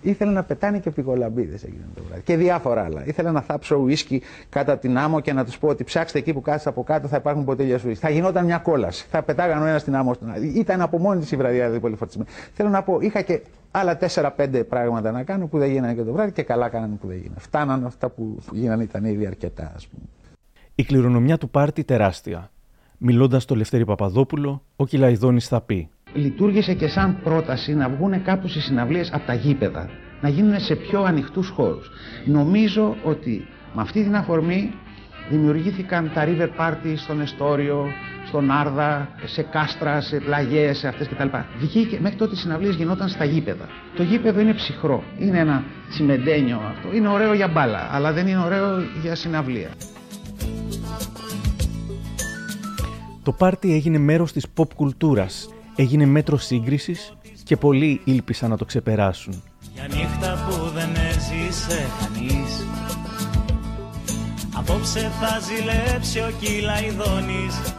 Ήθελα 0.01 0.31
να 0.31 0.43
πετάνε 0.43 0.79
και 0.79 0.91
πικολαμπίδε 0.91 1.55
εκείνο 1.55 1.85
το 1.95 2.03
βράδυ. 2.07 2.21
Και 2.21 2.35
διάφορα 2.35 2.83
άλλα. 2.83 3.05
Ήθελα 3.05 3.31
να 3.31 3.41
θάψω 3.41 3.75
ουίσκι 3.75 4.21
κατά 4.49 4.77
την 4.77 4.97
άμμο 4.97 5.19
και 5.19 5.33
να 5.33 5.45
τους 5.45 5.57
πω 5.57 5.67
ότι 5.67 5.83
ψάξτε 5.83 6.17
εκεί 6.17 6.33
που 6.33 6.41
κάθεστε 6.41 6.69
από 6.69 6.83
κάτω 6.83 7.07
θα 7.07 7.17
υπάρχουν 7.17 7.43
ποτέλια 7.43 7.77
σου. 7.77 7.95
Θα 7.95 8.09
γινόταν 8.09 8.45
μια 8.45 8.57
κόλαση. 8.57 9.05
Θα 9.09 9.23
πετάγαν 9.23 9.61
ο 9.61 9.65
ένας 9.65 9.83
την 9.83 9.95
άμμο 9.95 10.13
στον 10.13 10.31
άλλο. 10.31 10.43
Ήταν 10.43 10.81
από 10.81 10.99
μόνη 10.99 11.19
της 11.19 11.31
η 11.31 11.35
βραδιά 11.35 11.59
δηλαδή 11.59 11.79
πολύ 11.79 11.95
φορτισμένη. 11.95 12.29
Θέλω 12.53 12.69
να 12.69 12.83
πω, 12.83 12.97
είχα 13.01 13.21
και 13.21 13.41
άλλα 13.71 13.97
4-5 14.37 14.63
πράγματα 14.69 15.11
να 15.11 15.23
κάνω 15.23 15.47
που 15.47 15.57
δεν 15.57 15.71
γίνανε 15.71 15.93
και 15.93 16.03
το 16.03 16.11
βράδυ 16.11 16.31
και 16.31 16.43
καλά 16.43 16.69
κάνανε 16.69 16.95
που 16.95 17.07
δεν 17.07 17.17
γίνανε. 17.17 17.39
Φτάνανε 17.39 17.85
αυτά 17.85 18.09
που 18.09 18.37
γίνανε, 18.51 18.83
ήταν 18.83 19.05
ήδη 19.05 19.25
αρκετά, 19.25 19.71
ας 19.75 19.87
πούμε. 19.87 20.03
Η 20.75 20.83
κληρονομιά 20.83 21.37
του 21.37 21.49
πάρτι 21.49 21.83
τεράστια. 21.83 22.51
Μιλώντας 23.05 23.43
στο 23.43 23.55
Λευτέρη 23.55 23.85
Παπαδόπουλο, 23.85 24.61
ο 24.75 24.85
Κυλαϊδόνης 24.85 25.47
θα 25.47 25.61
πει: 25.61 25.89
Λειτουργήσε 26.13 26.73
και 26.73 26.87
σαν 26.87 27.17
πρόταση 27.23 27.73
να 27.73 27.89
βγουν 27.89 28.23
κάπου 28.23 28.47
στι 28.47 28.59
συναυλίες 28.59 29.11
από 29.13 29.25
τα 29.25 29.33
γήπεδα, 29.33 29.89
να 30.21 30.29
γίνουν 30.29 30.59
σε 30.59 30.75
πιο 30.75 31.01
ανοιχτούς 31.03 31.49
χώρους. 31.49 31.91
Νομίζω 32.25 32.95
ότι 33.03 33.47
με 33.73 33.81
αυτή 33.81 34.03
την 34.03 34.15
αφορμή 34.15 34.71
δημιουργήθηκαν 35.29 36.11
τα 36.13 36.25
river 36.25 36.47
party 36.59 36.93
στον 36.95 37.21
Εστόριο, 37.21 37.87
στον 38.27 38.51
Άρδα, 38.51 39.09
σε 39.25 39.41
κάστρα, 39.41 40.01
σε 40.01 40.17
πλαγιές, 40.19 40.77
σε 40.77 40.87
αυτές 40.87 41.07
κτλ. 41.07 41.27
Βγήκε, 41.59 41.99
μέχρι 42.01 42.17
τότε 42.17 42.33
οι 42.33 42.37
συναυλίες 42.37 42.75
γινόταν 42.75 43.09
στα 43.09 43.23
γήπεδα. 43.23 43.65
Το 43.95 44.03
γήπεδο 44.03 44.39
είναι 44.39 44.53
ψυχρό, 44.53 45.03
είναι 45.19 45.39
ένα 45.39 45.63
τσιμεντένιο 45.89 46.61
αυτό. 46.67 46.95
Είναι 46.95 47.07
ωραίο 47.07 47.33
για 47.33 47.47
μπάλα, 47.47 47.89
αλλά 47.91 48.13
δεν 48.13 48.27
είναι 48.27 48.39
ωραίο 48.39 48.81
για 49.01 49.15
συναυλία. 49.15 49.69
Το 53.23 53.31
πάρτι 53.31 53.73
έγινε 53.73 53.97
μέρος 53.97 54.31
της 54.31 54.45
pop 54.57 54.67
κουλτούρας, 54.75 55.49
έγινε 55.75 56.05
μέτρο 56.05 56.37
σύγκρισης 56.37 57.13
και 57.43 57.57
πολλοί 57.57 58.01
ήλπισαν 58.03 58.49
να 58.49 58.57
το 58.57 58.65
ξεπεράσουν. 58.65 59.43
Για 59.73 59.87
νύχτα 59.87 60.45
που 60.47 60.69
δεν 60.69 60.89
έζησε 60.95 61.87
κανείς 61.99 62.65
Απόψε 64.55 65.11
θα 65.19 65.39
ζηλέψει 65.39 66.19
ο 66.19 66.31
Κυλαϊδόνης 66.39 67.73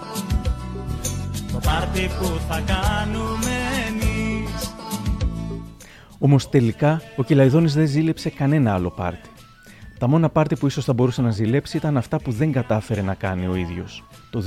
Το 1.53 1.59
πάρτι 1.65 2.11
που 2.19 2.41
θα 2.49 2.63
κάνουμε 2.67 3.55
εμείς 3.89 4.75
Όμως 6.19 6.49
τελικά 6.49 7.03
ο 7.17 7.23
Κυλαϊδόνης 7.23 7.75
δεν 7.75 7.87
ζήλεψε 7.87 8.31
κανένα 8.31 8.75
άλλο 8.75 8.91
πάρτι. 8.91 9.29
Τα 9.99 10.07
μόνα 10.07 10.29
πάρτι 10.29 10.57
που 10.57 10.67
ίσως 10.67 10.85
θα 10.85 10.93
μπορούσε 10.93 11.23
να 11.23 11.31
ζηλέψει 11.31 11.77
ήταν 11.77 11.97
αυτά 11.97 12.19
που 12.19 12.31
δεν 12.31 12.53
κατάφερε 12.53 13.03
να 13.03 13.15
κάνει 13.15 13.47
ο 13.47 13.55
ίδιος. 13.55 14.05
Το 14.31 14.43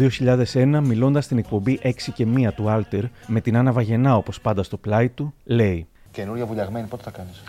2001, 0.54 0.82
μιλώντας 0.84 1.26
στην 1.26 1.38
εκπομπή 1.38 1.80
6 1.84 1.92
και 2.14 2.28
1 2.36 2.54
του 2.56 2.66
Alter, 2.68 3.04
με 3.28 3.42
την 3.42 3.58
Άννα 3.58 3.72
Βαγενά 3.72 4.16
όπως 4.16 4.42
πάντα 4.42 4.64
στο 4.64 4.78
πλάι 4.78 5.10
του, 5.10 5.34
λέει 5.44 5.88
Καινούρια 6.12 6.46
βουλιαγμένη, 6.46 6.88
πότε 6.88 7.04
θα 7.04 7.12
κάνεις; 7.12 7.44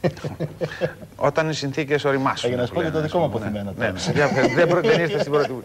Όταν 1.16 1.48
οι 1.48 1.54
συνθήκες 1.54 2.04
οριμάσουν. 2.04 2.48
Για 2.48 2.58
να 2.58 2.66
σου 2.66 2.72
πω 2.72 2.82
και 2.82 2.90
το 2.90 3.00
δικό 3.00 3.18
μου 3.18 3.24
αποθυμένο. 3.24 3.72
Ναι, 3.76 3.86
ναι, 3.86 4.80
δεν 4.80 5.00
ήρθε 5.00 5.18
στην 5.24 5.32
πρώτη 5.32 5.62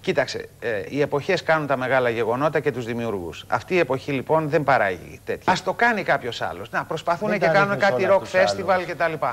Κοίταξε, 0.00 0.48
ε, 0.60 0.82
οι 0.88 1.00
εποχές 1.00 1.42
κάνουν 1.42 1.66
τα 1.66 1.76
μεγάλα 1.76 2.08
γεγονότα 2.08 2.60
και 2.60 2.72
τους 2.72 2.84
δημιουργούς. 2.84 3.44
Αυτή 3.48 3.74
η 3.74 3.78
εποχή 3.78 4.12
λοιπόν 4.12 4.48
δεν 4.48 4.64
παράγει 4.64 5.20
τέτοια. 5.24 5.52
Α 5.52 5.56
το 5.64 5.72
κάνει 5.72 6.02
κάποιος 6.02 6.42
άλλος. 6.42 6.70
Να 6.70 6.84
προσπαθούν 6.84 7.38
και 7.38 7.46
κάνουν 7.46 7.78
κάτι 7.78 8.08
rock 8.10 8.22
festival 8.22 8.80
κτλ. 8.86 9.12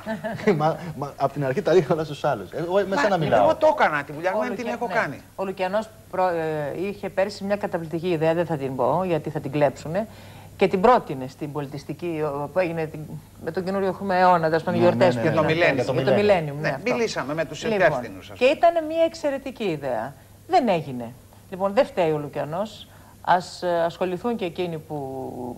Από 1.16 1.34
την 1.34 1.46
αρχή 1.46 1.62
τα 1.62 1.74
ρίχνω 1.74 2.04
στους 2.04 2.24
άλλους. 2.24 2.52
Εγώ 2.52 2.74
με 2.88 2.98
σένα 2.98 3.18
μιλάω. 3.18 3.44
Εγώ 3.44 3.56
το 3.56 3.76
έκανα, 3.80 4.04
τη 4.04 4.14
δουλειά 4.14 4.32
μου 4.36 4.56
την 4.56 4.68
έχω 4.68 4.90
κάνει. 4.94 5.22
Ο 5.36 5.46
Λουκιανός 5.46 5.90
ε, 6.76 6.82
είχε 6.88 7.10
πέρσι 7.10 7.44
μια 7.44 7.56
καταπληκτική 7.56 8.08
ιδέα, 8.08 8.34
δεν 8.34 8.46
θα 8.46 8.58
την 8.58 8.76
πω 8.76 9.04
γιατί 9.06 9.30
θα 9.30 9.40
την 9.40 9.52
κλέψουνε 9.52 10.08
και 10.58 10.68
την 10.68 10.82
πρότεινε 10.82 11.28
στην 11.28 11.52
πολιτιστική 11.52 12.22
που 12.54 12.60
έγινε 12.60 12.90
με 13.44 13.52
τον 13.52 13.64
καινούριο 13.64 13.88
έχουμε 13.88 14.20
αιώνα, 14.20 14.48
τέλος 14.48 14.64
πάντων, 14.64 14.80
γιορτές 14.80 15.16
ναι, 15.16 15.22
ναι, 15.22 15.30
ναι, 15.30 15.54
Για 15.74 15.86
το 15.86 16.12
Millennium. 16.12 16.60
Ναι, 16.62 16.78
μιλήσαμε 16.84 17.34
με 17.34 17.46
τους 17.46 17.64
λοιπόν, 17.64 17.80
υπεύθυνους. 17.80 18.32
Και 18.38 18.46
ήταν 18.46 18.86
μια 18.86 19.04
εξαιρετική 19.06 19.64
ιδέα. 19.64 20.14
Δεν 20.48 20.68
έγινε. 20.68 21.14
Λοιπόν, 21.50 21.74
δεν 21.74 21.86
φταίει 21.86 22.12
ο 22.12 22.18
Λουκιανός. 22.18 22.88
Α 23.22 23.68
ε, 23.68 23.84
ασχοληθούν 23.84 24.36
και 24.36 24.46
εκείνοι 24.46 24.78
που 24.78 24.96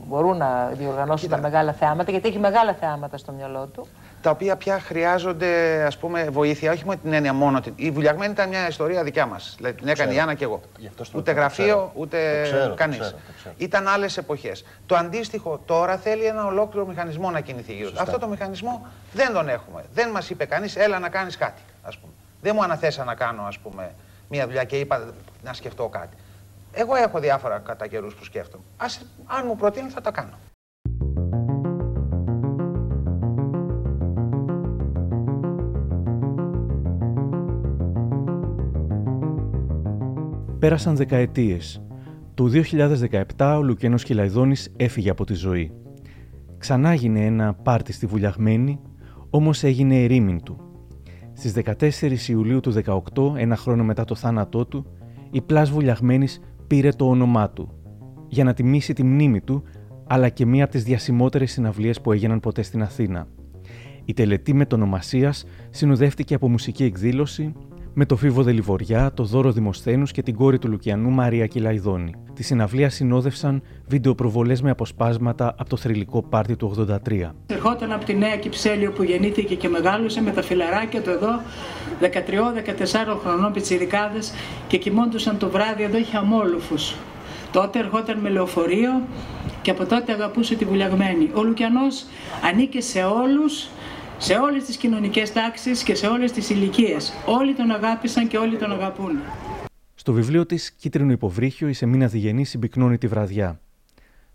μπορούν 0.07 0.37
να 0.37 0.67
διοργανώσουν 0.67 1.29
τα 1.29 1.37
μεγάλα 1.37 1.73
θέαματα, 1.73 2.11
γιατί 2.11 2.27
έχει 2.27 2.39
μεγάλα 2.39 2.73
θέαματα 2.73 3.17
στο 3.17 3.31
μυαλό 3.31 3.65
του 3.65 3.87
τα 4.27 4.33
οποία 4.33 4.55
πια 4.55 4.79
χρειάζονται 4.79 5.83
ας 5.83 5.97
πούμε, 5.97 6.29
βοήθεια, 6.29 6.71
όχι 6.71 6.85
με 6.85 6.95
την 6.95 7.13
έννοια 7.13 7.33
μόνο. 7.33 7.59
Η 7.75 7.91
βουλιαγμένη 7.91 8.31
ήταν 8.31 8.49
μια 8.49 8.67
ιστορία 8.67 9.03
δικιά 9.03 9.25
μας. 9.25 9.53
Δηλαδή 9.57 9.75
την 9.79 9.87
έκανε 9.87 10.13
η 10.13 10.19
Άννα 10.19 10.33
και 10.33 10.43
εγώ. 10.43 10.61
Ούτε 11.13 11.31
γραφείο, 11.31 11.91
ούτε 11.93 12.17
κανείς. 12.75 13.15
Ήταν 13.57 13.87
άλλες 13.87 14.17
εποχές. 14.17 14.65
Το 14.85 14.95
αντίστοιχο 14.95 15.61
τώρα 15.65 15.97
θέλει 15.97 16.25
ένα 16.25 16.45
ολόκληρο 16.45 16.85
μηχανισμό 16.85 17.31
να 17.31 17.39
κινηθεί 17.39 17.73
γύρω. 17.73 17.91
Αυτό 17.97 18.19
το 18.19 18.27
μηχανισμό 18.27 18.87
δεν 19.13 19.33
τον 19.33 19.49
έχουμε. 19.49 19.83
Δεν 19.93 20.09
μας 20.09 20.29
είπε 20.29 20.45
κανείς, 20.45 20.75
έλα 20.75 20.99
να 20.99 21.09
κάνεις 21.09 21.37
κάτι. 21.37 21.61
Ας 21.83 21.97
πούμε. 21.97 22.13
Δεν 22.41 22.51
μου 22.55 22.63
αναθέσα 22.63 23.03
να 23.03 23.15
κάνω 23.15 23.43
ας 23.43 23.57
πούμε, 23.57 23.91
μια 24.29 24.45
δουλειά 24.45 24.63
και 24.63 24.79
είπα 24.79 25.13
να 25.43 25.53
σκεφτώ 25.53 25.87
κάτι. 25.87 26.17
Εγώ 26.71 26.95
έχω 26.95 27.19
διάφορα 27.19 27.61
κατά 27.65 27.87
καιρούς 27.87 28.15
που 28.15 28.23
σκέφτομαι. 28.23 28.63
Ας, 28.77 29.01
αν 29.25 29.43
μου 29.47 29.55
προτείνει 29.55 29.89
θα 29.89 30.01
τα 30.01 30.11
κάνω. 30.11 30.37
Πέρασαν 40.59 40.95
δεκαετίες. 40.95 41.81
Το 42.33 42.49
2017 43.37 43.55
ο 43.57 43.63
Λουκένος 43.63 44.03
Χιλαϊδόνης 44.03 44.73
έφυγε 44.77 45.09
από 45.09 45.25
τη 45.25 45.33
ζωή. 45.33 45.71
Ξανά 46.57 46.89
έγινε 46.89 47.25
ένα 47.25 47.53
πάρτι 47.53 47.93
στη 47.93 48.05
Βουλιαγμένη, 48.05 48.79
όμως 49.29 49.63
έγινε 49.63 50.03
ερήμην 50.03 50.43
του. 50.43 50.57
Στις 51.33 51.53
14 51.53 52.29
Ιουλίου 52.29 52.59
του 52.59 52.71
18, 52.71 53.35
ένα 53.35 53.55
χρόνο 53.55 53.83
μετά 53.83 54.05
το 54.05 54.15
θάνατό 54.15 54.65
του, 54.65 54.85
η 55.31 55.41
Πλάς 55.41 55.69
Βουλιαγμένης 55.69 56.39
πήρε 56.67 56.89
το 56.89 57.09
όνομά 57.09 57.49
του, 57.49 57.71
για 58.27 58.43
να 58.43 58.53
τιμήσει 58.53 58.93
τη 58.93 59.03
μνήμη 59.03 59.41
του, 59.41 59.63
αλλά 60.07 60.29
και 60.29 60.45
μία 60.45 60.63
από 60.63 60.73
τις 60.73 60.83
διασημότερες 60.83 61.51
συναυλίες 61.51 62.01
που 62.01 62.11
έγιναν 62.11 62.39
ποτέ 62.39 62.61
στην 62.61 62.81
Αθήνα. 62.81 63.27
Η 64.05 64.13
τελετή 64.13 64.53
μετονομασίας 64.53 65.45
συνοδεύτηκε 65.69 66.33
από 66.33 66.49
μουσική 66.49 66.83
εκδήλωση, 66.83 67.53
με 67.99 68.05
το 68.05 68.15
Φίβο 68.15 68.43
Δελιβοριά, 68.43 69.11
το 69.13 69.23
Δώρο 69.23 69.51
Δημοσθένους 69.51 70.11
και 70.11 70.21
την 70.21 70.35
κόρη 70.35 70.59
του 70.59 70.69
Λουκιανού 70.69 71.09
Μαρία 71.09 71.47
Κυλαϊδόνη. 71.47 72.13
Τη 72.33 72.43
συναυλία 72.43 72.89
συνόδευσαν 72.89 73.61
βιντεοπροβολές 73.87 74.61
με 74.61 74.69
αποσπάσματα 74.69 75.55
από 75.57 75.69
το 75.69 75.77
θρηλυκό 75.77 76.23
πάρτι 76.23 76.55
του 76.55 76.87
83. 77.07 77.31
Ερχόταν 77.47 77.91
από 77.91 78.05
τη 78.05 78.15
Νέα 78.15 78.35
Κυψέλιο 78.37 78.91
που 78.91 79.03
γεννήθηκε 79.03 79.55
και 79.55 79.69
μεγάλωσε 79.69 80.21
με 80.21 80.31
τα 80.31 80.41
φιλαράκια 80.41 81.01
του 81.01 81.09
εδώ, 81.09 81.41
13-14 82.01 83.17
χρονών 83.23 83.53
πιτσιρικάδες 83.53 84.33
και 84.67 84.77
κοιμόντουσαν 84.77 85.37
το 85.37 85.49
βράδυ 85.49 85.83
εδώ 85.83 85.97
είχε 85.97 86.17
αμόλουφους. 86.17 86.95
Τότε 87.51 87.79
ερχόταν 87.79 88.19
με 88.19 88.29
λεωφορείο 88.29 89.01
και 89.61 89.71
από 89.71 89.85
τότε 89.85 90.11
αγαπούσε 90.11 90.55
τη 90.55 90.65
βουλιαγμένη. 90.65 91.29
Ο 91.33 91.43
Λουκιανός 91.43 92.05
ανήκε 92.51 92.81
σε 92.81 93.03
όλους 93.03 93.67
σε 94.17 94.33
όλες 94.33 94.63
τις 94.63 94.77
κοινωνικές 94.77 95.31
τάξεις 95.31 95.83
και 95.83 95.95
σε 95.95 96.07
όλες 96.07 96.31
τις 96.31 96.49
ηλικίες. 96.49 97.13
Όλοι 97.25 97.53
τον 97.53 97.71
αγάπησαν 97.71 98.27
και 98.27 98.37
όλοι 98.37 98.57
τον 98.57 98.71
αγαπούν. 98.71 99.11
Στο 99.95 100.13
βιβλίο 100.13 100.45
της 100.45 100.71
«Κίτρινο 100.71 101.11
υποβρύχιο» 101.11 101.67
η 101.67 101.73
Σεμίνα 101.73 102.07
Διγενή 102.07 102.45
συμπυκνώνει 102.45 102.97
τη 102.97 103.07
βραδιά. 103.07 103.59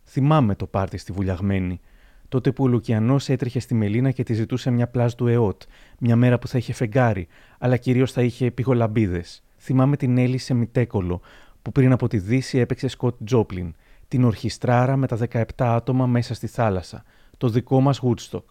Θυμάμαι 0.05 0.55
το 0.55 0.66
πάρτι 0.66 0.97
στη 0.97 1.12
Βουλιαγμένη, 1.12 1.80
τότε 2.28 2.53
που 2.53 2.64
ο 2.64 2.66
Λουκιανός 2.66 3.28
έτρεχε 3.28 3.61
στη 3.61 3.74
Μελίνα 3.74 4.11
και 4.11 4.22
τη 4.22 4.35
ζητούσε 4.35 4.70
μια 4.70 4.89
πλάζ 4.89 5.12
του 5.12 5.26
ΕΟΤ, 5.26 5.62
μια 5.99 6.16
μέρα 6.16 6.39
που 6.39 6.49
θα 6.49 6.59
είχε 6.59 6.72
φεγγάρι, 6.72 7.28
αλλά 7.59 7.76
κυρίως 7.76 8.12
θα 8.12 8.22
είχε 8.22 8.51
πηγολαμπίδες. 8.51 9.43
Θυμάμαι 9.59 9.97
την 9.97 10.18
Έλλη 10.18 10.39
σε 10.39 10.55
Μητέκολο, 10.55 11.20
που 11.62 11.72
πριν 11.72 11.93
από 11.93 12.09
τη 12.09 12.18
Δύση 12.18 12.59
έπαιξε 12.59 12.89
Σκοτ 12.89 13.14
Τζόπλιν, 13.24 13.74
την 14.09 14.24
ορχιστράρα 14.24 14.97
με 14.97 15.07
τα 15.07 15.18
17 15.33 15.43
άτομα 15.57 16.07
μέσα 16.07 16.35
στη 16.35 16.47
θάλασσα, 16.47 17.05
το 17.37 17.49
δικό 17.49 17.80
μας 17.80 18.01
Woodstock. 18.03 18.45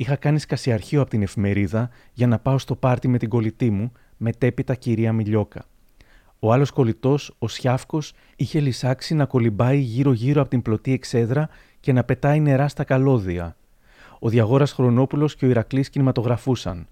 Είχα 0.00 0.16
κάνει 0.16 0.38
σκασιαρχείο 0.38 1.00
από 1.00 1.10
την 1.10 1.22
εφημερίδα 1.22 1.90
για 2.12 2.26
να 2.26 2.38
πάω 2.38 2.58
στο 2.58 2.76
πάρτι 2.76 3.08
με 3.08 3.18
την 3.18 3.28
κολλητή 3.28 3.70
μου, 3.70 3.92
μετέπειτα 4.16 4.74
κυρία 4.74 5.12
Μιλιόκα. 5.12 5.64
Ο 6.38 6.52
άλλος 6.52 6.70
κολλητός, 6.70 7.34
ο 7.38 7.48
Σιάφκος, 7.48 8.12
είχε 8.36 8.60
λυσάξει 8.60 9.14
να 9.14 9.24
κολυμπάει 9.24 9.78
γύρω-γύρω 9.78 10.40
από 10.40 10.50
την 10.50 10.62
πλωτή 10.62 10.92
εξέδρα 10.92 11.48
και 11.80 11.92
να 11.92 12.04
πετάει 12.04 12.40
νερά 12.40 12.68
στα 12.68 12.84
καλώδια. 12.84 13.56
Ο 14.18 14.28
Διαγόρας 14.28 14.72
Χρονόπουλος 14.72 15.36
και 15.36 15.46
ο 15.46 15.48
Ηρακλής 15.48 15.90
κινηματογραφούσαν. 15.90 16.86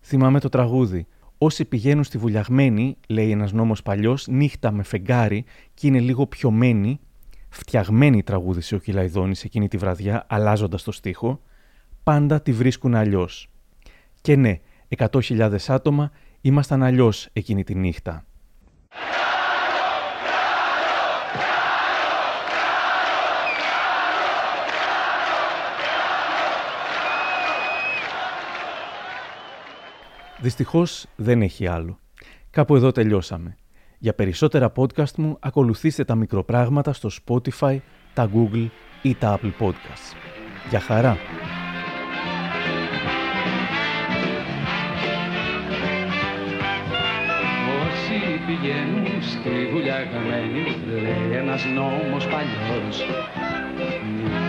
Θυμάμαι 0.00 0.40
το 0.40 0.48
τραγούδι. 0.48 1.06
Όσοι 1.38 1.64
πηγαίνουν 1.64 2.04
στη 2.04 2.18
βουλιαγμένη, 2.18 2.96
λέει 3.08 3.30
ένας 3.30 3.52
νόμος 3.52 3.82
παλιός, 3.82 4.26
νύχτα 4.26 4.70
με 4.70 4.82
φεγγάρι 4.82 5.44
και 5.74 5.86
είναι 5.86 6.00
λίγο 6.00 6.26
πιωμένοι, 6.26 7.00
φτιαγμένη 7.48 8.22
τραγούδισε 8.22 8.74
ο 8.74 8.78
Κυλαϊδόνη 8.78 9.34
εκείνη 9.44 9.68
τη 9.68 9.76
βραδιά, 9.76 10.26
αλλάζοντας 10.28 10.82
το 10.82 10.92
στίχο, 10.92 11.40
πάντα 12.08 12.40
τη 12.40 12.52
βρίσκουν 12.52 12.94
αλλιώς. 12.94 13.48
Και 14.20 14.36
ναι, 14.36 14.60
100.000 14.96 15.56
άτομα 15.66 16.10
ήμασταν 16.40 16.82
αλλιώς 16.82 17.28
εκείνη 17.32 17.64
τη 17.64 17.74
νύχτα. 17.74 18.24
Δυστυχώς 30.40 31.06
δεν 31.16 31.42
έχει 31.42 31.66
άλλο. 31.66 31.98
Κάπου 32.50 32.76
εδώ 32.76 32.92
τελειώσαμε. 32.92 33.56
Για 33.98 34.14
περισσότερα 34.14 34.72
podcast 34.76 35.14
μου 35.16 35.36
ακολουθήστε 35.40 36.04
τα 36.04 36.14
μικροπράγματα 36.14 36.92
στο 36.92 37.08
Spotify, 37.24 37.78
τα 38.14 38.30
Google 38.34 38.68
ή 39.02 39.14
τα 39.14 39.40
Apple 39.42 39.52
Podcasts. 39.60 40.16
Για 40.68 40.80
χαρά! 40.80 41.16
πηγαίνουν 48.48 49.06
Σκριβούλια 49.32 49.98
χαμένη 50.12 50.64
λέει 50.90 51.38
ένας 51.40 51.62
νόμος 51.64 52.24
παλιός. 52.32 52.96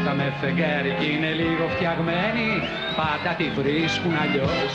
Νύχτα 0.10 0.14
με 0.14 0.34
φεγγάρι 0.42 0.94
είναι 1.12 1.32
λίγο 1.42 1.68
φτιαγμένη 1.76 2.48
Πάντα 2.96 3.36
τη 3.38 3.46
βρίσκουν 3.62 4.14
αλλιώς. 4.24 4.72